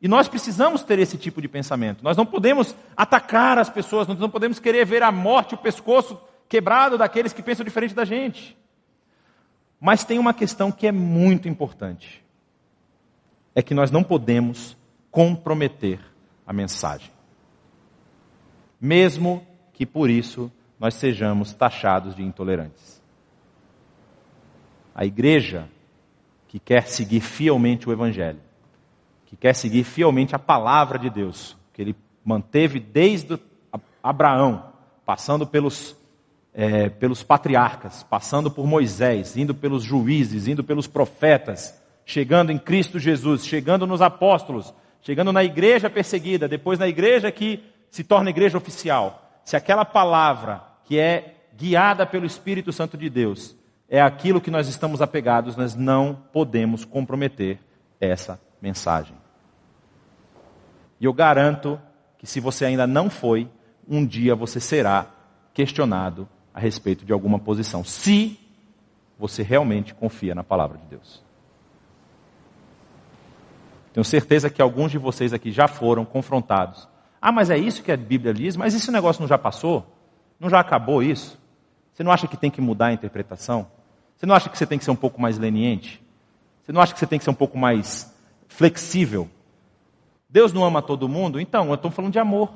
E 0.00 0.08
nós 0.08 0.28
precisamos 0.28 0.82
ter 0.82 0.98
esse 0.98 1.18
tipo 1.18 1.42
de 1.42 1.48
pensamento. 1.48 2.02
Nós 2.02 2.16
não 2.16 2.24
podemos 2.24 2.74
atacar 2.96 3.58
as 3.58 3.68
pessoas, 3.68 4.08
nós 4.08 4.18
não 4.18 4.30
podemos 4.30 4.58
querer 4.58 4.86
ver 4.86 5.02
a 5.02 5.12
morte, 5.12 5.54
o 5.54 5.58
pescoço 5.58 6.18
quebrado 6.48 6.96
daqueles 6.96 7.32
que 7.32 7.42
pensam 7.42 7.64
diferente 7.64 7.94
da 7.94 8.04
gente. 8.04 8.56
Mas 9.80 10.04
tem 10.04 10.18
uma 10.18 10.34
questão 10.34 10.72
que 10.72 10.86
é 10.86 10.92
muito 10.92 11.48
importante 11.48 12.24
é 13.54 13.62
que 13.62 13.74
nós 13.74 13.90
não 13.90 14.02
podemos 14.02 14.76
comprometer 15.10 16.00
a 16.46 16.52
mensagem. 16.52 17.10
Mesmo 18.80 19.46
que 19.72 19.84
por 19.84 20.08
isso 20.08 20.50
nós 20.78 20.94
sejamos 20.94 21.52
taxados 21.52 22.14
de 22.14 22.22
intolerantes. 22.22 23.02
A 24.94 25.04
igreja 25.04 25.68
que 26.48 26.58
quer 26.58 26.86
seguir 26.86 27.20
fielmente 27.20 27.88
o 27.88 27.92
Evangelho, 27.92 28.40
que 29.30 29.36
quer 29.36 29.54
seguir 29.54 29.84
fielmente 29.84 30.34
a 30.34 30.40
palavra 30.40 30.98
de 30.98 31.08
Deus, 31.08 31.56
que 31.72 31.80
ele 31.80 31.96
manteve 32.24 32.80
desde 32.80 33.38
Abraão, 34.02 34.72
passando 35.06 35.46
pelos, 35.46 35.96
é, 36.52 36.88
pelos 36.88 37.22
patriarcas, 37.22 38.02
passando 38.02 38.50
por 38.50 38.66
Moisés, 38.66 39.36
indo 39.36 39.54
pelos 39.54 39.84
juízes, 39.84 40.48
indo 40.48 40.64
pelos 40.64 40.88
profetas, 40.88 41.80
chegando 42.04 42.50
em 42.50 42.58
Cristo 42.58 42.98
Jesus, 42.98 43.46
chegando 43.46 43.86
nos 43.86 44.02
apóstolos, 44.02 44.74
chegando 45.00 45.32
na 45.32 45.44
igreja 45.44 45.88
perseguida, 45.88 46.48
depois 46.48 46.76
na 46.76 46.88
igreja 46.88 47.30
que 47.30 47.62
se 47.88 48.02
torna 48.02 48.30
igreja 48.30 48.58
oficial. 48.58 49.30
Se 49.44 49.54
aquela 49.54 49.84
palavra 49.84 50.60
que 50.84 50.98
é 50.98 51.36
guiada 51.56 52.04
pelo 52.04 52.26
Espírito 52.26 52.72
Santo 52.72 52.98
de 52.98 53.08
Deus 53.08 53.56
é 53.88 54.00
aquilo 54.00 54.40
que 54.40 54.50
nós 54.50 54.66
estamos 54.66 55.00
apegados, 55.00 55.56
nós 55.56 55.76
não 55.76 56.18
podemos 56.32 56.84
comprometer 56.84 57.60
essa 58.00 58.40
mensagem. 58.60 59.19
E 61.00 61.04
eu 61.06 61.12
garanto 61.12 61.80
que 62.18 62.26
se 62.26 62.38
você 62.38 62.66
ainda 62.66 62.86
não 62.86 63.08
foi, 63.08 63.48
um 63.88 64.04
dia 64.04 64.34
você 64.34 64.60
será 64.60 65.06
questionado 65.54 66.28
a 66.52 66.60
respeito 66.60 67.04
de 67.04 67.12
alguma 67.12 67.38
posição, 67.38 67.82
se 67.82 68.38
você 69.18 69.42
realmente 69.42 69.94
confia 69.94 70.34
na 70.34 70.44
palavra 70.44 70.78
de 70.78 70.84
Deus. 70.84 71.22
Tenho 73.92 74.04
certeza 74.04 74.48
que 74.48 74.62
alguns 74.62 74.90
de 74.90 74.98
vocês 74.98 75.32
aqui 75.32 75.50
já 75.50 75.66
foram 75.66 76.04
confrontados. 76.04 76.88
Ah, 77.20 77.32
mas 77.32 77.50
é 77.50 77.58
isso 77.58 77.82
que 77.82 77.90
a 77.90 77.96
Bíblia 77.96 78.32
diz? 78.32 78.56
Mas 78.56 78.74
esse 78.74 78.90
negócio 78.90 79.20
não 79.20 79.28
já 79.28 79.36
passou? 79.36 79.84
Não 80.38 80.48
já 80.48 80.60
acabou 80.60 81.02
isso? 81.02 81.38
Você 81.92 82.02
não 82.02 82.12
acha 82.12 82.26
que 82.26 82.36
tem 82.36 82.50
que 82.50 82.60
mudar 82.60 82.86
a 82.86 82.92
interpretação? 82.92 83.66
Você 84.16 84.26
não 84.26 84.34
acha 84.34 84.48
que 84.48 84.56
você 84.56 84.66
tem 84.66 84.78
que 84.78 84.84
ser 84.84 84.90
um 84.90 84.96
pouco 84.96 85.20
mais 85.20 85.38
leniente? 85.38 86.02
Você 86.62 86.72
não 86.72 86.80
acha 86.80 86.92
que 86.92 86.98
você 86.98 87.06
tem 87.06 87.18
que 87.18 87.24
ser 87.24 87.30
um 87.30 87.34
pouco 87.34 87.58
mais 87.58 88.14
flexível? 88.48 89.28
Deus 90.30 90.52
não 90.52 90.64
ama 90.64 90.80
todo 90.80 91.08
mundo? 91.08 91.40
Então, 91.40 91.68
eu 91.68 91.74
estou 91.74 91.90
falando 91.90 92.12
de 92.12 92.18
amor. 92.18 92.50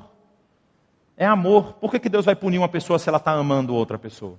É 1.17 1.25
amor. 1.25 1.73
Por 1.73 1.91
que, 1.91 1.99
que 1.99 2.09
Deus 2.09 2.25
vai 2.25 2.35
punir 2.35 2.57
uma 2.57 2.69
pessoa 2.69 2.97
se 2.97 3.09
ela 3.09 3.17
está 3.17 3.31
amando 3.33 3.75
outra 3.75 3.99
pessoa? 3.99 4.37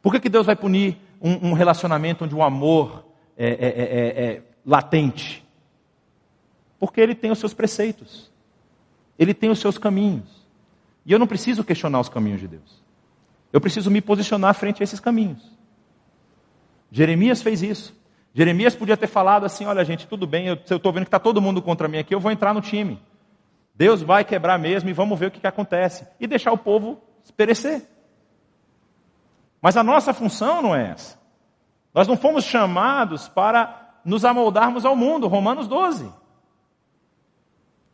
Por 0.00 0.12
que, 0.12 0.20
que 0.20 0.28
Deus 0.28 0.46
vai 0.46 0.56
punir 0.56 0.96
um, 1.20 1.50
um 1.50 1.52
relacionamento 1.52 2.24
onde 2.24 2.34
o 2.34 2.42
amor 2.42 3.04
é, 3.36 3.48
é, 3.48 3.66
é, 3.66 4.24
é 4.24 4.42
latente? 4.64 5.44
Porque 6.78 7.00
Ele 7.00 7.14
tem 7.14 7.30
os 7.30 7.38
seus 7.38 7.52
preceitos. 7.52 8.30
Ele 9.18 9.34
tem 9.34 9.50
os 9.50 9.58
seus 9.58 9.76
caminhos. 9.76 10.46
E 11.04 11.12
eu 11.12 11.18
não 11.18 11.26
preciso 11.26 11.64
questionar 11.64 12.00
os 12.00 12.08
caminhos 12.08 12.40
de 12.40 12.48
Deus. 12.48 12.82
Eu 13.52 13.60
preciso 13.60 13.90
me 13.90 14.00
posicionar 14.00 14.54
frente 14.54 14.82
a 14.82 14.84
esses 14.84 15.00
caminhos. 15.00 15.42
Jeremias 16.92 17.42
fez 17.42 17.62
isso. 17.62 17.99
Jeremias 18.34 18.74
podia 18.74 18.96
ter 18.96 19.06
falado 19.06 19.44
assim: 19.44 19.64
olha, 19.64 19.84
gente, 19.84 20.06
tudo 20.06 20.26
bem, 20.26 20.46
eu 20.46 20.54
estou 20.54 20.92
vendo 20.92 21.04
que 21.04 21.08
está 21.08 21.18
todo 21.18 21.40
mundo 21.40 21.60
contra 21.60 21.88
mim 21.88 21.98
aqui, 21.98 22.14
eu 22.14 22.20
vou 22.20 22.30
entrar 22.30 22.54
no 22.54 22.60
time. 22.60 23.00
Deus 23.74 24.02
vai 24.02 24.24
quebrar 24.24 24.58
mesmo 24.58 24.90
e 24.90 24.92
vamos 24.92 25.18
ver 25.18 25.26
o 25.26 25.30
que, 25.30 25.40
que 25.40 25.46
acontece. 25.46 26.06
E 26.18 26.26
deixar 26.26 26.52
o 26.52 26.58
povo 26.58 27.00
perecer. 27.36 27.88
Mas 29.60 29.76
a 29.76 29.82
nossa 29.82 30.12
função 30.12 30.62
não 30.62 30.74
é 30.74 30.90
essa. 30.90 31.18
Nós 31.94 32.06
não 32.06 32.16
fomos 32.16 32.44
chamados 32.44 33.28
para 33.28 33.98
nos 34.04 34.24
amoldarmos 34.24 34.84
ao 34.84 34.94
mundo, 34.94 35.26
Romanos 35.28 35.66
12. 35.66 36.12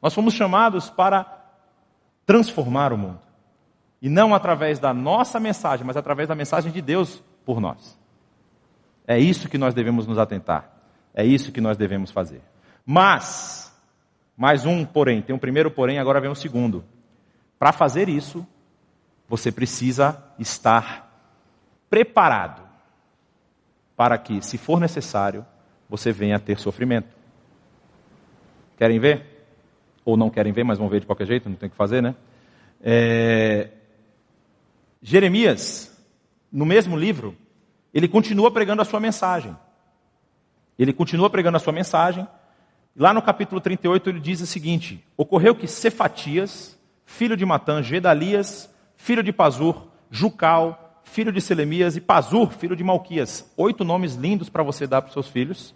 Nós 0.02 0.12
fomos 0.14 0.34
chamados 0.34 0.90
para 0.90 1.24
transformar 2.24 2.92
o 2.92 2.98
mundo. 2.98 3.20
E 4.02 4.08
não 4.08 4.34
através 4.34 4.78
da 4.78 4.92
nossa 4.92 5.40
mensagem, 5.40 5.86
mas 5.86 5.96
através 5.96 6.28
da 6.28 6.34
mensagem 6.34 6.70
de 6.70 6.82
Deus 6.82 7.22
por 7.44 7.60
nós. 7.60 7.98
É 9.06 9.18
isso 9.18 9.48
que 9.48 9.58
nós 9.58 9.74
devemos 9.74 10.06
nos 10.06 10.18
atentar. 10.18 10.70
É 11.14 11.24
isso 11.24 11.52
que 11.52 11.60
nós 11.60 11.76
devemos 11.76 12.10
fazer. 12.10 12.42
Mas, 12.84 13.74
mais 14.36 14.66
um 14.66 14.84
porém, 14.84 15.22
tem 15.22 15.34
um 15.34 15.38
primeiro 15.38 15.70
porém, 15.70 15.98
agora 15.98 16.20
vem 16.20 16.28
o 16.28 16.32
um 16.32 16.36
segundo. 16.36 16.84
Para 17.58 17.72
fazer 17.72 18.08
isso, 18.08 18.46
você 19.28 19.50
precisa 19.50 20.22
estar 20.38 21.06
preparado 21.88 22.62
para 23.96 24.18
que, 24.18 24.42
se 24.42 24.58
for 24.58 24.78
necessário, 24.78 25.44
você 25.88 26.12
venha 26.12 26.36
a 26.36 26.40
ter 26.40 26.58
sofrimento. 26.58 27.16
Querem 28.76 28.98
ver? 28.98 29.46
Ou 30.04 30.16
não 30.16 30.28
querem 30.28 30.52
ver, 30.52 30.64
mas 30.64 30.78
vão 30.78 30.88
ver 30.88 31.00
de 31.00 31.06
qualquer 31.06 31.26
jeito, 31.26 31.48
não 31.48 31.56
tem 31.56 31.68
o 31.68 31.70
que 31.70 31.76
fazer, 31.76 32.02
né? 32.02 32.14
É... 32.82 33.70
Jeremias, 35.00 35.96
no 36.52 36.66
mesmo 36.66 36.96
livro, 36.96 37.34
ele 37.96 38.08
continua 38.08 38.50
pregando 38.50 38.82
a 38.82 38.84
sua 38.84 39.00
mensagem. 39.00 39.56
Ele 40.78 40.92
continua 40.92 41.30
pregando 41.30 41.56
a 41.56 41.60
sua 41.60 41.72
mensagem. 41.72 42.28
Lá 42.94 43.14
no 43.14 43.22
capítulo 43.22 43.58
38 43.58 44.10
ele 44.10 44.20
diz 44.20 44.42
o 44.42 44.46
seguinte: 44.46 45.02
Ocorreu 45.16 45.54
que 45.54 45.66
Cefatias, 45.66 46.78
filho 47.06 47.34
de 47.34 47.46
Matã, 47.46 47.82
Gedalias, 47.82 48.70
filho 48.96 49.22
de 49.22 49.32
Pazur, 49.32 49.86
Jucal, 50.10 51.00
filho 51.04 51.32
de 51.32 51.40
Selemias 51.40 51.96
e 51.96 52.00
Pazur, 52.02 52.50
filho 52.50 52.76
de 52.76 52.84
Malquias, 52.84 53.50
oito 53.56 53.82
nomes 53.82 54.14
lindos 54.14 54.50
para 54.50 54.62
você 54.62 54.86
dar 54.86 55.00
para 55.00 55.08
os 55.08 55.14
seus 55.14 55.28
filhos, 55.28 55.74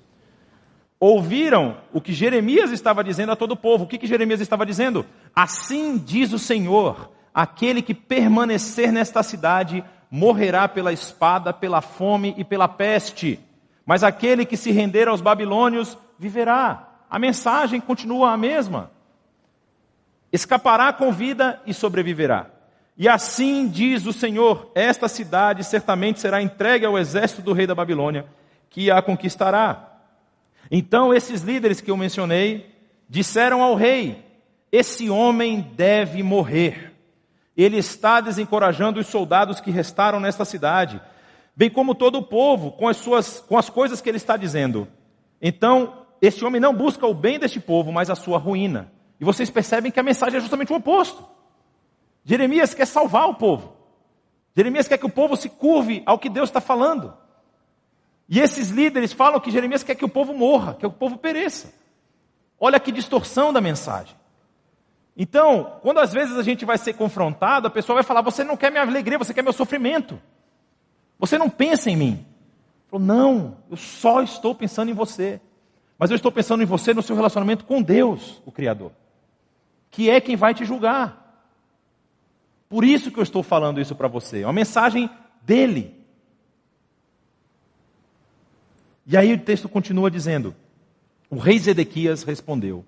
ouviram 0.99 1.79
o 1.91 2.03
que 2.03 2.13
Jeremias 2.13 2.71
estava 2.71 3.03
dizendo 3.03 3.33
a 3.33 3.37
todo 3.37 3.53
o 3.53 3.57
povo. 3.57 3.85
O 3.85 3.87
que, 3.87 3.97
que 3.97 4.07
Jeremias 4.07 4.43
estava 4.43 4.67
dizendo? 4.67 5.07
Assim 5.35 5.97
diz 5.97 6.35
o 6.35 6.39
Senhor: 6.39 7.11
aquele 7.33 7.81
que 7.81 7.95
permanecer 7.95 8.93
nesta 8.93 9.23
cidade 9.23 9.83
morrerá 10.11 10.67
pela 10.67 10.93
espada, 10.93 11.53
pela 11.53 11.81
fome 11.81 12.35
e 12.37 12.45
pela 12.45 12.67
peste. 12.67 13.39
Mas 13.87 14.03
aquele 14.03 14.45
que 14.45 14.57
se 14.57 14.73
render 14.73 15.07
aos 15.07 15.21
babilônios 15.21 15.97
viverá. 16.19 16.89
A 17.09 17.19
mensagem 17.19 17.81
continua 17.81 18.33
a 18.33 18.37
mesma. 18.37 18.91
Escapará 20.33 20.93
com 20.93 21.13
vida 21.13 21.61
e 21.67 21.73
sobreviverá. 21.73 22.47
E 22.97 23.09
assim 23.09 23.69
diz 23.69 24.05
o 24.07 24.13
Senhor: 24.13 24.71
esta 24.75 25.09
cidade 25.09 25.65
certamente 25.65 26.21
será 26.21 26.43
entregue 26.43 26.85
ao 26.85 26.99
exército 26.99 27.43
do 27.43 27.53
rei 27.53 27.67
da 27.67 27.75
Babilônia, 27.75 28.27
que 28.69 28.91
a 28.91 29.01
conquistará. 29.01 29.89
Então 30.71 31.15
esses 31.15 31.43
líderes 31.43 31.81
que 31.81 31.91
eu 31.91 31.97
mencionei 31.97 32.75
disseram 33.09 33.63
ao 33.63 33.75
rei: 33.75 34.25
esse 34.71 35.09
homem 35.09 35.61
deve 35.75 36.23
morrer 36.23 36.90
ele 37.57 37.77
está 37.77 38.21
desencorajando 38.21 39.01
os 39.01 39.07
soldados 39.07 39.61
que 39.61 39.71
restaram 39.71 40.21
nesta 40.21 40.45
cidade, 40.45 41.01
bem 41.55 41.71
como 41.71 41.95
todo 41.95 42.19
o 42.19 42.23
povo, 42.23 42.73
com 42.73 42.89
as, 42.89 42.97
suas, 42.97 43.41
com 43.41 43.59
as 43.59 43.69
coisas 43.69 44.01
que 44.01 44.09
ele 44.09 44.17
está 44.17 44.37
dizendo. 44.37 44.89
Então, 45.41 46.07
este 46.23 46.45
homem 46.45 46.61
não 46.61 46.75
busca 46.75 47.07
o 47.07 47.15
bem 47.15 47.39
deste 47.39 47.61
povo, 47.61 47.93
mas 47.93 48.11
a 48.11 48.15
sua 48.15 48.39
ruína. 48.39 48.93
E 49.19 49.25
vocês 49.25 49.51
percebem 49.51 49.91
que 49.91 50.01
a 50.01 50.03
mensagem 50.03 50.39
é 50.39 50.41
justamente 50.41 50.73
o 50.73 50.77
oposto. 50.77 51.25
Jeremias 52.25 52.75
quer 52.75 52.87
salvar 52.87 53.29
o 53.29 53.35
povo. 53.35 53.77
Jeremias 54.55 54.89
quer 54.89 54.99
que 54.99 55.07
o 55.07 55.11
povo 55.11 55.37
se 55.37 55.49
curve 55.49 56.03
ao 56.07 56.19
que 56.19 56.29
Deus 56.29 56.49
está 56.49 56.61
falando. 56.61 57.15
E 58.29 58.39
esses 58.39 58.71
líderes 58.71 59.13
falam 59.13 59.41
que 59.41 59.51
Jeremias 59.51 59.83
quer 59.83 59.95
que 59.95 60.05
o 60.05 60.09
povo 60.09 60.33
morra, 60.33 60.75
que 60.75 60.87
o 60.87 60.91
povo 60.91 61.19
pereça. 61.19 61.73
Olha 62.59 62.79
que 62.79 62.93
distorção 62.93 63.53
da 63.53 63.61
mensagem. 63.61 64.15
Então, 65.23 65.77
quando 65.83 65.99
às 65.99 66.15
vezes 66.15 66.39
a 66.39 66.43
gente 66.43 66.65
vai 66.65 66.79
ser 66.79 66.95
confrontado, 66.95 67.67
a 67.67 67.71
pessoa 67.71 67.97
vai 67.97 68.03
falar: 68.03 68.23
Você 68.23 68.43
não 68.43 68.57
quer 68.57 68.71
minha 68.71 68.83
alegria, 68.83 69.19
você 69.19 69.35
quer 69.35 69.43
meu 69.43 69.53
sofrimento. 69.53 70.19
Você 71.19 71.37
não 71.37 71.51
pensa 71.51 71.91
em 71.91 71.97
mim. 71.97 72.27
Eu 72.87 72.99
falo, 72.99 73.05
não, 73.05 73.59
eu 73.71 73.77
só 73.77 74.23
estou 74.23 74.55
pensando 74.55 74.91
em 74.91 74.95
você. 74.95 75.39
Mas 75.99 76.09
eu 76.09 76.17
estou 76.17 76.33
pensando 76.33 76.63
em 76.63 76.67
você 76.67 76.95
no 76.95 77.03
seu 77.03 77.15
relacionamento 77.15 77.67
com 77.67 77.83
Deus, 77.83 78.41
o 78.47 78.51
Criador, 78.51 78.93
que 79.91 80.09
é 80.09 80.23
quem 80.23 80.37
vai 80.37 80.55
te 80.55 80.65
julgar. 80.65 81.45
Por 82.67 82.83
isso 82.83 83.11
que 83.11 83.19
eu 83.19 83.23
estou 83.23 83.43
falando 83.43 83.79
isso 83.79 83.95
para 83.95 84.09
você. 84.09 84.41
É 84.41 84.47
uma 84.47 84.55
mensagem 84.55 85.11
dele. 85.43 86.03
E 89.07 89.19
aí 89.19 89.35
o 89.35 89.39
texto 89.39 89.69
continua 89.69 90.11
dizendo: 90.11 90.57
O 91.29 91.37
rei 91.37 91.59
Zedequias 91.59 92.23
respondeu: 92.23 92.87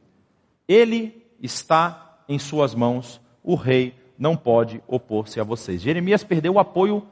Ele 0.66 1.22
está 1.38 2.08
em 2.28 2.38
suas 2.38 2.74
mãos, 2.74 3.20
o 3.42 3.54
rei 3.54 3.94
não 4.18 4.36
pode 4.36 4.82
opor-se 4.86 5.40
a 5.40 5.44
vocês. 5.44 5.82
Jeremias 5.82 6.22
perdeu 6.22 6.54
o 6.54 6.58
apoio 6.58 7.06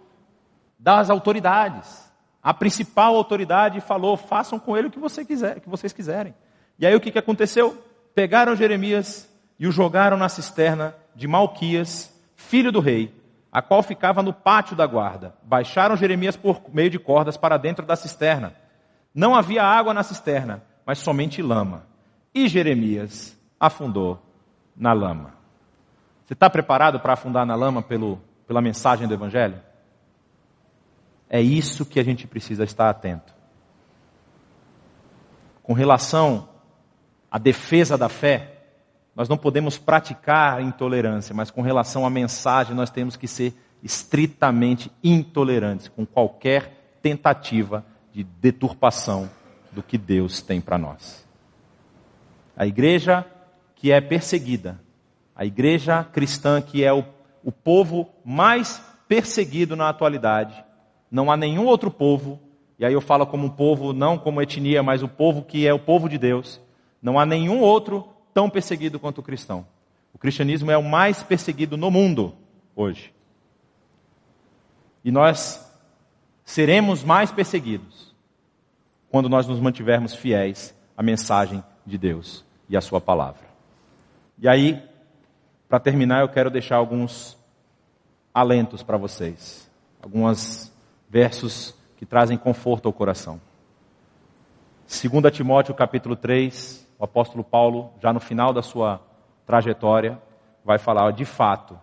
das 0.78 1.10
autoridades. 1.10 2.10
A 2.42 2.54
principal 2.54 3.16
autoridade 3.16 3.80
falou: 3.80 4.16
façam 4.16 4.58
com 4.58 4.76
ele 4.76 4.88
o 4.88 4.90
que, 4.90 4.98
você 4.98 5.24
quiser, 5.24 5.60
que 5.60 5.68
vocês 5.68 5.92
quiserem. 5.92 6.34
E 6.78 6.86
aí 6.86 6.94
o 6.94 7.00
que, 7.00 7.10
que 7.10 7.18
aconteceu? 7.18 7.76
Pegaram 8.14 8.56
Jeremias 8.56 9.28
e 9.58 9.66
o 9.66 9.72
jogaram 9.72 10.16
na 10.16 10.28
cisterna 10.28 10.94
de 11.14 11.28
Malquias, 11.28 12.10
filho 12.34 12.72
do 12.72 12.80
rei, 12.80 13.14
a 13.52 13.60
qual 13.60 13.82
ficava 13.82 14.22
no 14.22 14.32
pátio 14.32 14.74
da 14.74 14.86
guarda. 14.86 15.34
Baixaram 15.42 15.96
Jeremias 15.96 16.36
por 16.36 16.62
meio 16.72 16.88
de 16.88 16.98
cordas 16.98 17.36
para 17.36 17.58
dentro 17.58 17.84
da 17.84 17.96
cisterna. 17.96 18.54
Não 19.14 19.34
havia 19.34 19.62
água 19.62 19.92
na 19.92 20.02
cisterna, 20.02 20.62
mas 20.86 20.98
somente 20.98 21.42
lama. 21.42 21.86
E 22.34 22.48
Jeremias 22.48 23.36
afundou 23.58 24.22
na 24.76 24.92
lama. 24.92 25.34
Você 26.24 26.34
está 26.34 26.48
preparado 26.48 27.00
para 27.00 27.14
afundar 27.14 27.44
na 27.44 27.54
lama 27.54 27.82
pelo, 27.82 28.20
pela 28.46 28.62
mensagem 28.62 29.08
do 29.08 29.14
Evangelho? 29.14 29.60
É 31.28 31.40
isso 31.40 31.86
que 31.86 31.98
a 32.00 32.04
gente 32.04 32.26
precisa 32.26 32.64
estar 32.64 32.90
atento. 32.90 33.32
Com 35.62 35.72
relação 35.72 36.48
à 37.30 37.38
defesa 37.38 37.96
da 37.96 38.08
fé, 38.08 38.58
nós 39.14 39.28
não 39.28 39.36
podemos 39.36 39.78
praticar 39.78 40.62
intolerância, 40.62 41.34
mas 41.34 41.50
com 41.50 41.62
relação 41.62 42.06
à 42.06 42.10
mensagem, 42.10 42.74
nós 42.74 42.90
temos 42.90 43.16
que 43.16 43.28
ser 43.28 43.54
estritamente 43.82 44.90
intolerantes 45.02 45.88
com 45.88 46.06
qualquer 46.06 46.96
tentativa 47.02 47.84
de 48.12 48.24
deturpação 48.24 49.30
do 49.72 49.82
que 49.82 49.96
Deus 49.96 50.42
tem 50.42 50.60
para 50.60 50.78
nós. 50.78 51.26
A 52.56 52.66
igreja 52.66 53.26
que 53.80 53.90
é 53.90 53.98
perseguida, 53.98 54.78
a 55.34 55.46
igreja 55.46 56.04
cristã 56.04 56.60
que 56.60 56.84
é 56.84 56.92
o, 56.92 57.02
o 57.42 57.50
povo 57.50 58.10
mais 58.22 58.78
perseguido 59.08 59.74
na 59.74 59.88
atualidade. 59.88 60.62
Não 61.10 61.32
há 61.32 61.36
nenhum 61.36 61.64
outro 61.64 61.90
povo, 61.90 62.38
e 62.78 62.84
aí 62.84 62.92
eu 62.92 63.00
falo 63.00 63.26
como 63.26 63.46
um 63.46 63.50
povo, 63.50 63.94
não 63.94 64.18
como 64.18 64.42
etnia, 64.42 64.82
mas 64.82 65.02
o 65.02 65.08
povo 65.08 65.42
que 65.42 65.66
é 65.66 65.72
o 65.72 65.78
povo 65.78 66.10
de 66.10 66.18
Deus. 66.18 66.60
Não 67.00 67.18
há 67.18 67.24
nenhum 67.24 67.60
outro 67.60 68.06
tão 68.34 68.50
perseguido 68.50 69.00
quanto 69.00 69.18
o 69.18 69.22
cristão. 69.22 69.66
O 70.12 70.18
cristianismo 70.18 70.70
é 70.70 70.76
o 70.76 70.84
mais 70.84 71.22
perseguido 71.22 71.78
no 71.78 71.90
mundo 71.90 72.34
hoje. 72.76 73.14
E 75.02 75.10
nós 75.10 75.66
seremos 76.44 77.02
mais 77.02 77.32
perseguidos 77.32 78.14
quando 79.10 79.26
nós 79.30 79.46
nos 79.46 79.58
mantivermos 79.58 80.14
fiéis 80.14 80.76
à 80.94 81.02
mensagem 81.02 81.64
de 81.86 81.96
Deus 81.96 82.44
e 82.68 82.76
à 82.76 82.82
Sua 82.82 83.00
palavra. 83.00 83.49
E 84.42 84.48
aí, 84.48 84.82
para 85.68 85.78
terminar, 85.78 86.22
eu 86.22 86.28
quero 86.30 86.50
deixar 86.50 86.76
alguns 86.76 87.36
alentos 88.32 88.82
para 88.82 88.96
vocês, 88.96 89.70
alguns 90.02 90.72
versos 91.10 91.74
que 91.98 92.06
trazem 92.06 92.38
conforto 92.38 92.86
ao 92.86 92.92
coração. 92.92 93.38
2 94.88 95.30
Timóteo 95.30 95.74
capítulo 95.74 96.16
3, 96.16 96.88
o 96.98 97.04
apóstolo 97.04 97.44
Paulo, 97.44 97.92
já 98.00 98.14
no 98.14 98.20
final 98.20 98.50
da 98.50 98.62
sua 98.62 99.02
trajetória, 99.44 100.18
vai 100.64 100.78
falar, 100.78 101.12
de 101.12 101.26
fato, 101.26 101.78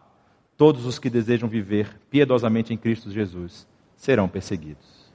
todos 0.57 0.87
os 0.87 0.97
que 0.97 1.11
desejam 1.11 1.47
viver 1.47 1.95
piedosamente 2.09 2.73
em 2.73 2.77
Cristo 2.77 3.11
Jesus 3.11 3.67
serão 3.95 4.27
perseguidos. 4.27 5.11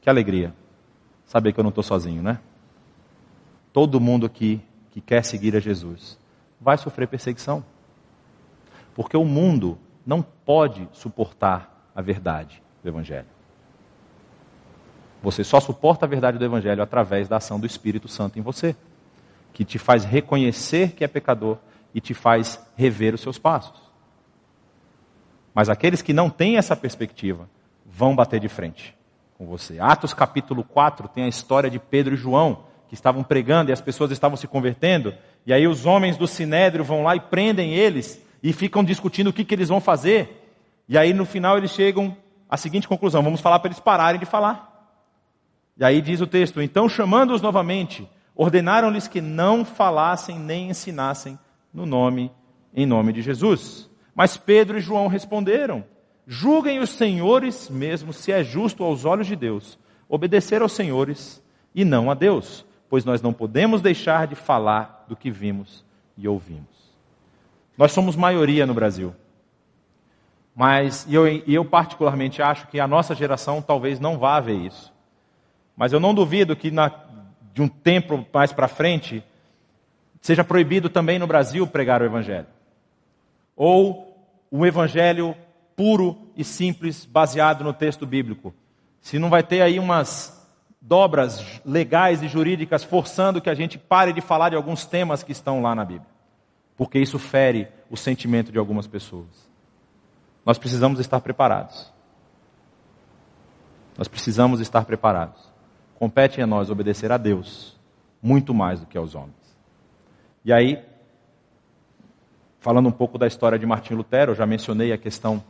Que 0.00 0.10
alegria 0.10 0.52
saber 1.24 1.52
que 1.52 1.60
eu 1.60 1.64
não 1.64 1.68
estou 1.68 1.84
sozinho, 1.84 2.20
né? 2.20 2.40
Todo 3.72 4.00
mundo 4.00 4.26
aqui 4.26 4.60
que 4.90 5.00
quer 5.00 5.24
seguir 5.24 5.54
a 5.54 5.60
Jesus 5.60 6.18
vai 6.60 6.76
sofrer 6.76 7.08
perseguição. 7.08 7.64
Porque 8.94 9.16
o 9.16 9.24
mundo 9.24 9.78
não 10.04 10.22
pode 10.22 10.88
suportar 10.92 11.90
a 11.94 12.02
verdade 12.02 12.62
do 12.82 12.88
Evangelho. 12.88 13.26
Você 15.22 15.44
só 15.44 15.60
suporta 15.60 16.06
a 16.06 16.08
verdade 16.08 16.38
do 16.38 16.44
Evangelho 16.44 16.82
através 16.82 17.28
da 17.28 17.36
ação 17.36 17.60
do 17.60 17.66
Espírito 17.66 18.08
Santo 18.08 18.38
em 18.38 18.42
você, 18.42 18.74
que 19.52 19.64
te 19.64 19.78
faz 19.78 20.04
reconhecer 20.04 20.92
que 20.92 21.04
é 21.04 21.08
pecador 21.08 21.58
e 21.94 22.00
te 22.00 22.14
faz 22.14 22.60
rever 22.76 23.14
os 23.14 23.20
seus 23.20 23.38
passos. 23.38 23.80
Mas 25.54 25.68
aqueles 25.68 26.00
que 26.00 26.12
não 26.12 26.30
têm 26.30 26.56
essa 26.56 26.76
perspectiva 26.76 27.48
vão 27.84 28.14
bater 28.14 28.40
de 28.40 28.48
frente 28.48 28.96
com 29.36 29.46
você. 29.46 29.78
Atos 29.80 30.14
capítulo 30.14 30.62
4 30.62 31.08
tem 31.08 31.24
a 31.24 31.28
história 31.28 31.68
de 31.68 31.78
Pedro 31.78 32.14
e 32.14 32.16
João, 32.16 32.64
que 32.90 32.94
estavam 32.94 33.22
pregando 33.22 33.70
e 33.70 33.72
as 33.72 33.80
pessoas 33.80 34.10
estavam 34.10 34.36
se 34.36 34.46
convertendo, 34.46 35.14
e 35.46 35.52
aí 35.52 35.66
os 35.66 35.86
homens 35.86 36.16
do 36.18 36.26
sinédrio 36.26 36.84
vão 36.84 37.04
lá 37.04 37.16
e 37.16 37.20
prendem 37.20 37.72
eles 37.72 38.20
e 38.42 38.52
ficam 38.52 38.82
discutindo 38.82 39.28
o 39.28 39.32
que, 39.32 39.44
que 39.44 39.54
eles 39.54 39.68
vão 39.68 39.80
fazer. 39.80 40.44
E 40.86 40.98
aí 40.98 41.14
no 41.14 41.24
final 41.24 41.56
eles 41.56 41.70
chegam 41.70 42.14
à 42.48 42.56
seguinte 42.56 42.88
conclusão: 42.88 43.22
vamos 43.22 43.40
falar 43.40 43.60
para 43.60 43.68
eles 43.68 43.80
pararem 43.80 44.20
de 44.20 44.26
falar. 44.26 44.68
E 45.78 45.84
aí 45.84 46.02
diz 46.02 46.20
o 46.20 46.26
texto: 46.26 46.60
então 46.60 46.88
chamando-os 46.88 47.40
novamente, 47.40 48.06
ordenaram-lhes 48.34 49.08
que 49.08 49.20
não 49.20 49.64
falassem 49.64 50.36
nem 50.36 50.68
ensinassem 50.68 51.38
no 51.72 51.86
nome, 51.86 52.30
em 52.74 52.84
nome 52.84 53.12
de 53.12 53.22
Jesus. 53.22 53.88
Mas 54.12 54.36
Pedro 54.36 54.76
e 54.76 54.80
João 54.80 55.06
responderam: 55.06 55.84
julguem 56.26 56.80
os 56.80 56.90
senhores 56.90 57.70
mesmo 57.70 58.12
se 58.12 58.32
é 58.32 58.42
justo 58.42 58.82
aos 58.82 59.04
olhos 59.04 59.28
de 59.28 59.36
Deus 59.36 59.78
obedecer 60.10 60.60
aos 60.60 60.72
senhores 60.72 61.40
e 61.72 61.84
não 61.84 62.10
a 62.10 62.14
Deus, 62.14 62.66
pois 62.90 63.04
nós 63.04 63.22
não 63.22 63.32
podemos 63.32 63.80
deixar 63.80 64.26
de 64.26 64.34
falar 64.34 65.06
do 65.08 65.14
que 65.14 65.30
vimos 65.30 65.84
e 66.18 66.26
ouvimos. 66.26 66.90
Nós 67.78 67.92
somos 67.92 68.16
maioria 68.16 68.66
no 68.66 68.74
Brasil. 68.74 69.14
Mas 70.54 71.06
eu, 71.08 71.26
eu 71.46 71.64
particularmente 71.64 72.42
acho 72.42 72.66
que 72.66 72.80
a 72.80 72.88
nossa 72.88 73.14
geração 73.14 73.62
talvez 73.62 74.00
não 74.00 74.18
vá 74.18 74.40
ver 74.40 74.56
isso. 74.56 74.92
Mas 75.76 75.92
eu 75.92 76.00
não 76.00 76.12
duvido 76.12 76.56
que 76.56 76.70
na, 76.70 76.92
de 77.54 77.62
um 77.62 77.68
tempo 77.68 78.26
mais 78.34 78.52
para 78.52 78.66
frente 78.66 79.22
seja 80.20 80.42
proibido 80.42 80.90
também 80.90 81.18
no 81.18 81.28
Brasil 81.28 81.66
pregar 81.68 82.02
o 82.02 82.04
Evangelho. 82.04 82.48
Ou 83.56 84.18
um 84.50 84.66
Evangelho 84.66 85.36
puro 85.76 86.18
e 86.36 86.42
simples, 86.42 87.06
baseado 87.06 87.62
no 87.62 87.72
texto 87.72 88.04
bíblico. 88.04 88.52
Se 89.00 89.18
não 89.18 89.30
vai 89.30 89.44
ter 89.44 89.62
aí 89.62 89.78
umas 89.78 90.39
dobras 90.80 91.60
legais 91.64 92.22
e 92.22 92.28
jurídicas 92.28 92.82
forçando 92.82 93.40
que 93.40 93.50
a 93.50 93.54
gente 93.54 93.78
pare 93.78 94.12
de 94.12 94.20
falar 94.20 94.50
de 94.50 94.56
alguns 94.56 94.86
temas 94.86 95.22
que 95.22 95.32
estão 95.32 95.60
lá 95.60 95.74
na 95.74 95.84
Bíblia 95.84 96.20
porque 96.80 96.98
isso 96.98 97.18
fere 97.18 97.68
o 97.90 97.96
sentimento 97.96 98.50
de 98.50 98.58
algumas 98.58 98.86
pessoas. 98.86 99.28
Nós 100.46 100.56
precisamos 100.56 100.98
estar 100.98 101.20
preparados. 101.20 101.92
Nós 103.98 104.08
precisamos 104.08 104.60
estar 104.60 104.86
preparados. 104.86 105.52
Compete 105.96 106.40
a 106.40 106.46
nós 106.46 106.70
obedecer 106.70 107.12
a 107.12 107.18
Deus 107.18 107.78
muito 108.22 108.54
mais 108.54 108.80
do 108.80 108.86
que 108.86 108.96
aos 108.96 109.14
homens. 109.14 109.36
E 110.42 110.50
aí, 110.54 110.82
falando 112.60 112.88
um 112.88 112.92
pouco 112.92 113.18
da 113.18 113.26
história 113.26 113.58
de 113.58 113.66
Martim 113.66 113.92
Lutero, 113.92 114.32
eu 114.32 114.36
já 114.36 114.46
mencionei 114.46 114.90
a 114.90 114.96
questão 114.96 115.44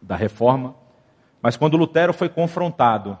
da 0.00 0.16
reforma, 0.16 0.74
mas 1.42 1.58
quando 1.58 1.76
Lutero 1.76 2.14
foi 2.14 2.30
confrontado 2.30 3.18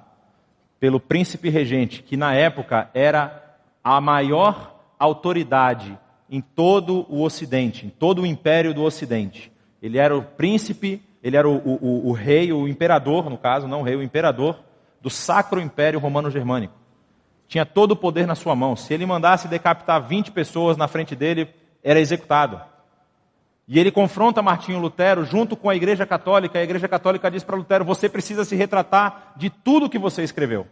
pelo 0.84 1.00
príncipe 1.00 1.48
regente, 1.48 2.02
que 2.02 2.14
na 2.14 2.34
época 2.34 2.90
era 2.92 3.56
a 3.82 4.02
maior 4.02 4.78
autoridade 4.98 5.98
em 6.28 6.42
todo 6.42 7.06
o 7.08 7.22
Ocidente, 7.22 7.86
em 7.86 7.88
todo 7.88 8.20
o 8.20 8.26
império 8.26 8.74
do 8.74 8.82
Ocidente. 8.82 9.50
Ele 9.80 9.96
era 9.96 10.14
o 10.14 10.20
príncipe, 10.20 11.02
ele 11.22 11.38
era 11.38 11.48
o, 11.48 11.56
o, 11.56 12.08
o 12.10 12.12
rei, 12.12 12.52
o 12.52 12.68
imperador, 12.68 13.30
no 13.30 13.38
caso, 13.38 13.66
não 13.66 13.80
o 13.80 13.82
rei, 13.82 13.96
o 13.96 14.02
imperador 14.02 14.58
do 15.00 15.08
Sacro 15.08 15.58
Império 15.58 15.98
Romano 15.98 16.30
Germânico. 16.30 16.74
Tinha 17.48 17.64
todo 17.64 17.92
o 17.92 17.96
poder 17.96 18.26
na 18.26 18.34
sua 18.34 18.54
mão. 18.54 18.76
Se 18.76 18.92
ele 18.92 19.06
mandasse 19.06 19.48
decapitar 19.48 20.06
20 20.06 20.32
pessoas 20.32 20.76
na 20.76 20.86
frente 20.86 21.16
dele, 21.16 21.48
era 21.82 21.98
executado. 21.98 22.60
E 23.66 23.78
ele 23.78 23.90
confronta 23.90 24.42
Martinho 24.42 24.78
Lutero 24.78 25.24
junto 25.24 25.56
com 25.56 25.70
a 25.70 25.76
Igreja 25.76 26.04
Católica. 26.04 26.58
A 26.58 26.62
Igreja 26.62 26.86
Católica 26.86 27.30
diz 27.30 27.42
para 27.42 27.56
Lutero: 27.56 27.84
você 27.84 28.08
precisa 28.08 28.44
se 28.44 28.54
retratar 28.54 29.32
de 29.36 29.48
tudo 29.48 29.88
que 29.88 29.98
você 29.98 30.22
escreveu. 30.22 30.66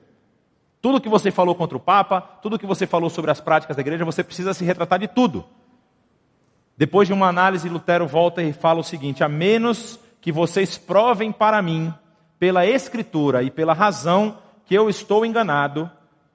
Tudo 0.81 1.01
que 1.01 1.09
você 1.09 1.31
falou 1.31 1.55
contra 1.55 1.77
o 1.77 1.81
Papa, 1.81 2.21
tudo 2.21 2.59
que 2.59 2.67
você 2.67 2.87
falou 2.87 3.09
sobre 3.09 3.31
as 3.31 3.41
práticas 3.41 3.77
da 3.77 3.81
igreja, 3.81 4.05
você 4.05 4.23
precisa 4.25 4.53
se 4.53 4.65
retratar 4.65 4.99
de 4.99 5.07
tudo. 5.07 5.45
Depois 6.77 7.07
de 7.07 7.15
uma 7.15 7.29
análise, 7.29 7.69
Lutero 7.69 8.07
volta 8.07 8.43
e 8.43 8.53
fala 8.53 8.81
o 8.81 8.85
seguinte: 8.85 9.23
a 9.23 9.29
menos 9.29 9.99
que 10.21 10.33
vocês 10.33 10.77
provem 10.77 11.33
para 11.33 11.63
mim, 11.63 11.95
pela 12.39 12.67
Escritura 12.67 13.43
e 13.43 13.51
pela 13.51 13.73
razão, 13.73 14.39
que 14.67 14.75
eu 14.75 14.91
estou 14.91 15.25
enganado, 15.25 15.91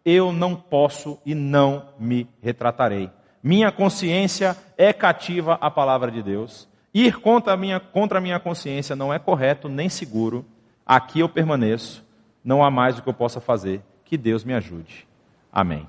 eu 0.06 0.32
não 0.32 0.56
posso 0.56 1.20
e 1.26 1.36
não 1.36 1.90
me 2.00 2.28
retratarei. 2.42 3.10
Minha 3.48 3.72
consciência 3.72 4.58
é 4.78 4.92
cativa 4.92 5.54
à 5.62 5.72
palavra 5.72 6.12
de 6.12 6.22
Deus. 6.22 6.68
Ir 6.94 7.22
contra 7.22 7.54
a 7.54 7.56
minha, 7.56 7.80
contra 7.80 8.18
a 8.18 8.22
minha 8.22 8.42
consciência 8.42 8.94
não 8.94 9.14
é 9.14 9.18
correto 9.18 9.70
nem 9.70 9.88
seguro. 9.88 10.46
Aqui 10.86 11.22
eu 11.22 11.30
permaneço, 11.30 12.06
não 12.44 12.62
há 12.62 12.70
mais 12.70 13.00
o 13.00 13.02
que 13.02 13.08
eu 13.08 13.14
possa 13.14 13.40
fazer. 13.40 13.82
Que 14.04 14.18
Deus 14.18 14.44
me 14.44 14.54
ajude. 14.54 15.08
Amém. 15.50 15.88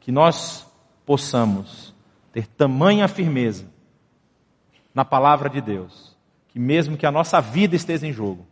Que 0.00 0.10
nós 0.10 0.66
possamos 1.04 1.94
ter 2.32 2.46
tamanha 2.46 3.06
firmeza 3.06 3.66
na 4.94 5.04
palavra 5.04 5.50
de 5.50 5.60
Deus, 5.60 6.16
que 6.48 6.58
mesmo 6.58 6.96
que 6.96 7.04
a 7.04 7.12
nossa 7.12 7.38
vida 7.38 7.76
esteja 7.76 8.06
em 8.06 8.14
jogo, 8.14 8.46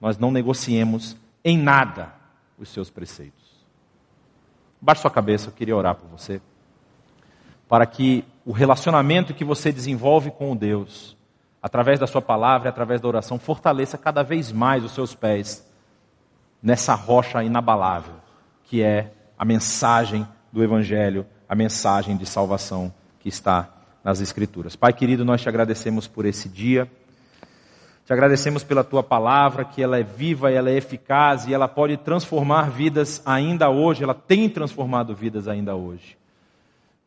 nós 0.00 0.18
não 0.18 0.32
negociemos 0.32 1.16
em 1.44 1.56
nada 1.56 2.12
os 2.58 2.68
seus 2.68 2.90
preceitos. 2.90 3.64
Baixe 4.80 5.02
sua 5.02 5.10
cabeça, 5.10 5.50
eu 5.50 5.52
queria 5.52 5.76
orar 5.76 5.94
por 5.94 6.08
você, 6.08 6.42
para 7.70 7.86
que 7.86 8.24
o 8.44 8.50
relacionamento 8.50 9.32
que 9.32 9.44
você 9.44 9.70
desenvolve 9.70 10.32
com 10.32 10.56
Deus, 10.56 11.16
através 11.62 12.00
da 12.00 12.06
sua 12.08 12.20
palavra 12.20 12.68
através 12.68 13.00
da 13.00 13.06
oração, 13.06 13.38
fortaleça 13.38 13.96
cada 13.96 14.24
vez 14.24 14.50
mais 14.50 14.84
os 14.84 14.90
seus 14.90 15.14
pés 15.14 15.64
nessa 16.60 16.94
rocha 16.94 17.44
inabalável, 17.44 18.14
que 18.64 18.82
é 18.82 19.12
a 19.38 19.44
mensagem 19.44 20.26
do 20.52 20.64
Evangelho, 20.64 21.24
a 21.48 21.54
mensagem 21.54 22.16
de 22.16 22.26
salvação 22.26 22.92
que 23.20 23.28
está 23.28 23.68
nas 24.02 24.20
Escrituras. 24.20 24.74
Pai 24.74 24.92
querido, 24.92 25.24
nós 25.24 25.40
te 25.40 25.48
agradecemos 25.48 26.08
por 26.08 26.26
esse 26.26 26.48
dia. 26.48 26.90
Te 28.04 28.12
agradecemos 28.12 28.64
pela 28.64 28.82
tua 28.82 29.04
palavra, 29.04 29.64
que 29.64 29.80
ela 29.80 29.96
é 29.96 30.02
viva, 30.02 30.50
ela 30.50 30.70
é 30.70 30.76
eficaz 30.76 31.46
e 31.46 31.54
ela 31.54 31.68
pode 31.68 31.96
transformar 31.98 32.68
vidas 32.68 33.22
ainda 33.24 33.70
hoje, 33.70 34.02
ela 34.02 34.14
tem 34.14 34.48
transformado 34.48 35.14
vidas 35.14 35.46
ainda 35.46 35.76
hoje. 35.76 36.18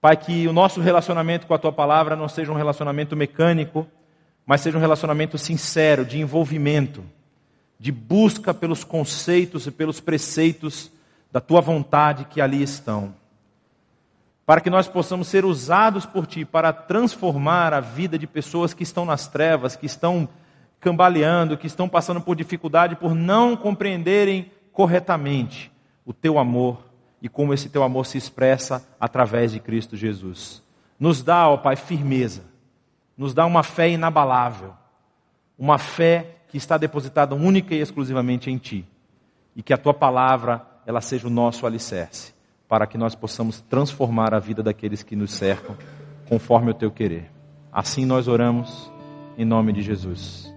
Pai, 0.03 0.17
que 0.17 0.49
o 0.49 0.51
nosso 0.51 0.81
relacionamento 0.81 1.47
com 1.47 1.53
a 1.53 1.57
tua 1.57 1.71
palavra 1.71 2.13
não 2.13 2.27
seja 2.27 2.51
um 2.51 2.55
relacionamento 2.55 3.15
mecânico, 3.15 3.87
mas 4.45 4.59
seja 4.59 4.77
um 4.77 4.81
relacionamento 4.81 5.37
sincero, 5.37 6.03
de 6.03 6.19
envolvimento 6.19 7.01
de 7.79 7.89
busca 7.89 8.53
pelos 8.53 8.83
conceitos 8.83 9.65
e 9.65 9.71
pelos 9.71 10.01
preceitos 10.01 10.91
da 11.31 11.39
tua 11.39 11.61
vontade 11.61 12.25
que 12.25 12.41
ali 12.41 12.61
estão. 12.61 13.15
Para 14.45 14.59
que 14.59 14.69
nós 14.69 14.89
possamos 14.89 15.29
ser 15.29 15.45
usados 15.45 16.05
por 16.05 16.27
ti 16.27 16.43
para 16.43 16.73
transformar 16.73 17.73
a 17.73 17.79
vida 17.79 18.19
de 18.19 18.27
pessoas 18.27 18.73
que 18.73 18.83
estão 18.83 19.05
nas 19.05 19.29
trevas, 19.29 19.77
que 19.77 19.85
estão 19.85 20.27
cambaleando, 20.81 21.57
que 21.57 21.67
estão 21.67 21.87
passando 21.87 22.19
por 22.19 22.35
dificuldade 22.35 22.97
por 22.97 23.15
não 23.15 23.55
compreenderem 23.55 24.51
corretamente 24.73 25.71
o 26.05 26.11
teu 26.11 26.37
amor 26.37 26.92
e 27.23 27.29
como 27.29 27.53
esse 27.53 27.69
teu 27.69 27.83
amor 27.83 28.05
se 28.05 28.17
expressa 28.17 28.85
através 28.99 29.53
de 29.53 29.59
Cristo 29.61 29.95
Jesus. 29.95 30.61
Nos 30.99 31.23
dá, 31.23 31.47
ó 31.47 31.55
Pai, 31.55 31.77
firmeza, 31.77 32.43
nos 33.17 33.33
dá 33.33 33.45
uma 33.45 33.63
fé 33.63 33.89
inabalável, 33.89 34.73
uma 35.57 35.77
fé 35.77 36.35
que 36.49 36.57
está 36.57 36.77
depositada 36.77 37.33
única 37.33 37.73
e 37.73 37.79
exclusivamente 37.79 38.51
em 38.51 38.57
Ti. 38.57 38.85
E 39.55 39.63
que 39.63 39.73
a 39.73 39.77
Tua 39.77 39.93
palavra, 39.93 40.67
ela 40.85 40.99
seja 40.99 41.27
o 41.27 41.31
nosso 41.31 41.65
alicerce, 41.65 42.33
para 42.67 42.85
que 42.85 42.97
nós 42.97 43.15
possamos 43.15 43.61
transformar 43.61 44.33
a 44.33 44.39
vida 44.39 44.61
daqueles 44.61 45.01
que 45.01 45.15
nos 45.15 45.31
cercam, 45.31 45.77
conforme 46.27 46.71
o 46.71 46.75
Teu 46.75 46.91
querer. 46.91 47.31
Assim 47.71 48.05
nós 48.05 48.27
oramos, 48.27 48.91
em 49.37 49.45
nome 49.45 49.71
de 49.71 49.81
Jesus. 49.81 50.52